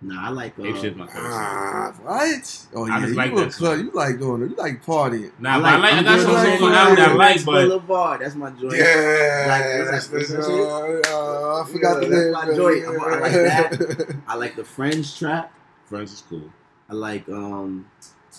Nah, 0.06 0.28
I 0.28 0.30
like. 0.30 0.60
Uh, 0.60 0.64
Ape 0.66 0.76
shit's 0.78 0.98
my 0.98 1.08
favorite. 1.08 1.24
Ah, 1.32 1.94
what? 2.04 2.66
Oh 2.76 2.86
I 2.92 3.00
just 3.00 3.10
you 3.12 3.16
like 3.16 3.32
a 3.32 3.36
that 3.36 3.52
club. 3.54 3.80
You 3.80 3.92
like 3.92 4.20
going. 4.20 4.42
You 4.42 4.56
like 4.56 4.84
partying. 4.86 5.32
Nah, 5.40 5.54
I 5.54 5.58
like. 5.58 5.74
I 5.74 5.90
I'm 5.98 6.04
got 6.04 6.16
good 6.18 6.22
some 6.24 6.36
on 6.36 6.46
songs 6.46 6.60
that. 6.60 6.66
on 6.66 6.72
the 6.72 6.78
album 6.78 6.96
that 6.98 7.10
I 7.10 7.14
like, 7.14 7.30
Rex 7.30 7.44
but 7.46 7.52
Boulevard. 7.68 8.22
That's 8.22 8.36
my 8.36 8.50
joint. 8.52 8.74
Yeah, 8.76 9.46
Like, 9.48 9.64
that's, 9.92 10.08
that's- 10.08 10.28
that's, 10.30 10.30
that's 10.34 10.48
uh, 10.48 11.62
I 11.64 11.72
forgot 11.72 12.04
Yeah, 12.04 12.10
the 12.10 12.16
name. 12.16 12.32
that's 12.32 12.44
of 12.44 12.48
my 12.50 12.54
joint. 12.56 12.86
I- 12.86 12.92
I 12.92 13.20
like 13.20 13.32
that. 13.32 14.16
I 14.28 14.36
like 14.36 14.56
the 14.56 14.64
Friends 14.66 15.18
track. 15.18 15.52
Friends 15.86 16.12
is 16.12 16.22
cool. 16.30 16.50
I 16.90 16.94
like 16.94 17.28
um 17.30 17.88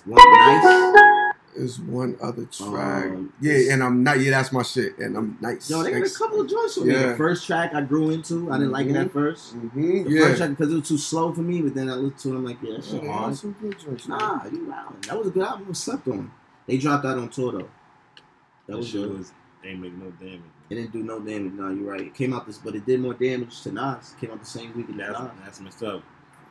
one 0.05 0.17
nice. 0.17 1.24
There's 1.57 1.79
one 1.79 2.17
other 2.21 2.47
track. 2.47 3.07
Um, 3.07 3.33
yeah, 3.41 3.73
and 3.73 3.83
I'm 3.83 4.03
not. 4.03 4.19
Yeah, 4.21 4.33
that's 4.33 4.53
my 4.53 4.63
shit. 4.63 4.99
And 4.99 5.17
I'm 5.17 5.39
nice. 5.41 5.71
Yo, 5.71 5.83
they 5.83 5.93
got 5.93 6.07
a 6.07 6.11
couple 6.11 6.41
of 6.41 6.49
joints 6.51 6.77
on 6.79 6.89
there. 6.89 7.01
Yeah. 7.01 7.07
The 7.13 7.17
first 7.17 7.47
track 7.47 7.75
I 7.75 7.81
grew 7.83 8.11
into. 8.11 8.51
I 8.51 8.59
didn't 8.59 8.73
like 8.73 8.87
it 8.89 8.97
at 8.97 9.13
first. 9.13 9.57
Mhm, 9.57 10.05
The 10.05 10.11
Yeah. 10.11 10.21
first 10.27 10.39
track 10.39 10.51
because 10.51 10.73
it 10.73 10.77
was 10.77 10.89
too 10.89 10.99
slow 10.99 11.33
for 11.33 11.43
me, 11.43 11.63
but 11.63 11.75
then 11.75 11.89
I 11.89 11.95
looked 11.95 12.19
to 12.21 12.33
it. 12.33 12.37
I'm 12.37 12.45
like, 12.45 12.59
yeah, 12.63 12.73
that 12.77 12.85
Yeah, 12.85 12.91
shit 12.91 13.03
they 13.03 13.09
hard. 13.09 13.37
some 13.37 13.57
good 13.61 13.79
joints. 13.79 14.09
Nah, 14.09 14.41
you 14.51 14.67
wow. 14.67 14.93
That 15.07 15.19
was 15.19 15.29
a 15.29 15.31
good 15.31 15.43
album. 15.45 15.63
It 15.63 15.69
was 15.69 15.79
slept 15.79 16.09
on. 16.09 16.31
They 16.67 16.77
dropped 16.79 17.05
out 17.05 17.19
on 17.19 17.29
tour 17.29 17.53
though. 17.53 17.59
That 17.59 17.69
That 18.67 18.77
was 18.79 18.89
shit 18.89 19.03
good. 19.03 19.19
was 19.19 19.33
ain't 19.65 19.81
make 19.81 19.95
no 19.95 20.11
damage. 20.11 20.41
It 20.71 20.75
didn't 20.77 20.93
do 20.93 21.03
no 21.03 21.21
damage. 21.21 21.53
No, 21.53 21.71
you're 21.71 21.91
right. 21.91 22.01
It 22.01 22.15
came 22.15 22.33
out 22.33 22.47
this, 22.47 22.59
but 22.59 22.75
it 22.75 22.85
did 22.85 23.01
more 23.01 23.15
damage 23.15 23.61
to 23.63 23.71
Nas. 23.73 24.15
It 24.17 24.21
came 24.21 24.31
out 24.33 24.41
the 24.41 24.47
same 24.47 24.75
week 24.77 24.87
as 24.91 24.97
That's 24.97 25.21
Nas. 25.21 25.31
that's 25.45 25.61
messed 25.61 25.83
up. 25.85 26.03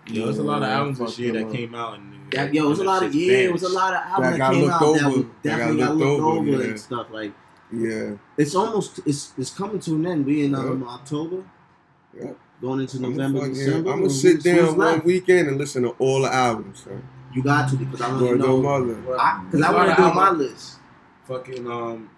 Yo, 0.08 0.26
there's 0.26 0.38
a 0.40 0.44
lot 0.44 0.62
of 0.64 0.70
albums 0.70 0.98
fuck 0.98 1.08
this 1.08 1.20
year 1.20 1.34
that 1.34 1.52
came 1.52 1.74
out 1.76 1.98
and 1.98 2.32
That, 2.32 2.54
yo, 2.54 2.66
it 2.66 2.70
was 2.70 2.80
a 2.80 2.84
that 2.84 2.88
lot 2.88 3.04
of 3.04 3.16
yeah, 3.16 3.38
it 3.38 3.54
was 3.54 3.64
a 3.64 3.70
lot 3.70 3.94
of 3.94 4.00
albums 4.02 4.32
That 4.32 4.38
that, 4.40 4.52
came 4.52 4.62
looked 4.62 4.74
out 4.74 4.80
that 4.80 4.86
over. 5.06 5.10
was 5.18 5.26
That 5.44 5.44
got 5.44 5.58
definitely 5.58 5.78
got 5.82 5.96
looked 5.96 6.00
looked 6.00 6.22
over, 6.22 6.38
over 6.40 6.50
yeah. 6.64 6.70
and 6.70 6.80
stuff. 6.80 7.08
Like 7.12 7.34
Yeah. 7.72 8.12
it's 8.38 8.56
almost 8.56 9.00
it's 9.06 9.34
it's 9.38 9.50
coming 9.50 9.80
to 9.80 9.96
an 9.96 10.06
end. 10.08 10.26
We 10.26 10.44
in 10.46 10.56
um, 10.56 10.82
Yeah. 10.82 10.88
October, 10.90 11.44
Yeah. 12.18 12.32
going 12.62 12.82
into 12.82 12.98
I'm 12.98 13.04
November, 13.04 13.40
gonna 13.40 13.54
December. 13.54 13.78
I'm 13.78 13.84
gonna 13.84 14.02
Who's- 14.02 14.22
sit 14.22 14.44
down 14.44 14.68
one 14.68 14.78
left? 14.78 15.06
weekend 15.06 15.48
and 15.48 15.58
listen 15.58 15.84
to 15.84 15.90
all 16.00 16.22
the 16.22 16.34
albums. 16.34 16.84
Son. 16.84 17.02
You 17.34 17.42
got 17.42 17.70
to 17.70 17.78
because 17.78 18.02
I 18.02 18.10
want 18.10 18.20
to 18.20 18.26
Word 18.26 18.40
know 18.40 18.58
on 18.58 18.64
mother. 18.64 18.94
because 18.96 19.20
I, 19.20 19.44
There's 19.52 19.66
a 19.66 19.72
want 19.74 19.90
to 19.90 19.96
do 19.96 20.14
my 20.14 20.30
list. 20.32 20.80
Fucking 21.28 21.66
um, 21.72 22.10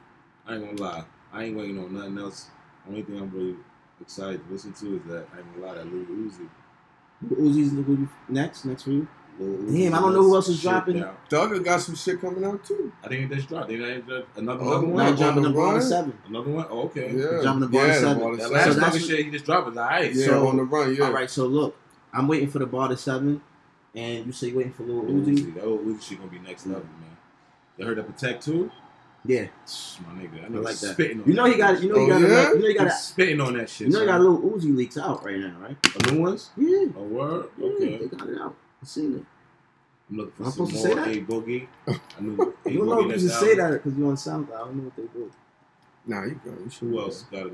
I 0.47 0.55
ain't 0.55 0.77
gonna 0.77 0.91
lie. 0.91 1.03
I 1.31 1.43
ain't 1.43 1.55
waiting 1.57 1.79
on 1.79 1.93
nothing 1.93 2.17
else. 2.17 2.47
Only 2.88 3.03
thing 3.03 3.17
I'm 3.19 3.29
really 3.31 3.55
excited 4.01 4.45
to 4.45 4.51
listen 4.53 4.73
to 4.73 4.95
is 4.97 5.03
that 5.07 5.27
I 5.33 5.38
ain't 5.39 5.55
gonna 5.55 5.67
lie. 5.67 5.75
That 5.75 5.86
Lil 5.93 6.05
Uzi. 6.05 6.47
Uzi's 7.36 7.76
the 7.76 7.82
who 7.82 7.93
you- 7.93 8.09
next 8.30 8.65
next 8.65 8.84
for 8.84 8.91
you. 8.91 9.07
Damn, 9.38 9.93
I 9.93 9.99
don't 9.99 10.13
know 10.13 10.21
who 10.23 10.34
else 10.36 10.47
is 10.47 10.61
dropping. 10.61 11.01
down. 11.01 11.13
Doug 11.28 11.61
got 11.65 11.82
some 11.82 11.95
shit 11.95 12.21
coming 12.21 12.45
out 12.45 12.63
too. 12.63 12.93
I 13.03 13.09
think 13.09 13.30
it 13.30 13.36
just 13.36 13.49
dropped. 13.49 13.67
They 13.67 13.76
ain't 13.76 14.07
just 14.07 14.26
another, 14.38 14.61
Oh, 14.63 14.67
another 14.71 14.88
no, 14.88 14.93
one. 14.93 15.03
Now 15.03 15.09
on 15.11 15.17
jumping 15.17 15.43
the 15.43 15.49
the 15.49 15.55
Bar? 15.55 15.82
Seven. 15.82 16.17
Another 16.30 16.51
one. 16.51 16.65
Oh, 16.69 16.82
okay. 16.84 17.11
Yeah. 17.13 17.41
Jumping 17.43 17.59
the 17.59 17.67
Bar 17.67 17.88
yeah, 17.88 17.93
seven. 17.99 18.19
Bar 18.19 18.36
That 18.38 18.41
seven. 18.43 18.53
last 18.55 18.73
So 18.76 18.80
that's 18.80 19.05
shit 19.05 19.26
he 19.26 19.32
just 19.32 19.43
dropped 19.45 19.69
is 19.71 19.78
alright. 19.78 20.13
Yeah, 20.15 20.26
So- 20.26 20.47
on 20.47 20.55
the 20.55 20.63
run. 20.63 20.95
Yeah. 20.95 21.03
All 21.05 21.11
right, 21.11 21.30
so 21.30 21.47
look, 21.47 21.76
I'm 22.13 22.30
waiting 22.30 22.49
for 22.49 22.59
the 22.59 22.65
Bar 22.65 22.88
to 22.88 22.95
Seven, 22.95 23.41
and 23.93 24.26
you 24.26 24.32
say 24.32 24.47
you're 24.47 24.57
waiting 24.57 24.71
for 24.71 24.84
Lil 24.84 25.03
Lil 25.03 25.26
Uzi. 25.26 25.28
Oh, 25.28 25.32
Uzi. 25.32 25.53
That 25.55 25.67
Lil 25.67 25.78
Uzi 25.80 26.01
shit 26.01 26.17
gonna 26.19 26.32
be 26.32 26.39
next 26.39 26.65
level, 26.65 26.84
man. 27.01 27.17
You 27.78 27.86
heard 27.86 27.97
that 27.97 28.05
Protect 28.07 28.41
too? 28.45 28.71
Yeah, 29.28 29.47
My 30.05 30.21
nigga, 30.21 30.43
I 30.43 30.45
I 30.45 30.49
know 30.49 30.61
like 30.61 30.78
that. 30.80 30.93
spitting 30.93 31.21
on 31.21 31.28
You 31.28 31.34
know 31.34 31.45
he 31.45 31.57
got. 31.57 31.76
shit. 31.76 31.84
You 31.84 31.89
know 31.93 31.99
he 31.99 32.05
Oh, 32.05 32.07
got. 32.07 32.21
yeah? 32.21 32.53
you 32.53 32.59
know 32.59 32.67
he 32.67 32.73
got. 32.76 32.84
He's 32.86 32.93
A, 32.93 32.97
spitting 32.97 33.41
on 33.41 33.53
that 33.57 33.69
shit. 33.69 33.88
you 33.88 33.93
know 33.93 33.99
he 34.01 34.05
got 34.05 34.17
son. 34.21 34.34
little 34.43 34.49
Uzi 34.51 34.76
leaks 34.76 34.97
out 34.97 35.26
right 35.26 35.39
now, 35.39 35.55
right? 35.59 35.82
The 35.84 36.11
new 36.11 36.21
ones? 36.21 36.49
Yeah. 36.57 36.86
A 36.95 37.01
word? 37.03 37.49
Yeah, 37.57 37.65
Okay. 37.67 37.97
they 37.97 38.07
got 38.07 38.30
it 38.30 38.39
out. 38.41 38.55
I 38.82 38.86
seen 38.86 39.15
it. 39.15 39.26
I'm 40.11 40.17
looking 40.17 40.34
for 40.34 40.43
I'm 40.43 40.51
some 40.51 40.67
supposed 40.67 40.84
to 40.86 40.95
more 40.95 41.05
say 41.05 41.11
A 41.19 41.21
Boogie. 41.23 41.67
I 41.88 42.21
knew 42.21 42.55
A 42.65 42.69
You 42.69 42.78
don't 42.80 42.88
know 42.88 42.99
if 42.99 43.03
you 43.03 43.07
next 43.09 43.21
should 43.23 43.32
say 43.32 43.55
that 43.55 43.71
because 43.71 43.97
you're 43.97 44.09
on 44.09 44.15
SoundCloud. 44.15 44.53
I 44.55 44.59
don't 44.59 44.76
know 44.76 44.84
what 44.84 44.95
they 44.95 45.03
do. 45.19 45.32
Nah, 46.07 46.23
you 46.26 46.39
go. 46.45 46.51
You 46.63 46.69
should 46.69 46.89
Who 46.89 46.99
else 46.99 47.23
got 47.32 47.47
it? 47.47 47.53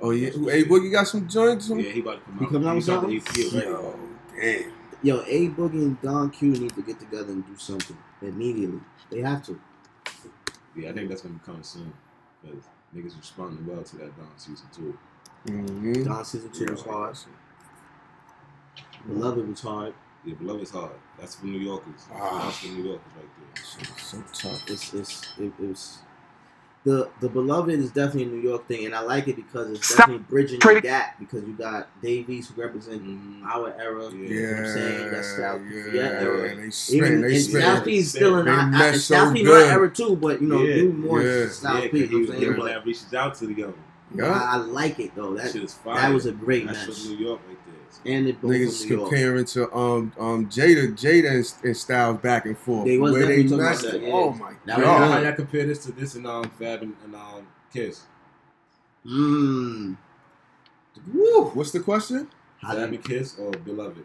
Oh 0.00 0.10
yeah. 0.10 0.30
got 0.30 0.38
Who, 0.38 0.50
some? 0.50 0.70
Boogie 0.70 0.92
got 0.92 1.06
some 1.08 1.28
joints. 1.28 1.68
Yeah, 1.68 1.76
he 1.82 2.00
about 2.00 2.24
to 2.24 2.24
come 2.24 2.34
out. 2.34 2.40
He 2.40 2.44
out. 2.46 2.52
coming 2.52 2.68
out 2.68 2.74
with 2.76 2.84
something? 2.84 3.16
EP 3.16 3.52
already. 3.52 3.66
Yo, 3.68 3.98
damn. 4.40 4.72
Yo, 5.02 5.20
A 5.26 5.48
Boogie 5.50 5.82
and 5.82 6.00
Don 6.00 6.30
Q 6.30 6.48
need 6.52 6.74
to 6.74 6.82
get 6.82 6.98
together 6.98 7.32
and 7.32 7.46
do 7.46 7.56
something 7.58 7.96
immediately. 8.22 8.80
They 9.10 9.20
have 9.20 9.42
to. 9.46 9.60
Yeah, 10.76 10.90
I 10.90 10.92
think 10.92 11.08
that's 11.08 11.22
gonna 11.22 11.34
be 11.34 11.40
coming 11.44 11.62
soon. 11.62 11.92
Because 12.42 12.64
niggas 12.94 13.18
responding 13.18 13.66
well 13.66 13.82
to 13.82 13.96
that 13.96 14.16
Don 14.16 14.28
season 14.36 14.66
two. 14.74 14.98
Mm-hmm. 15.46 16.04
Don 16.04 16.24
season 16.24 16.50
two 16.50 16.66
was 16.66 16.82
hard. 16.82 17.16
Beloved 19.06 19.48
was 19.48 19.60
hard. 19.60 19.94
Yeah, 20.24 20.34
Beloved's 20.34 20.70
hard. 20.70 20.92
That's 21.18 21.34
for 21.34 21.46
New 21.46 21.58
Yorkers. 21.58 22.06
Ah. 22.12 22.42
That's 22.44 22.58
for 22.58 22.68
New 22.68 22.84
Yorkers 22.84 23.12
right 23.16 23.28
there. 23.54 23.64
So 23.98 24.22
tough. 24.32 24.70
It's 24.70 24.94
it's 24.94 25.38
it, 25.38 25.52
it 25.58 25.68
was 25.68 25.98
the 26.84 27.08
the 27.20 27.28
beloved 27.28 27.70
is 27.78 27.92
definitely 27.92 28.24
a 28.24 28.26
New 28.26 28.40
York 28.48 28.66
thing, 28.66 28.86
and 28.86 28.94
I 28.94 29.00
like 29.00 29.28
it 29.28 29.36
because 29.36 29.70
it's 29.70 29.94
definitely 29.96 30.24
bridging 30.28 30.58
the 30.58 30.80
gap 30.80 31.18
because 31.20 31.44
you 31.44 31.52
got 31.52 31.88
Dave 32.02 32.28
East 32.28 32.52
who 32.52 32.60
represent 32.62 33.02
Mhm. 33.04 33.44
our 33.44 33.72
era. 33.78 34.02
Yeah. 34.10 34.18
You 34.18 34.40
know 34.46 34.50
what 34.52 34.58
I'm 34.58 34.72
saying? 34.74 35.10
That's 35.12 35.28
Styles 35.28 35.62
P 35.68 35.74
yeah, 35.76 35.82
for 35.82 35.90
your 35.90 36.02
era. 36.46 36.56
They 36.56 36.96
Even. 36.96 37.20
They 37.22 37.34
and 37.34 37.42
spin. 37.42 37.60
Styles 37.62 38.08
still 38.08 38.38
in 38.38 38.44
They 38.46 38.50
our 38.50 38.58
I- 38.58 38.64
mesh 38.70 38.92
and 38.94 39.00
Styles 39.02 39.28
so 39.28 39.34
P 39.34 39.42
my 39.44 39.50
era 39.62 39.90
too, 39.90 40.16
but 40.16 40.42
you 40.42 40.48
know, 40.48 40.62
Yeah. 40.62 40.74
do 40.74 40.92
more 40.92 41.22
Yeah. 41.22 41.48
Styles 41.48 41.84
yeah, 41.84 41.90
P. 41.90 41.98
You 41.98 42.06
know 42.06 42.18
what 42.26 42.34
I'm 42.34 42.40
saying? 42.40 42.56
But 42.58 42.64
that 42.66 42.84
reaches 42.86 43.14
out 43.14 43.34
to 43.36 43.46
the 43.46 43.54
young. 43.54 43.74
Yeah. 44.14 44.24
I, 44.32 44.54
I 44.54 44.56
like 44.56 44.98
it 45.00 45.14
though. 45.14 45.34
That 45.34 45.44
That 45.44 45.52
shit 45.52 45.64
is 45.64 45.74
fire. 45.74 45.96
that 45.96 46.12
was 46.12 46.26
a 46.26 46.32
great 46.32 46.66
That's 46.66 46.86
match, 46.88 47.04
New 47.06 47.16
York 47.16 47.40
right 47.48 47.56
there. 47.66 48.14
and 48.16 48.26
it 48.28 48.40
both 48.40 48.50
Niggas 48.52 48.80
from 48.80 48.88
New 48.90 48.96
York. 48.96 49.10
comparing 49.10 49.44
to 49.46 49.74
um 49.76 50.12
um 50.18 50.46
Jada 50.48 50.92
Jada 50.92 51.30
and, 51.30 51.54
and 51.64 51.76
Styles 51.76 52.18
back 52.18 52.46
and 52.46 52.56
forth. 52.58 52.86
They 52.86 52.98
was 52.98 53.12
Where 53.12 53.26
they 53.26 53.42
talking 53.44 53.58
matched 53.58 53.80
about 53.80 53.92
that, 53.92 54.02
yeah. 54.02 54.12
Oh 54.12 54.30
my 54.32 54.52
That 54.66 54.78
god. 54.78 54.82
y'all- 55.00 55.12
how 55.12 55.18
y'all 55.20 55.32
compare 55.32 55.66
this 55.66 55.84
to 55.86 55.92
this 55.92 56.14
and 56.14 56.26
um 56.26 56.44
Fab 56.58 56.82
and, 56.82 56.94
and 57.04 57.14
um 57.14 57.46
Kiss? 57.72 58.02
Mmm. 59.06 59.96
Woo. 61.12 61.44
What's 61.54 61.70
the 61.72 61.80
question? 61.80 62.28
How 62.60 62.74
Fab 62.74 62.90
do 62.90 62.94
and 62.96 63.04
Kiss 63.04 63.38
or 63.38 63.50
Beloved? 63.50 64.04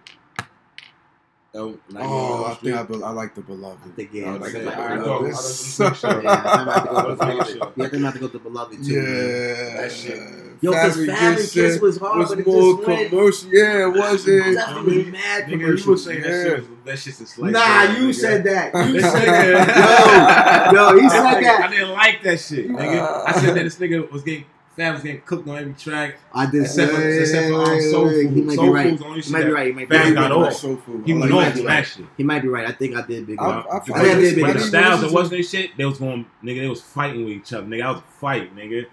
Oh, 1.58 1.78
like 1.89 2.03
Oh, 2.05 2.45
I 2.45 2.53
think 2.55 2.76
I, 2.76 2.84
be- 2.84 3.03
I 3.03 3.10
like 3.10 3.34
the 3.36 3.41
beloved. 3.41 3.80
I 3.84 3.89
think 3.95 4.10
I 4.14 4.18
yeah, 4.18 4.32
was 4.34 4.41
like, 4.41 4.51
saying, 4.51 4.66
like, 4.66 4.78
I 4.78 4.95
like, 4.95 5.05
thought- 5.05 5.22
I 5.22 5.74
like, 5.74 6.01
gonna 6.01 6.22
yeah, 6.24 6.32
I 6.53 6.64
might 6.66 6.74
have 6.74 6.84
to 6.84 6.89
go 6.89 7.08
to 7.08 7.18
the 7.18 7.20
beloved. 7.20 7.68
Yeah, 7.78 7.86
I 7.86 7.89
think 7.89 8.05
I 8.05 8.12
to 8.12 8.20
go 8.20 8.28
to 8.28 8.39
beloved 8.39 8.84
too. 8.86 8.93
Yeah, 8.93 9.01
man. 9.01 9.76
That 9.78 9.91
shit. 9.91 10.20
Yo, 10.62 10.72
because 10.72 10.95
Fab 11.05 11.18
Fab 11.18 11.38
Kiss 11.51 11.80
was 11.82 11.97
hard, 11.97 12.18
was 12.18 12.30
but 12.30 12.39
it 12.39 12.47
more 12.47 12.74
just 12.78 12.88
went. 12.88 13.10
commercial. 13.10 13.49
Yeah, 13.53 13.88
it 13.88 13.89
was 13.93 14.28
it? 14.28 14.53
Definitely 14.55 14.97
was 14.97 15.08
mad 15.08 15.43
Nigga, 15.45 15.49
you 15.51 15.58
commercial. 15.60 15.91
were 15.91 15.97
saying 15.97 16.22
that 16.22 16.30
shit. 16.30 16.60
was- 16.60 16.68
That 16.86 16.99
shit's 16.99 17.22
a 17.22 17.26
slight. 17.28 17.51
Nah, 17.51 17.86
burn, 17.88 17.95
you 18.01 18.10
nigga. 18.10 18.14
said 18.16 18.43
that. 18.43 18.88
You 18.88 19.01
said 19.01 19.26
that. 19.28 20.74
Yo, 20.74 20.89
yo, 20.93 20.99
he 21.01 21.10
said 21.10 21.34
didn't- 21.39 21.64
I 21.64 21.68
didn't 21.70 21.91
like 21.91 22.24
that 22.24 22.39
shit, 22.39 22.68
nigga. 22.70 23.24
I 23.28 23.32
said 23.34 23.55
that 23.55 23.64
this 23.64 23.76
nigga 23.78 24.10
was 24.12 24.24
getting 24.24 24.45
Fab 24.78 24.93
was 24.93 25.03
getting 25.03 25.21
cooked 25.21 25.47
on 25.49 25.57
every 25.57 25.73
track. 25.73 26.15
I 26.34 26.45
did 26.49 26.61
Except 26.61 26.91
for, 26.91 26.97
say 27.01 27.19
except 27.21 27.47
for 27.49 27.73
um, 27.73 27.82
Soul 27.82 28.09
He 28.09 28.28
might 28.41 28.55
Soul 28.55 28.65
be 28.65 28.69
right. 28.71 28.89
Food's 28.89 28.99
the 29.01 29.05
only 29.07 29.21
He 29.21 29.32
might 29.32 29.43
be 29.45 29.49
right. 29.51 29.67
He 29.67 29.73
might 29.73 29.89
be 29.89 29.95
Fab 29.97 30.05
right. 30.05 30.13
got 30.15 30.32
like 30.38 30.47
off. 30.47 30.53
soul 30.53 30.75
food. 30.78 31.03
He 31.05 31.13
I 31.13 31.17
went 31.17 31.32
like 31.34 31.55
off 31.55 31.63
that. 31.63 31.86
shit. 31.88 32.05
He 32.15 32.23
might 32.23 32.41
be 32.43 32.47
right. 32.47 32.67
I 32.67 32.71
think 32.71 32.95
I 32.95 33.01
did 33.05 33.28
big. 33.28 33.39
I- 33.39 33.47
one. 33.47 33.57
I 33.71 33.78
I 33.78 33.80
think 33.80 33.97
I 33.97 34.03
did 34.15 34.36
big. 34.36 34.43
Why 34.43 34.53
But 34.53 34.59
the. 34.59 34.65
Styles, 34.67 34.89
listen 35.01 35.05
it 35.05 35.09
to- 35.09 35.13
wasn't 35.15 35.32
their 35.32 35.43
shit. 35.43 35.78
They 35.78 35.86
was 35.86 35.97
going, 35.97 36.25
nigga, 36.43 36.59
they 36.61 36.67
was 36.67 36.82
fighting 36.82 37.25
with 37.25 37.34
each 37.34 37.51
other. 37.53 37.65
Nigga, 37.67 37.84
I 37.84 37.91
was 37.91 37.99
a 37.99 38.03
fight, 38.19 38.55
nigga. 38.55 38.86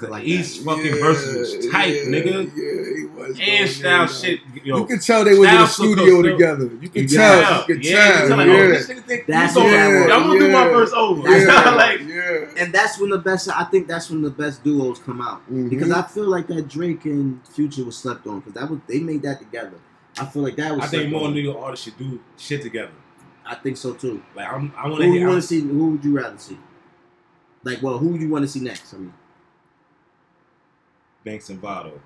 I 0.00 0.06
like 0.06 0.24
Each 0.24 0.58
that. 0.58 0.64
fucking 0.64 0.94
verse 0.96 1.24
was 1.32 1.68
tight, 1.70 1.94
yeah, 1.94 2.02
nigga. 2.06 2.50
Yeah, 2.56 2.96
he 2.96 3.04
was. 3.04 3.36
going 3.36 3.48
And 3.48 3.60
in, 3.62 3.68
Styles 3.68 4.20
shit, 4.20 4.40
yo. 4.64 4.78
You 4.78 4.86
can 4.86 4.98
tell 4.98 5.22
they 5.24 5.38
was 5.38 5.48
in 5.48 5.54
the 5.54 5.66
studio 5.66 6.22
together. 6.22 6.70
You 6.80 6.88
could 6.88 7.12
Yeah, 7.12 7.18
tell. 7.18 7.60
You 7.60 7.66
could 7.74 7.84
yeah, 7.84 7.96
tell. 7.96 8.08
you 8.08 8.18
can 8.18 8.28
tell, 8.28 8.36
like, 8.38 8.46
yeah. 8.48 8.52
oh, 8.54 8.68
this 8.68 8.86
nigga 8.88 9.04
think 9.04 9.26
That's 9.28 9.54
you 9.54 9.60
what 9.60 9.70
going, 9.70 9.92
that 9.92 10.04
was. 10.06 10.12
I'm 10.12 10.22
gonna 10.26 10.38
do 10.40 10.48
my 10.50 10.64
Yeah. 10.64 10.70
verse 10.72 10.92
over. 10.92 11.28
Yeah. 11.38 11.70
like, 11.76 12.00
yeah. 12.00 12.31
And 12.62 12.72
that's 12.72 12.98
when 12.98 13.10
the 13.10 13.18
best. 13.18 13.48
I 13.48 13.64
think 13.64 13.88
that's 13.88 14.08
when 14.10 14.22
the 14.22 14.30
best 14.30 14.62
duos 14.64 14.98
come 14.98 15.20
out 15.20 15.42
Mhm. 15.50 15.70
because 15.70 15.90
I 15.90 16.02
feel 16.02 16.28
like 16.28 16.46
that 16.48 16.68
Drake 16.68 17.04
and 17.04 17.40
Future 17.48 17.84
was 17.84 17.96
slept 17.96 18.26
on 18.26 18.40
because 18.40 18.54
that 18.54 18.70
was 18.70 18.80
they 18.86 19.00
made 19.00 19.22
that 19.22 19.38
together. 19.40 19.78
I 20.18 20.26
feel 20.26 20.42
like 20.42 20.56
that 20.56 20.74
was. 20.76 20.84
I 20.84 20.86
think 20.88 21.10
more 21.10 21.26
on. 21.26 21.34
New 21.34 21.40
York 21.40 21.58
artists 21.60 21.84
should 21.84 21.96
do 21.98 22.20
shit 22.36 22.62
together. 22.62 22.92
I 23.44 23.54
think 23.56 23.76
so 23.76 23.92
too. 23.94 24.22
Like 24.36 24.52
I'm, 24.52 24.72
I 24.76 24.88
want 24.88 25.00
to 25.00 25.06
you 25.06 25.12
hear. 25.14 25.28
want 25.28 25.40
to 25.42 25.46
see? 25.46 25.60
Who 25.60 25.92
would 25.92 26.04
you 26.04 26.16
rather 26.16 26.38
see? 26.38 26.58
Like, 27.64 27.82
well, 27.82 27.98
who 27.98 28.08
would 28.08 28.20
you 28.20 28.28
want 28.28 28.42
to 28.44 28.48
see 28.48 28.60
next? 28.60 28.92
I 28.94 28.98
mean, 28.98 29.14
Banks 31.24 31.48
and 31.50 31.60
Vado. 31.60 32.00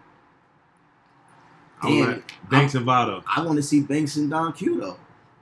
damn, 1.83 1.93
Alright. 2.03 2.23
Banks 2.51 2.75
and 2.75 2.85
Vado. 2.85 3.23
I 3.27 3.43
want 3.45 3.57
to 3.57 3.63
see 3.63 3.81
Banks 3.81 4.17
and 4.17 4.31
Don 4.31 4.53
Q 4.53 4.81
though. 4.81 4.97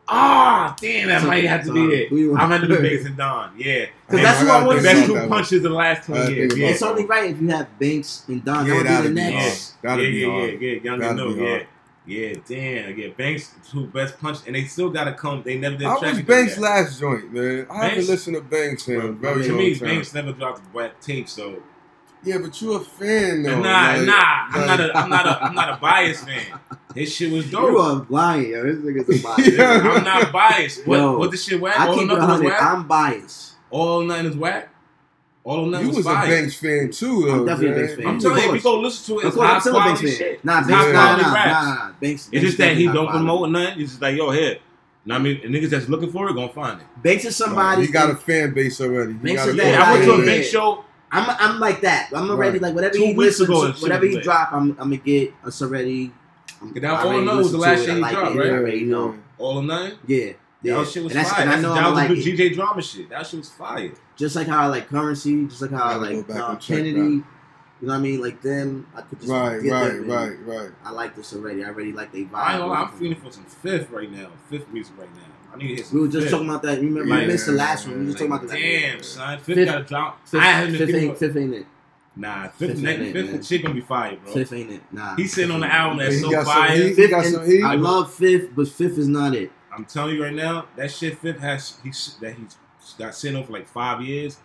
Ah, 0.08 0.74
damn, 0.80 1.08
that 1.08 1.22
So- 1.22 1.28
might 1.28 1.44
have 1.44 1.62
to 1.62 1.68
so, 1.68 1.72
be 1.74 1.80
it. 1.94 2.08
who 2.10 2.16
you 2.16 2.30
want- 2.30 2.42
I'm 2.42 2.50
gonna 2.50 2.68
do 2.68 2.82
Banks 2.88 3.04
and 3.06 3.16
Don. 3.16 3.52
Yeah, 3.56 3.86
Because 4.06 4.22
that's 4.22 4.40
who 4.40 4.46
I 4.46 4.48
gotta 4.48 4.66
want 4.66 4.78
to 4.82 4.84
see. 4.84 5.04
about 5.12 5.22
two 5.22 5.28
punches 5.28 5.52
of 5.58 5.62
the 5.62 5.70
last 5.70 6.02
I 6.10 6.12
twenty 6.12 6.34
years. 6.34 6.56
Yeah, 6.58 6.66
It's 6.68 6.82
only 6.82 7.06
right 7.06 7.30
if 7.30 7.40
you 7.40 7.48
have 7.48 7.78
Banks 7.78 8.24
and 8.28 8.44
Don. 8.44 8.66
Yeah, 8.66 8.82
that 8.82 9.02
would 9.02 9.08
be 9.14 9.20
the 9.20 9.30
next. 9.30 9.70
hard. 9.82 9.98
That'd 10.00 10.04
yeah, 10.04 10.10
be 10.10 10.16
yeah, 10.18 10.28
hard. 10.30 10.50
yeah, 10.62 10.68
yeah, 10.70 10.80
young 10.82 11.02
and 11.02 11.16
no, 11.16 11.28
yeah, 11.30 11.62
yeah, 12.06 12.34
damn, 12.46 12.98
yeah. 12.98 13.08
Banks 13.16 13.54
two 13.70 13.86
best 13.86 14.18
punch, 14.20 14.38
and 14.46 14.54
they 14.54 14.64
still 14.64 14.90
gotta 14.90 15.14
come. 15.14 15.42
They 15.42 15.56
never 15.58 15.76
did. 15.76 15.86
How 15.86 16.00
was 16.00 16.20
Banks' 16.22 16.58
last 16.58 17.00
joint, 17.00 17.32
man? 17.32 17.66
I 17.70 17.74
haven't 17.74 17.90
Banks- 17.96 18.08
listened 18.08 18.36
to 18.36 18.42
Banks 18.42 18.88
in 18.88 18.96
a 19.00 19.00
Bro, 19.12 19.32
very 19.34 19.44
to 19.44 19.48
long 19.52 19.58
me, 19.58 19.74
time. 19.74 19.88
Banks 19.88 20.12
never 20.14 20.32
dropped 20.32 20.74
wet 20.74 21.00
tape, 21.00 21.26
so 21.28 21.62
Yeah, 22.22 22.38
but 22.38 22.60
you 22.60 22.74
a 22.74 22.80
fan 22.80 23.42
though. 23.42 23.58
nah, 23.60 23.92
like- 23.94 24.06
nah. 24.06 24.12
I'm 24.50 24.66
not 24.66 24.80
a, 24.80 24.98
I'm 24.98 25.08
not 25.10 25.26
a, 25.26 25.44
I'm 25.44 25.54
not 25.54 25.78
a 25.78 25.80
biased 25.80 26.26
fan. 26.26 26.58
His 26.94 27.10
shit 27.12 27.32
was 27.32 27.50
dope. 27.50 27.62
You 27.70 27.78
dope. 27.78 28.02
are 28.02 28.06
lying, 28.10 28.50
yo. 28.50 28.62
This 28.64 28.76
nigga's 28.76 29.20
a 29.20 29.22
bias. 29.26 29.48
Yeah. 29.48 29.80
I'm 29.94 30.04
not 30.04 30.30
biased. 30.30 30.86
What, 30.86 30.98
Yo, 30.98 31.18
what 31.18 31.30
the 31.30 31.36
shit 31.38 31.58
whack? 31.58 31.80
I 31.80 31.94
keep 31.94 32.02
it 32.10 32.18
100. 32.18 32.52
I'm 32.52 32.86
biased. 32.86 33.53
All 33.74 34.02
or 34.02 34.04
nothing 34.04 34.26
is 34.26 34.36
whack. 34.36 34.68
All 35.42 35.64
of 35.66 35.70
them 35.72 35.82
You 35.82 35.88
was 35.88 35.96
was 35.98 36.06
a. 36.06 36.10
Banks 36.10 36.54
fan 36.56 36.90
too, 36.90 37.24
though. 37.26 37.32
I'm 37.40 37.44
definitely 37.46 37.82
a. 37.82 37.86
Banks 37.86 37.94
fan. 37.96 38.06
I'm 38.06 38.18
telling 38.20 38.42
you, 38.42 38.48
if 38.50 38.54
you 38.56 38.62
go 38.62 38.80
listen 38.80 39.14
to 39.16 39.20
it, 39.20 39.22
Of 39.24 39.26
it's 39.28 39.36
course, 39.36 39.48
high 39.48 39.54
I'm 39.56 39.60
still 39.60 39.76
a 39.76 39.80
quality 39.82 40.10
shit. 40.12 40.44
Nah, 40.44 40.54
Banks, 40.66 40.70
high 40.70 40.92
nah, 40.92 41.16
nah, 41.16 41.34
raps. 41.34 41.50
nah, 41.66 41.74
nah. 41.74 41.92
Banks, 42.00 42.28
It's 42.32 42.44
just 42.44 42.58
that 42.58 42.76
he 42.76 42.84
don't 42.84 42.94
quality. 42.94 43.12
promote 43.18 43.50
nothing. 43.50 43.80
It's 43.80 43.90
just 43.90 44.02
like, 44.02 44.16
yo, 44.16 44.30
here. 44.30 44.58
Know 45.06 45.14
what 45.16 45.20
I 45.20 45.22
mean, 45.24 45.40
and 45.44 45.54
niggas 45.54 45.68
that's 45.68 45.88
looking 45.90 46.10
for 46.10 46.30
it 46.30 46.34
gonna 46.34 46.48
find 46.48 46.80
it. 46.80 46.86
Banks 47.02 47.26
is 47.26 47.36
somebody. 47.36 47.84
He 47.84 47.92
got 47.92 48.08
a 48.08 48.14
fan 48.16 48.54
base 48.54 48.80
already. 48.80 49.12
He 49.12 49.18
Banks 49.18 49.44
is 49.46 49.56
that 49.56 49.74
I 49.82 49.92
went 49.92 50.04
to 50.04 50.12
a 50.12 50.18
Yeah. 50.20 50.24
big 50.24 50.44
show. 50.44 50.84
I'm, 51.12 51.36
I'm 51.38 51.60
like 51.60 51.82
that. 51.82 52.08
I'm 52.14 52.30
already 52.30 52.52
Right. 52.52 52.62
like 52.62 52.74
whatever 52.74 52.94
Two 52.94 53.00
he 53.00 53.06
weeks 53.08 53.38
listens, 53.40 53.48
ago, 53.50 53.70
to, 53.72 53.78
whatever 53.82 54.06
he 54.06 54.18
drop, 54.20 54.50
I'm, 54.52 54.70
I'm 54.70 54.76
gonna 54.88 54.96
get 54.96 55.34
us 55.44 55.60
already. 55.60 56.10
I'm, 56.62 56.72
Yeah, 56.74 56.80
that 56.80 56.90
I 56.90 57.00
All 57.02 57.06
already 57.08 57.24
Know 57.26 57.36
was 57.36 57.52
the 57.52 57.58
last 57.58 57.76
to 57.76 57.82
it. 57.82 57.86
shit 57.86 57.94
he 57.96 58.00
like 58.00 58.14
dropped, 58.14 58.34
it. 58.34 58.38
right? 58.38 58.48
I 58.48 58.52
already 58.56 58.84
know. 58.84 59.14
All 59.36 59.58
of 59.58 59.64
nine. 59.66 59.92
Yeah, 60.06 60.32
yeah. 60.64 60.78
That 60.78 60.88
shit 60.88 61.04
was 61.04 61.12
and 61.12 61.20
that's, 61.20 61.30
fire. 61.30 61.42
And 61.42 61.50
I 61.50 61.52
That's, 61.52 61.62
know 61.62 61.74
that 61.74 61.84
I 61.84 61.88
was 61.88 61.96
like 61.98 62.08
the 62.08 62.14
it. 62.32 62.38
GJ 62.38 62.54
drama 62.54 62.82
shit. 62.82 63.08
That 63.10 63.26
shit 63.26 63.38
was 63.38 63.50
fire. 63.50 63.92
Just 64.16 64.34
like 64.34 64.46
how 64.46 64.62
I 64.62 64.66
like 64.66 64.88
currency, 64.88 65.46
just 65.46 65.62
like 65.62 65.70
how 65.70 65.84
I 65.84 65.94
Gotta 65.94 66.16
like 66.16 66.26
back 66.28 66.36
uh, 66.38 66.46
and 66.52 66.60
check 66.60 66.76
Kennedy. 66.78 66.98
You 66.98 67.24
know 67.88 67.92
what 67.92 67.94
I 67.94 67.98
mean? 67.98 68.20
Like 68.22 68.40
them, 68.40 68.86
I 68.94 69.02
could 69.02 69.18
just 69.20 69.30
Right, 69.30 69.62
get 69.62 69.70
right, 69.72 69.92
them 69.92 70.08
right, 70.10 70.38
right. 70.46 70.70
I 70.84 70.90
like 70.90 71.14
this 71.14 71.34
already. 71.34 71.62
I 71.64 71.68
already 71.68 71.92
like 71.92 72.12
they 72.12 72.22
vibe. 72.22 72.34
I 72.34 72.52
ain't 72.52 72.60
gonna 72.60 72.72
lie, 72.72 72.82
I'm 72.82 72.88
feeling 72.98 73.20
for 73.20 73.30
some 73.30 73.44
fifth 73.44 73.90
right 73.90 74.10
now. 74.10 74.30
Fifth 74.48 74.68
music 74.72 74.94
right 74.96 75.12
now. 75.14 75.20
I 75.52 75.56
need 75.58 75.68
to 75.68 75.74
hit 75.76 75.86
some 75.86 75.98
We 75.98 76.06
were 76.06 76.12
just 76.12 76.22
fifth. 76.24 76.30
talking 76.32 76.48
about 76.48 76.62
that. 76.62 76.80
You 76.80 76.88
remember? 76.88 77.14
Yeah, 77.14 77.20
we 77.20 77.26
missed 77.26 77.46
the 77.46 77.52
last 77.52 77.84
yeah, 77.86 77.90
one. 77.92 78.00
We 78.00 78.06
were 78.06 78.12
just 78.12 78.22
yeah. 78.22 78.28
talking 78.28 78.46
about 78.46 78.54
that. 78.54 78.60
Damn, 78.60 79.02
son. 79.02 79.38
Fifth, 79.38 79.56
Fifth- 79.56 79.68
gotta 79.68 79.84
drop. 79.84 80.26
Fifth, 80.26 80.40
I 80.40 80.44
haven't 80.44 80.76
fifth, 80.76 80.90
thinking 80.90 81.08
ain't, 81.10 81.18
fifth 81.18 81.36
ain't 81.36 81.54
it. 81.54 81.66
Nah, 82.16 82.42
fifth, 82.48 82.58
Fifth 82.58 82.78
next, 82.80 83.00
ain't 83.00 83.08
it, 83.08 83.12
fifth 83.12 83.32
man. 83.32 83.42
shit 83.42 83.62
gonna 83.62 83.74
be 83.74 83.80
fire, 83.80 84.16
bro. 84.16 84.32
Fifth 84.32 84.52
ain't 84.52 84.70
it. 84.70 84.82
Nah. 84.92 85.16
He's 85.16 85.34
sitting 85.34 85.50
on 85.50 85.60
the 85.60 85.66
Fifth 85.66 85.74
album 85.74 85.98
that's. 85.98 86.14
He 86.14 86.20
so 86.20 86.30
got 86.30 86.46
some 86.46 86.54
fire. 86.54 86.76
He 86.76 86.94
Fifth 86.94 87.26
some 87.26 87.46
heat. 87.46 87.62
I 87.62 87.74
love 87.74 88.14
fifth, 88.14 88.54
but 88.54 88.68
fifth 88.68 88.98
is 88.98 89.08
not 89.08 89.34
it. 89.34 89.50
I'm 89.76 89.84
telling 89.84 90.14
you 90.16 90.22
right 90.22 90.32
now, 90.34 90.66
that 90.76 90.90
shit 90.90 91.18
Fifth 91.18 91.40
has 91.40 91.78
he's 91.82 92.16
that 92.20 92.34
he's 92.34 92.56
got 92.98 93.14
sent 93.14 93.36
off 93.36 93.46
for 93.46 93.52
like 93.52 93.66
five 93.66 94.02
years. 94.02 94.38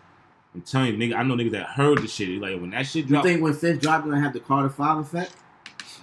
I'm 0.56 0.62
telling 0.62 0.94
you, 0.94 0.98
nigga, 0.98 1.16
I 1.18 1.24
know 1.24 1.36
niggas 1.36 1.52
that 1.52 1.68
heard 1.68 2.00
the 2.00 2.08
shit. 2.08 2.30
Like 2.42 2.60
when 2.60 2.72
that 2.72 2.86
shit 2.88 3.08
dropped. 3.08 3.26
You 3.26 3.32
think 3.34 3.44
when 3.44 3.54
fifth 3.54 3.82
drop, 3.82 4.04
gonna 4.04 4.20
have 4.20 4.34
the 4.34 4.40
Carter 4.40 4.70
Five 4.70 4.98
effect? 5.00 5.34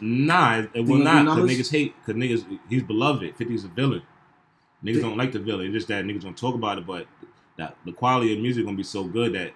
nah, 0.00 0.58
it, 0.58 0.70
it 0.74 0.80
will 0.82 0.98
not. 0.98 1.26
Cause 1.26 1.38
niggas 1.50 1.70
hate, 1.70 1.94
cause 2.04 2.14
niggas 2.14 2.58
he's 2.68 2.82
beloved. 2.82 3.36
50's 3.36 3.64
a 3.64 3.68
villain. 3.68 4.02
Niggas 4.84 4.92
Think- 4.92 5.02
don't 5.02 5.16
like 5.16 5.32
the 5.32 5.38
villain. 5.38 5.66
It's 5.66 5.74
just 5.74 5.88
that 5.88 6.04
niggas 6.04 6.22
don't 6.22 6.36
talk 6.36 6.54
about 6.54 6.78
it, 6.78 6.86
but 6.86 7.06
that 7.56 7.76
the 7.84 7.92
quality 7.92 8.32
of 8.34 8.40
music 8.40 8.64
gonna 8.64 8.76
be 8.76 8.82
so 8.82 9.04
good 9.04 9.32
that 9.34 9.52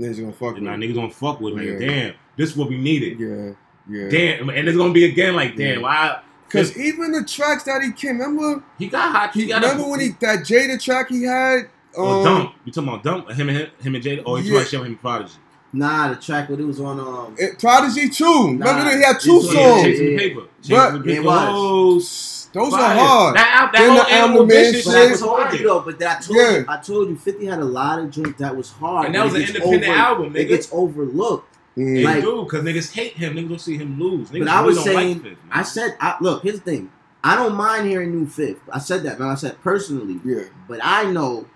Niggas 0.00 0.20
gonna 0.20 0.32
fuck 0.32 0.56
you 0.56 0.62
know, 0.62 0.70
with 0.72 0.80
niggas 0.80 0.94
gonna 0.94 1.10
fuck 1.10 1.38
with. 1.40 1.52
it. 1.54 1.56
Like, 1.58 1.80
Yeah. 1.80 1.86
damn, 1.86 2.14
this 2.36 2.50
is 2.50 2.56
what 2.56 2.68
we 2.70 2.78
needed. 2.78 3.20
Yeah, 3.20 3.52
yeah. 3.88 4.08
Damn, 4.08 4.48
and 4.48 4.66
it's 4.66 4.76
gonna 4.76 4.92
be 4.92 5.04
again 5.04 5.36
like, 5.36 5.54
damn, 5.54 5.76
Yeah. 5.76 5.82
why? 5.82 6.20
Cause 6.52 6.76
even 6.76 7.12
the 7.12 7.24
tracks 7.24 7.64
that 7.64 7.82
he 7.82 7.92
came, 7.92 8.18
remember? 8.18 8.62
he 8.78 8.88
got 8.88 9.10
hot. 9.12 9.32
He 9.32 9.42
He, 9.42 9.46
got 9.48 9.62
remember 9.62 9.84
a, 9.84 9.88
when 9.88 10.00
he 10.00 10.08
that 10.20 10.40
Jada 10.40 10.82
track 10.82 11.08
he 11.08 11.22
had? 11.24 11.68
Oh, 11.96 12.18
Um, 12.20 12.24
dump. 12.24 12.54
You 12.64 12.72
talking 12.72 12.88
about 12.88 13.02
dump? 13.02 13.30
Him 13.30 13.48
and 13.48 13.58
him, 13.58 13.70
him 13.82 13.94
and 13.94 14.04
Jada? 14.04 14.22
Or 14.26 14.38
you 14.38 14.52
Yeah. 14.54 14.64
talking 14.64 14.78
about 14.78 14.86
him 14.86 14.92
and 14.92 15.00
Prodigy? 15.00 15.32
Nah, 15.74 16.08
the 16.10 16.16
track 16.16 16.50
what 16.50 16.60
it 16.60 16.64
was 16.66 16.78
on. 16.80 17.00
Um, 17.00 17.34
eh, 17.38 17.48
Prodigy 17.58 18.10
too. 18.10 18.24
Remember 18.48 18.64
Nah, 18.64 18.84
that 18.84 18.94
he 18.96 19.02
had 19.02 19.18
two 19.20 19.38
it's- 19.38 19.54
Yeah, 19.54 19.68
songs. 19.70 19.82
Chasing 19.82 20.04
the 20.06 20.12
Yeah. 20.12 20.18
paper. 20.18 20.40
But- 20.40 20.68
Chasing 20.68 20.98
the 21.02 21.04
paper. 21.14 21.22
was. 21.24 22.48
Those 22.52 22.70
Fire. 22.72 22.82
are 22.82 22.98
hard. 22.98 23.36
That, 23.36 23.60
out- 23.62 23.72
that 23.72 23.78
Then 23.78 23.88
whole 23.92 23.98
the 24.04 24.10
animal 24.12 24.28
Animal 24.42 24.46
Man 24.46 24.72
shit. 24.74 24.86
I 24.86 25.06
was 25.10 25.20
told 25.20 25.52
you 25.54 25.58
though. 25.66 25.80
But 25.80 25.98
that 26.00 26.18
I 26.18 26.20
told 26.20 26.36
Yeah. 26.38 26.50
you, 26.58 26.64
I 26.68 26.76
told 26.76 27.08
you, 27.08 27.16
Fifty 27.16 27.46
had 27.46 27.58
a 27.60 27.64
lot 27.64 27.98
of 27.98 28.10
joints 28.10 28.38
that 28.40 28.54
was 28.54 28.70
hard. 28.72 29.06
And 29.06 29.14
that 29.14 29.24
was 29.24 29.34
it 29.34 29.48
an 29.48 29.56
independent 29.56 29.84
over- 29.88 29.98
album, 29.98 30.36
It 30.36 30.44
gets 30.48 30.68
overlooked. 30.70 31.51
They 31.76 32.04
Like- 32.04 32.22
do, 32.22 32.44
because 32.44 32.62
niggas 32.64 32.92
hate 32.92 33.14
him. 33.14 33.34
Niggas 33.34 33.48
don't 33.48 33.60
see 33.60 33.76
him 33.78 33.98
lose. 33.98 34.30
Niggas 34.30 34.40
But 34.40 34.48
I 34.48 34.60
was 34.62 34.76
really 34.76 34.94
saying, 34.94 35.12
like 35.14 35.22
Fifth. 35.22 35.38
I 35.50 35.62
said, 35.62 35.96
I, 36.00 36.16
look, 36.20 36.42
here's 36.42 36.60
the 36.60 36.64
thing. 36.70 36.90
I 37.24 37.36
don't 37.36 37.54
mind 37.54 37.86
hearing 37.88 38.10
new 38.10 38.26
Fifth. 38.26 38.60
I 38.72 38.78
said 38.78 39.04
that, 39.04 39.18
man. 39.18 39.28
I 39.28 39.34
said 39.36 39.60
personally, 39.62 40.20
yeah. 40.24 40.44
but 40.68 40.80
I 40.82 41.04
know 41.10 41.46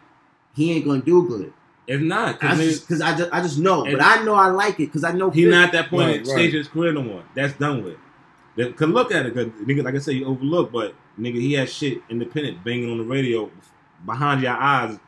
he 0.54 0.72
ain't 0.72 0.84
gonna 0.86 1.02
do 1.02 1.26
good. 1.28 1.52
If 1.86 2.00
not, 2.00 2.40
Because 2.40 2.80
because 2.80 3.00
I 3.00 3.16
just, 3.16 3.30
I 3.32 3.40
just 3.42 3.58
know. 3.58 3.84
But 3.84 4.00
I 4.02 4.22
know 4.24 4.34
I 4.34 4.48
like 4.48 4.74
it 4.80 4.86
because 4.86 5.04
I 5.04 5.12
know 5.12 5.30
he's 5.30 5.46
not 5.48 5.66
at 5.66 5.72
that 5.72 5.90
point 5.90 6.06
Right, 6.06 6.14
in 6.16 6.20
right. 6.22 6.26
stage 6.26 6.54
of 6.54 6.58
his 6.58 6.68
career 6.68 6.92
no 6.92 7.02
more. 7.02 7.22
That's 7.34 7.52
done 7.54 7.84
with. 7.84 7.96
They- 8.56 8.72
Cause 8.72 8.88
look 8.88 9.12
at 9.12 9.26
it, 9.26 9.34
cause 9.34 9.46
nigga, 9.64 9.84
like 9.84 9.94
I 9.94 9.98
said, 9.98 10.14
you 10.14 10.24
overlook, 10.26 10.72
but 10.72 10.94
nigga, 11.20 11.34
he 11.40 11.52
had 11.52 11.68
shit 11.68 12.02
independent 12.08 12.64
banging 12.64 12.90
on 12.90 12.98
the 12.98 13.04
radio 13.04 13.50
behind 14.04 14.42
your 14.42 14.52
eyes. 14.54 14.98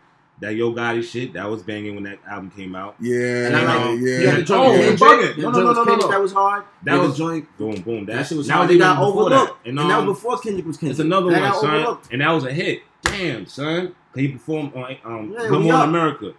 That 0.40 0.54
Yo 0.54 0.72
Gotti 0.72 1.02
shit 1.02 1.32
that 1.32 1.50
was 1.50 1.64
banging 1.64 1.96
when 1.96 2.04
that 2.04 2.18
album 2.28 2.50
came 2.52 2.76
out. 2.76 2.94
Yeah, 3.00 3.46
And 3.48 3.56
I 3.56 3.64
like- 3.90 4.00
yeah. 4.00 4.18
He 4.20 4.24
had 4.26 4.36
the 4.36 4.42
joint 4.42 4.60
Oh, 4.68 4.70
with 4.70 4.80
you 4.80 4.96
Kendrick. 5.06 5.36
bugging. 5.36 5.38
No, 5.42 5.50
no, 5.50 5.58
no, 5.58 5.72
no, 5.72 5.84
Kendrick 5.84 6.00
no. 6.02 6.08
That 6.12 6.20
was 6.22 6.32
hard. 6.32 6.62
That 6.84 6.92
Then 6.96 7.00
was- 7.08 7.18
joint. 7.18 7.56
Boom, 7.58 7.74
boom. 7.82 8.06
That, 8.06 8.16
That 8.16 8.26
shit 8.28 8.38
was 8.38 8.46
that 8.46 8.52
hard. 8.54 8.68
They 8.70 8.78
got 8.78 8.96
even 8.98 9.08
before 9.08 9.30
that. 9.30 9.36
overlooked, 9.36 9.66
and, 9.66 9.78
um, 9.80 9.88
that 9.88 10.06
was 10.06 10.16
before 10.16 10.38
Kendrick 10.38 10.66
was 10.66 10.76
Kendrick. 10.76 10.90
It's 10.92 11.00
another 11.00 11.30
that 11.32 11.42
one, 11.52 11.60
son, 11.60 11.74
overlooked. 11.74 12.08
and 12.12 12.20
that 12.20 12.30
was 12.30 12.44
a 12.44 12.52
hit. 12.52 12.82
Damn, 13.02 13.46
son, 13.46 13.86
'Cause 14.12 14.20
he 14.20 14.28
performed 14.28 14.72
on 14.76 14.96
um, 15.04 15.30
Yeah, 15.32 15.38
Good 15.40 15.50
we 15.50 15.56
Morning 15.58 15.72
up. 15.72 15.88
America. 15.88 16.32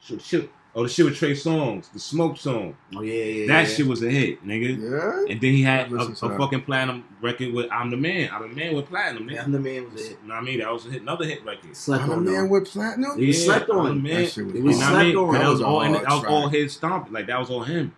Shit, 0.00 0.22
shit, 0.22 0.50
oh, 0.74 0.82
the 0.82 0.88
shit 0.88 1.04
with 1.04 1.16
Trey 1.16 1.32
Songz, 1.32 1.90
the 1.92 1.98
Smoke 1.98 2.36
song. 2.36 2.76
Oh 2.96 3.02
yeah, 3.02 3.12
yeah. 3.24 3.46
that 3.46 3.68
yeah. 3.68 3.74
shit 3.74 3.86
was 3.86 4.02
a 4.02 4.10
hit, 4.10 4.44
nigga. 4.46 4.78
Yeah. 4.78 5.32
And 5.32 5.40
then 5.40 5.52
he 5.52 5.62
had 5.62 5.86
I 5.86 5.88
a, 5.88 5.90
listened 5.90 6.16
to 6.18 6.26
a 6.26 6.38
fucking 6.38 6.62
platinum 6.62 7.04
record 7.20 7.52
with 7.52 7.70
I'm 7.72 7.90
the 7.90 7.96
Man. 7.96 8.28
I'm 8.32 8.48
the 8.48 8.54
Man 8.54 8.74
with 8.74 8.86
platinum, 8.86 9.28
Yeah. 9.30 9.44
I'm 9.44 9.52
the 9.52 9.60
man 9.60 9.92
was 9.92 10.02
it. 10.02 10.18
You 10.22 10.28
know 10.28 10.34
what 10.34 10.42
I 10.42 10.44
mean? 10.44 10.58
That 10.60 10.72
was 10.72 10.86
a 10.86 10.90
hit, 10.90 11.02
another 11.02 11.24
hit 11.24 11.44
record. 11.44 11.76
Slept 11.76 12.04
I'm 12.04 12.10
a 12.10 12.12
on 12.14 12.24
man 12.24 12.34
though. 12.34 12.46
with 12.46 12.66
platinum. 12.66 13.18
He 13.18 13.26
was 13.28 13.44
slept 13.44 13.70
I'm 13.70 13.78
on. 13.78 13.86
the 13.86 13.94
Man. 13.94 14.22
That 14.22 14.30
shit 14.30 14.44
was 14.46 14.54
It 14.54 14.58
You 14.58 14.64
know 14.64 14.76
hard. 14.78 14.94
I 14.96 15.02
mean? 15.04 15.12
slept 15.12 15.16
on. 15.16 15.32
That, 15.34 15.38
That 15.40 15.48
was 15.48 15.52
was 15.58 15.62
all, 15.62 15.80
and 15.82 15.94
that 15.94 16.04
was 16.08 16.20
track. 16.20 16.32
all 16.32 16.48
his 16.48 16.72
stomp. 16.72 17.08
Like 17.10 17.26
that 17.28 17.38
was 17.38 17.50
all 17.50 17.62
him. 17.62 17.94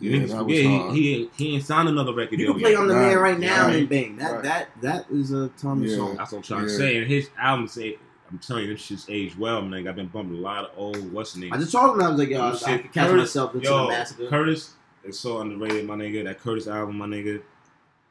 You 0.00 0.10
Yeah, 0.10 0.16
niggas 0.18 0.28
that 0.30 0.38
forget 0.38 0.66
was 0.66 0.80
hard. 0.82 0.94
he, 0.96 1.02
he 1.02 1.30
he 1.36 1.54
ain't 1.54 1.64
signed 1.64 1.88
another 1.88 2.12
record 2.12 2.38
You 2.40 2.46
can 2.52 2.60
play 2.60 2.72
yet. 2.72 2.80
on 2.80 2.88
the 2.88 2.94
man 2.94 3.16
Right, 3.16 3.30
right 3.32 3.38
now 3.38 3.66
right, 3.68 3.76
and 3.76 3.88
bang. 3.88 4.16
That 4.16 4.32
right. 4.32 4.42
that 4.42 4.68
that 4.82 5.06
is 5.10 5.30
a 5.32 5.48
Tommy 5.56 5.88
Yeah. 5.88 5.96
song. 5.96 6.16
That's 6.16 6.32
what 6.32 6.38
I'm 6.38 6.42
trying 6.42 6.62
to 6.64 6.68
say. 6.70 6.98
And 6.98 7.06
his 7.06 7.30
album 7.38 7.68
say, 7.68 7.96
I'm 8.34 8.40
telling 8.40 8.64
you, 8.64 8.72
this 8.72 8.82
shit's 8.82 9.06
aged 9.08 9.38
well, 9.38 9.62
man. 9.62 9.86
I've 9.86 9.94
been 9.94 10.08
bumping 10.08 10.38
a 10.38 10.40
lot 10.40 10.64
of 10.64 10.70
old 10.76 11.12
what's 11.12 11.34
the 11.34 11.40
name? 11.40 11.52
I 11.52 11.56
just 11.56 11.70
told 11.70 11.94
him 11.94 12.02
I 12.02 12.08
was 12.10 12.18
like, 12.18 12.28
yo, 12.30 12.40
I, 12.42 12.50
I 12.50 12.56
Shit, 12.56 12.82
could 12.82 12.92
catch 12.92 13.06
Curtis- 13.08 13.20
myself 13.20 13.54
into 13.54 13.68
Yo, 13.68 13.82
the 13.84 13.88
massacre. 13.90 14.26
Curtis 14.26 14.72
is 15.04 15.20
so 15.20 15.38
underrated, 15.40 15.86
my 15.86 15.94
nigga. 15.94 16.24
That 16.24 16.40
Curtis 16.40 16.66
album, 16.66 16.98
my 16.98 17.06
nigga. 17.06 17.42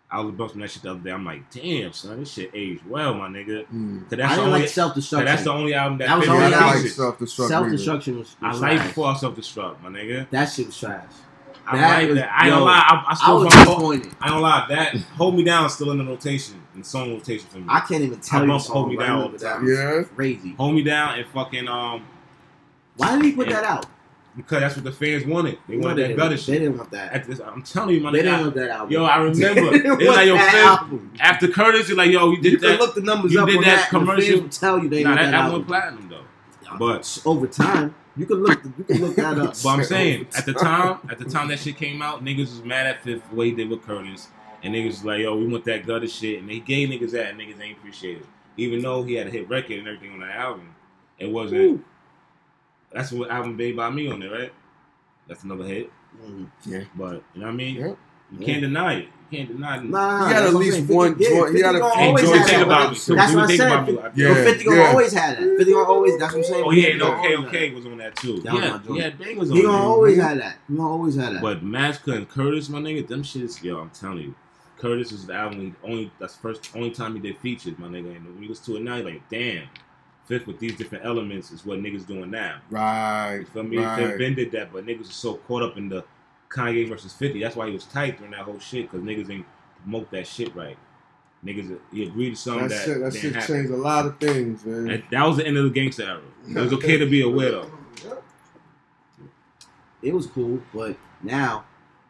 I 0.10 0.22
was 0.22 0.34
bumping 0.36 0.62
that 0.62 0.70
shit 0.72 0.84
the 0.84 0.92
other 0.92 1.00
day. 1.02 1.12
I'm 1.12 1.26
like, 1.26 1.50
damn, 1.52 1.92
son, 1.92 2.20
this 2.22 2.32
shit 2.32 2.52
aged 2.54 2.86
well, 2.88 3.14
my 3.16 3.28
nigga. 3.28 3.66
Mm. 3.68 4.08
Cause 4.10 4.18
that's 4.18 4.22
I 4.22 4.28
the 4.28 4.30
didn't 4.36 4.40
only, 4.48 4.60
like 4.62 4.70
self 4.70 4.94
cause 4.94 5.10
that's 5.10 5.44
the 5.44 5.52
only 5.52 5.74
album 5.74 5.98
that, 5.98 6.08
That 6.08 6.18
was 6.20 6.26
fit 6.28 6.32
the 6.32 6.38
Yeah, 6.38 6.46
only 6.46 6.56
album- 6.58 6.82
like 6.84 6.92
self 6.92 7.20
destruct. 7.20 7.48
Self 7.50 7.70
destruction 7.70 8.20
was, 8.20 8.36
I 8.42 8.52
like 8.56 8.60
trash. 8.78 8.88
before 8.88 9.16
self 9.18 9.36
destruct, 9.36 9.82
my 9.82 9.90
nigga. 9.90 10.30
That 10.30 10.46
shit 10.46 10.68
was 10.68 10.80
trash. 10.80 11.04
I 11.68 11.78
That 11.78 12.00
like 12.00 12.10
was- 12.10 12.18
that. 12.20 12.32
I 12.32 12.46
yo, 12.48 12.54
gonna 12.54 12.66
lie. 12.66 12.84
I, 12.88 12.94
I 12.94 13.32
I 13.32 13.34
was 13.34 13.44
bump, 13.44 13.52
disappointed. 13.68 14.06
I 14.06 14.08
ain't 14.08 14.20
gonna 14.22 14.40
lie. 14.40 14.66
That 14.70 14.96
hold 15.18 15.36
me 15.36 15.44
down 15.44 15.70
still 15.70 15.92
in 15.92 15.98
the 15.98 16.06
rotation, 16.06 16.62
in 16.74 16.80
the 16.82 16.86
song 16.86 17.14
rotation 17.14 17.48
for 17.50 17.60
me. 17.60 17.66
I 17.68 17.80
can't 17.82 18.04
even 18.04 18.20
tell 18.20 18.40
I 18.40 18.42
you 18.44 18.48
the 18.48 18.54
bump 18.54 18.66
Hold 18.66 18.86
song. 18.86 18.90
Me 18.90 18.96
but 18.96 19.06
Down 19.06 19.22
all 19.22 19.30
the 19.30 19.38
time. 19.38 19.68
Yeah. 19.68 20.04
Crazy. 20.16 20.54
hold 20.56 20.76
me 20.76 20.84
down 20.84 21.18
and 21.20 21.28
fucking 21.28 21.68
um 21.68 22.04
Why 22.98 23.16
did 23.16 23.26
he 23.26 23.32
put 23.34 23.50
that 23.50 23.64
out? 23.64 23.86
because 24.36 24.62
that's 24.62 24.76
what 24.76 24.84
the 24.86 24.92
fans 24.92 25.26
wanted. 25.26 25.60
They 25.68 25.76
No, 25.76 25.84
wanted 25.90 25.96
they 25.98 26.02
that 26.02 26.08
didn't. 26.10 26.18
gutter 26.18 26.36
They 26.38 26.60
didn't 26.60 26.78
want 26.80 26.90
that. 26.92 27.14
At 27.14 27.26
this, 27.26 27.40
I'm 27.40 27.62
telling 27.62 27.94
you, 27.96 28.02
my 28.02 28.12
They 28.12 28.20
nigga. 28.20 28.24
didn't 28.24 28.42
want 28.42 28.56
that 28.56 28.70
album. 28.72 28.92
Yo, 28.92 29.04
I 29.06 29.18
remember. 29.22 29.44
They 29.72 29.78
didn't 29.80 30.08
like 30.08 30.26
your 30.26 30.38
that 30.38 30.52
fifth 30.52 30.66
album. 30.66 31.14
after 31.20 31.48
Curtis, 31.50 31.88
you're 31.88 31.98
like, 31.98 32.10
yo, 32.10 32.32
you 32.32 32.38
You 32.38 32.42
did 32.42 32.60
can 32.62 32.62
that. 32.72 32.80
look 32.80 32.96
the 32.96 33.02
numbers 33.02 33.32
you 33.32 33.40
up 33.42 33.48
did 33.48 33.58
on 33.58 33.64
that 33.64 33.92
that. 33.92 33.94
and 33.94 34.02
the 34.02 34.12
fans 34.12 34.26
commercial. 34.26 34.42
will 34.42 34.50
tell 34.50 34.80
you 34.84 34.90
they 34.90 35.04
Nah, 35.04 35.10
want 35.12 35.20
that 35.22 35.26
that 35.26 35.34
album 35.36 35.46
album. 35.46 35.54
went 35.54 35.68
platinum 35.68 36.10
though. 36.10 36.78
But 36.80 37.22
over 37.26 37.46
time, 37.46 37.94
you 38.18 38.26
can 38.26 38.38
look. 38.44 38.60
You 38.80 38.84
can 38.86 39.02
look 39.02 39.16
that 39.18 39.38
up. 39.38 39.54
but 39.62 39.70
I'm 39.70 39.84
saying 39.84 40.26
at 40.36 40.46
the 40.48 40.54
time, 40.54 40.98
at 41.10 41.20
the 41.20 41.26
time 41.26 41.48
that 41.50 41.60
shit 41.60 41.78
came 41.78 42.02
out, 42.02 42.24
niggas 42.24 42.40
was 42.40 42.64
mad 42.64 42.88
at 42.88 43.04
Fifth 43.04 43.30
the 43.30 43.36
way 43.36 43.52
they 43.52 43.58
did 43.58 43.70
with 43.70 43.84
Curtis, 43.86 44.30
and 44.64 44.74
niggas 44.74 44.86
was 44.88 45.06
like, 45.06 45.20
yo, 45.20 45.36
we 45.36 45.46
want 45.48 45.66
that 45.66 45.86
gutter 45.86 46.08
shit, 46.08 46.40
and 46.40 46.50
they 46.50 46.60
gave 46.60 46.90
niggas 46.90 47.12
that, 47.12 47.28
and 47.32 47.40
niggas 47.40 47.62
ain't 47.62 47.78
appreciate 47.78 48.18
it. 48.18 48.26
Even 48.58 48.82
though 48.82 49.04
he 49.04 49.14
had 49.16 49.28
a 49.28 49.30
hit 49.30 49.50
record 49.50 49.80
and 49.80 49.88
everything 49.88 50.14
on 50.14 50.20
that 50.22 50.36
album, 50.36 50.74
it 51.20 51.30
wasn't. 51.30 51.62
Ooh. 51.62 51.84
That's 52.92 53.12
what 53.12 53.30
album 53.32 53.58
"Baby 53.58 53.76
by 53.78 53.90
Me" 53.90 54.08
on 54.10 54.20
there, 54.20 54.32
right? 54.32 54.54
That's 55.28 55.44
another 55.44 55.64
hit. 55.66 55.92
Mm. 56.24 56.48
But 56.96 57.24
you 57.34 57.42
know 57.42 57.48
what 57.48 57.48
I 57.48 57.52
mean? 57.52 57.76
Yep. 57.76 57.98
You 58.32 58.46
can't 58.46 58.62
deny 58.62 58.94
it. 58.96 59.08
You 59.32 59.38
can't 59.40 59.50
deny 59.50 59.78
it. 59.78 59.84
Nah, 59.86 60.28
He 60.28 60.34
had 60.34 60.44
at 60.44 60.54
least 60.54 60.88
one 60.90 61.16
50, 61.16 61.24
yeah, 61.24 61.30
joint- 61.40 61.56
he 61.56 61.62
50 61.62 61.64
had 61.66 61.76
a- 61.76 61.80
gonna 61.80 62.02
always 62.02 62.24
Joey, 62.26 62.38
have 62.38 62.48
think 62.48 62.58
that. 62.60 62.66
about 62.68 62.92
me. 62.92 62.98
That's 62.98 63.08
what 63.10 63.16
you 63.34 63.40
I 63.40 63.58
said. 63.58 63.72
about 63.72 63.88
me. 64.16 64.24
Yeah. 64.24 64.28
Yo, 64.28 64.34
50 64.44 64.64
gonna 64.66 64.78
yeah. 64.78 64.88
always 64.88 65.14
have 65.14 65.38
that. 65.40 65.58
50 65.58 65.74
gonna 65.74 65.86
always. 65.90 66.20
That's 66.20 66.34
what 66.34 66.38
I'm 66.38 66.44
saying. 66.44 66.64
Oh, 66.66 66.72
yeah, 66.72 66.84
ain't 66.88 66.94
50 66.94 67.00
gonna 67.00 67.18
okay. 67.48 67.48
Okay 67.48 67.74
was 67.74 67.86
on 67.88 67.98
that 67.98 68.16
too. 68.16 68.42
That 68.42 68.54
was 68.54 68.62
Yeah, 68.64 68.70
my 68.70 68.78
joint. 68.78 68.96
he 68.96 69.00
had 69.00 69.18
bangers 69.20 69.48
that. 69.48 69.52
on 69.54 69.56
He 69.58 69.62
there. 69.64 69.72
gonna 69.72 69.84
always 69.84 70.18
had 70.22 70.40
that. 70.42 70.58
He 70.70 70.76
gonna 70.76 70.90
always 70.90 71.16
had 71.16 71.34
that. 71.34 71.42
But 71.42 71.64
Massacre 71.64 72.14
and 72.14 72.30
Curtis, 72.30 72.70
my 72.70 72.80
nigga, 72.80 73.08
them 73.08 73.24
shits, 73.24 73.64
yo, 73.64 73.80
I'm 73.80 73.90
telling 73.90 74.20
you. 74.20 74.36
Curtis 74.84 75.14
is 75.14 75.26
the 75.26 75.34
album 75.34 75.62
he 75.62 75.90
only 75.90 76.12
that's 76.20 76.36
the 76.36 76.42
first 76.42 76.76
only 76.76 76.92
time 76.92 77.14
he 77.14 77.22
did 77.22 77.38
features, 77.38 77.78
my 77.78 77.88
nigga. 77.88 78.14
And 78.18 78.26
when 78.26 78.44
you 78.44 78.50
listen 78.50 78.66
to 78.66 78.76
it 78.76 78.84
now, 78.84 78.98
you're 78.98 79.12
like, 79.12 79.30
damn, 79.30 79.70
Fifth 80.26 80.46
with 80.46 80.60
these 80.60 80.76
different 80.76 81.06
elements 81.06 81.52
is 81.52 81.66
what 81.66 81.80
niggas 81.80 82.06
doing 82.06 82.30
now. 82.30 82.60
Right. 82.70 83.38
You 83.38 83.46
feel 83.46 83.64
me? 83.64 83.78
Right. 83.78 83.98
Fifth 83.98 84.20
Ben 84.20 84.36
did 84.36 84.52
that, 84.52 84.74
but 84.74 84.86
niggas 84.86 85.10
are 85.10 85.14
so 85.14 85.36
caught 85.36 85.64
up 85.64 85.78
in 85.78 85.88
the 85.88 86.04
Kanye 86.50 86.88
versus 86.90 87.14
50. 87.14 87.42
That's 87.42 87.56
why 87.56 87.68
he 87.68 87.74
was 87.74 87.86
tight 87.86 88.18
during 88.18 88.32
that 88.32 88.42
whole 88.42 88.60
shit, 88.60 88.92
because 88.92 89.06
niggas 89.06 89.30
ain't 89.32 89.46
promote 89.82 90.12
that 90.12 90.28
shit 90.28 90.54
right. 90.54 90.78
Niggas, 91.46 91.80
he 91.94 92.04
agreed 92.04 92.32
to 92.32 92.36
something 92.36 92.68
That 92.68 92.70
that, 92.70 92.86
shit, 92.86 93.00
that 93.00 93.12
didn't 93.14 93.22
shit 93.22 93.36
happen. 93.36 93.56
changed 93.56 93.72
a 93.72 93.78
lot 93.78 94.06
of 94.06 94.20
things, 94.20 94.66
man. 94.66 94.90
And 94.90 95.04
that 95.12 95.26
was 95.26 95.38
the 95.38 95.48
end 95.48 95.56
of 95.58 95.64
the 95.64 95.70
gangster 95.70 96.04
era. 96.04 96.22
It 96.50 96.56
was 96.56 96.74
okay 96.74 96.98
to 96.98 97.06
be 97.06 97.22
a 97.22 97.30
widow. 97.30 97.72
it 100.02 100.14
was 100.14 100.28
cool, 100.28 100.62
but 100.74 100.98
now 101.22 101.64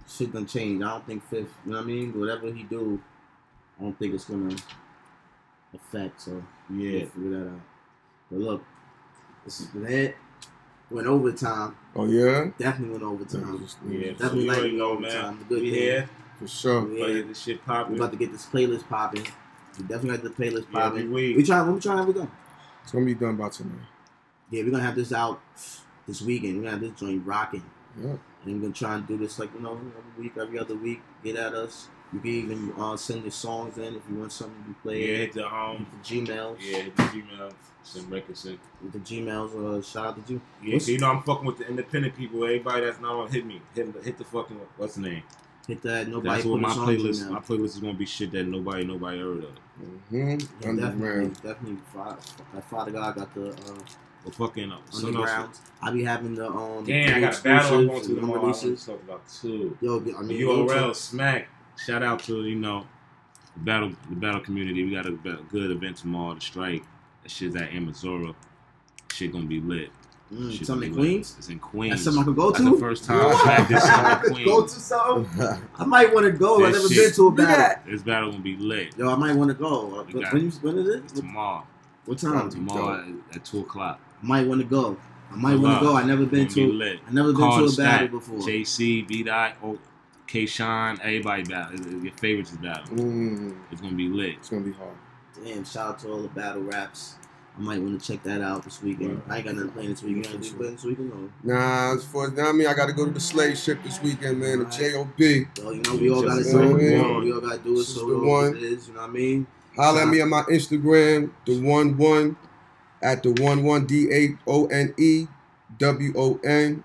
shit 0.08 0.32
done 0.34 0.46
change. 0.46 0.82
I 0.84 0.90
don't 0.92 1.06
think 1.06 1.24
Fifth. 1.30 1.54
You 1.66 1.72
know 1.72 1.78
what 1.78 1.84
I 1.84 1.88
mean? 1.88 2.20
Whatever 2.20 2.52
he 2.52 2.64
do, 2.64 3.02
I 3.80 3.84
don't 3.84 3.98
think 3.98 4.14
it's 4.14 4.26
gonna 4.26 4.56
affect. 5.74 6.22
So 6.22 6.44
Yeah. 6.70 7.06
figure 7.06 7.30
that 7.32 7.50
out. 7.50 7.62
But 8.32 8.40
look, 8.40 8.64
this 9.46 9.60
has 9.60 9.68
been 9.68 9.86
it. 9.86 10.16
went 10.90 11.08
overtime. 11.08 11.76
Oh 11.96 12.06
yeah, 12.06 12.50
Definitely 12.58 12.92
went 12.92 13.04
overtime. 13.04 13.68
Yeah, 13.90 14.12
Definitely 14.12 14.44
you 14.44 14.48
like 14.48 14.82
overtime. 14.82 15.40
The 15.40 15.46
good 15.46 15.62
we 15.64 15.72
thing. 15.72 15.80
here. 15.80 16.10
for 16.40 16.48
sure. 16.48 16.88
Yeah. 16.94 17.22
This 17.24 17.40
shit 17.42 17.66
popping. 17.66 17.94
We 17.94 18.00
about 18.00 18.12
to 18.12 18.18
get 18.18 18.32
this 18.32 18.46
playlist 18.46 18.88
popping. 18.88 19.26
We 19.78 19.86
definitely 19.86 20.18
got 20.18 20.24
the 20.24 20.30
playlist 20.30 20.66
Yeah, 20.72 20.80
popping. 20.90 21.12
week. 21.12 21.38
we 21.38 21.44
try. 21.44 21.62
When 21.64 21.76
we 21.76 21.80
try, 21.80 21.94
to 21.94 22.00
have 22.02 22.10
it 22.10 22.14
done? 22.16 22.32
It's 22.84 22.92
gonna 22.92 23.06
be 23.06 23.16
done 23.16 23.38
by 23.38 23.50
tonight. 23.50 23.80
Yeah, 24.52 24.64
we're 24.64 24.72
gonna 24.72 24.84
have 24.84 24.96
this 24.96 25.12
out 25.14 25.42
this 26.08 26.22
weekend. 26.22 26.58
We're 26.58 26.64
gonna 26.64 26.72
have 26.72 26.82
this 26.82 27.00
joint 27.00 27.26
rocking. 27.26 27.64
Yep. 28.00 28.20
And 28.46 28.56
we're 28.56 28.62
gonna 28.62 28.74
try 28.74 28.96
and 28.96 29.08
do 29.08 29.18
this 29.18 29.40
like, 29.40 29.54
you 29.54 29.62
know, 29.62 29.74
every 29.74 30.24
week, 30.24 30.34
every 30.40 30.60
other 30.60 30.76
week. 30.76 31.02
Get 31.24 31.36
at 31.38 31.54
us. 31.54 31.88
You 32.12 32.20
can 32.20 32.30
even 32.30 32.74
uh, 32.78 32.96
send 32.96 33.24
your 33.24 33.32
songs 33.32 33.78
in 33.78 33.96
if 33.96 34.02
you 34.10 34.16
want 34.18 34.32
something 34.32 34.56
to 34.64 34.70
be 34.70 34.76
Yeah, 35.00 35.06
played. 35.08 35.18
hit 35.20 35.34
the 35.34 35.48
um. 35.54 35.78
With 35.92 36.04
the 36.04 36.22
Gmails. 36.22 36.58
Yeah, 36.60 36.78
hit 36.78 36.96
the 36.96 37.04
Gmail. 37.04 37.54
Send 37.84 38.12
records 38.12 38.46
in. 38.46 38.60
With 38.84 38.92
the 38.94 39.00
Gmails. 39.00 39.56
Uh, 39.80 39.82
shout 39.82 40.06
out 40.06 40.28
to 40.28 40.34
you. 40.34 40.42
Yeah, 40.64 40.74
What's- 40.76 40.88
you 40.90 41.00
know 41.00 41.10
I'm 41.10 41.24
fucking 41.24 41.46
with 41.46 41.58
the 41.58 41.68
independent 41.68 42.16
people. 42.16 42.44
Everybody 42.44 42.86
that's 42.86 43.00
not 43.00 43.16
on 43.16 43.32
hit 43.32 43.46
me. 43.46 43.62
Hit, 43.74 43.88
hit 44.04 44.18
the 44.18 44.24
fucking 44.26 44.60
what's 44.78 44.96
the 44.96 45.02
name? 45.02 45.24
Hit 45.68 45.82
that. 45.84 46.08
Nobody 46.10 46.30
That's 46.30 46.44
put 46.44 46.52
what 46.52 46.62
my 46.62 46.70
playlist. 46.70 47.24
Gmail. 47.24 47.30
My 47.32 47.40
playlist 47.40 47.64
is 47.66 47.78
gonna 47.80 47.94
be 47.94 48.06
shit 48.06 48.32
that 48.34 48.44
nobody 48.46 48.84
nobody 48.84 49.20
heard 49.20 49.46
of. 49.46 49.50
Mm-hmm. 49.82 50.16
Yeah, 50.16 50.36
definitely, 50.60 50.70
Underground. 50.86 51.34
definitely. 51.42 51.78
Father, 51.94 52.18
Father 52.70 52.92
God 52.92 53.16
got 53.16 53.34
the 53.34 53.50
uh, 53.52 53.56
But 54.24 54.36
fucking 54.36 54.72
uh, 54.72 54.78
something 54.90 55.16
underground. 55.16 55.50
I 55.82 55.92
be 55.92 56.04
having 56.04 56.36
the 56.36 56.48
um. 56.48 56.86
Damn, 56.86 57.18
I 57.18 57.20
got 57.20 57.40
a 57.40 57.44
battle 57.44 57.80
I'm 57.80 57.88
going 57.88 58.02
to 58.04 58.08
and 58.12 58.20
tomorrow. 58.22 58.40
I 58.40 58.44
want 58.44 58.56
to 58.62 58.76
talk 58.78 59.02
about 59.04 59.22
too. 59.30 59.78
Yo, 59.82 59.98
I 59.98 60.22
mean, 60.22 60.28
The 60.28 60.42
URL 60.44 60.90
to- 60.90 60.96
smack. 60.96 61.48
Shout 61.86 62.04
out 62.04 62.20
to 62.24 62.46
you 62.46 62.56
know 62.56 62.86
the 63.56 63.60
battle 63.64 63.92
the 64.10 64.16
battle 64.16 64.40
community. 64.42 64.84
We 64.86 64.92
got 64.92 65.06
a 65.08 65.12
good 65.12 65.72
event 65.72 65.98
tomorrow. 65.98 66.36
The 66.36 66.42
strike. 66.42 66.84
That 67.24 67.32
shit's 67.32 67.56
at 67.56 67.72
Amazura. 67.72 68.34
Shit 69.12 69.32
gonna 69.34 69.46
be 69.46 69.60
lit. 69.60 69.90
Mm, 70.34 70.52
Shit 70.58 70.66
something 70.68 70.88
in 70.90 70.94
gonna 70.94 71.02
lit. 71.04 71.12
Queens. 71.14 71.36
It's 71.38 71.50
in 71.50 71.60
Queens. 71.60 71.92
That's 71.92 72.04
something 72.04 72.22
I 72.22 72.26
could 72.26 72.36
go 72.36 72.52
That's 72.52 72.64
to. 72.64 72.70
the 72.72 72.78
first 72.78 73.04
time 73.06 73.26
I 73.26 73.42
smacked 73.44 73.70
this 73.70 73.84
shit 73.86 74.26
in 74.30 74.34
Queens. 74.34 74.48
go 74.52 74.62
to 74.64 74.70
something. 74.70 75.48
I 75.78 75.86
might 75.86 76.14
want 76.14 76.26
to 76.26 76.32
go. 76.32 76.66
I've 76.66 76.74
never 76.74 76.88
shit- 76.88 76.98
been 77.08 77.14
to 77.16 77.28
a 77.28 77.32
battle. 77.32 77.84
This 77.92 78.02
battle 78.04 78.32
gonna 78.32 78.44
be 78.44 78.56
lit. 78.58 78.98
Yo, 78.98 79.10
I 79.10 79.16
might 79.16 79.36
want 79.36 79.50
to 79.50 79.54
go. 79.56 80.00
Uh, 80.00 80.04
You 80.10 80.26
When, 80.32 80.50
when 80.52 80.78
is 80.78 80.88
it? 80.88 81.04
It's 81.04 81.14
tomorrow. 81.14 81.64
What 82.06 82.18
time? 82.20 82.50
Tomorrow 82.50 83.04
at, 83.32 83.36
at 83.38 83.46
two 83.46 83.60
o'clock. 83.62 84.00
I 84.24 84.26
might 84.26 84.48
want 84.48 84.62
to 84.62 84.68
go. 84.68 84.98
I 85.32 85.36
might 85.36 85.56
want 85.56 85.80
to 85.80 85.86
go. 85.86 85.96
I 85.98 86.04
never 86.04 86.26
been 86.26 86.48
gonna 86.48 86.68
be 86.70 87.00
I 87.08 87.12
never 87.12 87.32
been 87.34 87.42
Card 87.42 87.60
to 87.60 87.66
a 87.66 87.70
stack. 87.70 88.02
battle 88.02 88.20
before. 88.20 88.40
JC, 88.40 89.08
B 89.08 89.24
Dot, 89.24 89.56
O- 89.64 89.80
K 90.28 90.46
Shine, 90.46 91.00
everybody 91.02 91.44
battle. 91.44 91.74
It's- 91.76 91.94
it's 91.94 92.04
Your 92.04 92.14
favorites 92.14 92.52
is 92.52 92.58
battle. 92.58 92.96
Mm, 92.96 93.56
It's 93.72 93.82
gonna 93.82 93.94
be 93.94 94.08
lit. 94.10 94.36
it's 94.40 94.50
gonna 94.50 94.62
be 94.62 94.72
hard. 94.72 94.92
Damn! 95.44 95.66
Shout 95.66 95.88
out 95.90 96.00
to 96.00 96.10
all 96.12 96.22
the 96.22 96.28
battle 96.30 96.62
raps. 96.62 97.16
I 97.58 97.62
might 97.62 97.82
want 97.82 98.00
to 98.02 98.08
check 98.12 98.24
that 98.24 98.42
out 98.42 98.64
this 98.64 98.82
weekend. 98.82 99.22
I 99.30 99.38
ain't 99.38 99.46
got 99.46 99.56
nothing 99.56 99.72
planned 99.72 99.90
this 99.90 100.02
weekend. 100.02 100.18
You 100.26 100.32
got 100.32 100.34
anything 100.40 100.58
planned 100.58 100.78
this 100.78 100.84
weekend? 100.86 101.12
No. 101.44 101.54
Nah, 101.56 101.94
as 101.96 102.04
far 102.06 102.26
as 102.28 102.34
now, 102.34 102.50
I 102.50 102.52
mean, 102.52 102.66
I 102.68 102.74
got 102.74 102.88
to 102.88 102.94
go 102.94 103.06
to 103.06 103.12
the 103.12 103.20
slave 103.20 103.58
ship 103.58 103.84
this 103.84 104.02
weekend, 104.02 104.40
man. 104.40 104.60
The 104.60 104.66
J.O.B. 104.66 105.46
So 105.58 105.70
you 105.72 105.82
know 105.84 105.96
we 105.96 106.10
all 106.10 106.24
got 106.24 106.38
to 106.38 106.44
do 106.44 106.78
it. 106.78 107.00
one. 107.02 107.24
We 107.24 107.32
all 107.34 107.42
got 107.42 107.52
to 107.52 107.60
do 107.60 107.80
it. 107.80 107.84
So 107.84 108.08
the 108.08 108.14
it 108.16 108.26
one. 108.26 108.56
is. 108.58 108.88
You 108.88 108.94
know 108.96 109.02
what 109.02 109.10
I 109.10 109.14
mean? 109.14 109.48
Holla 109.76 110.02
at 110.04 110.08
me 110.08 110.22
on 110.22 110.30
my 110.30 110.42
Instagram, 110.44 111.30
the 111.46 111.60
one 111.62 111.96
one, 111.98 112.36
at 113.04 113.24
the 113.24 113.32
one 113.44 113.64
one 113.64 113.86
D 113.86 114.10
A 114.12 114.38
O 114.50 114.68
N 114.68 114.94
E 114.98 115.28
W 115.78 116.14
O 116.18 116.40
N. 116.44 116.84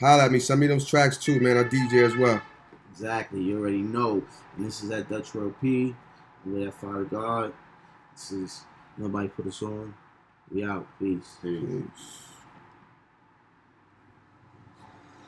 Holla 0.00 0.24
at 0.24 0.32
me. 0.32 0.40
Send 0.40 0.60
me 0.60 0.66
those 0.66 0.86
tracks 0.86 1.16
too, 1.16 1.40
man. 1.40 1.56
I 1.58 1.64
DJ 1.64 2.04
as 2.04 2.16
well. 2.16 2.42
Exactly. 2.90 3.42
You 3.42 3.58
already 3.60 3.82
know. 3.82 4.22
And 4.56 4.66
this 4.66 4.82
is 4.82 4.90
at 4.90 5.08
Dutch 5.08 5.34
Road 5.34 5.54
P. 5.60 5.94
We're 6.44 6.68
at 6.68 6.74
Father 6.74 7.04
God. 7.04 7.52
This 8.12 8.32
is 8.32 8.64
nobody 8.98 9.28
put 9.28 9.46
us 9.46 9.62
on. 9.62 9.94
We 10.50 10.64
out. 10.64 10.86
Peace. 10.98 11.36
Peace. 11.42 12.31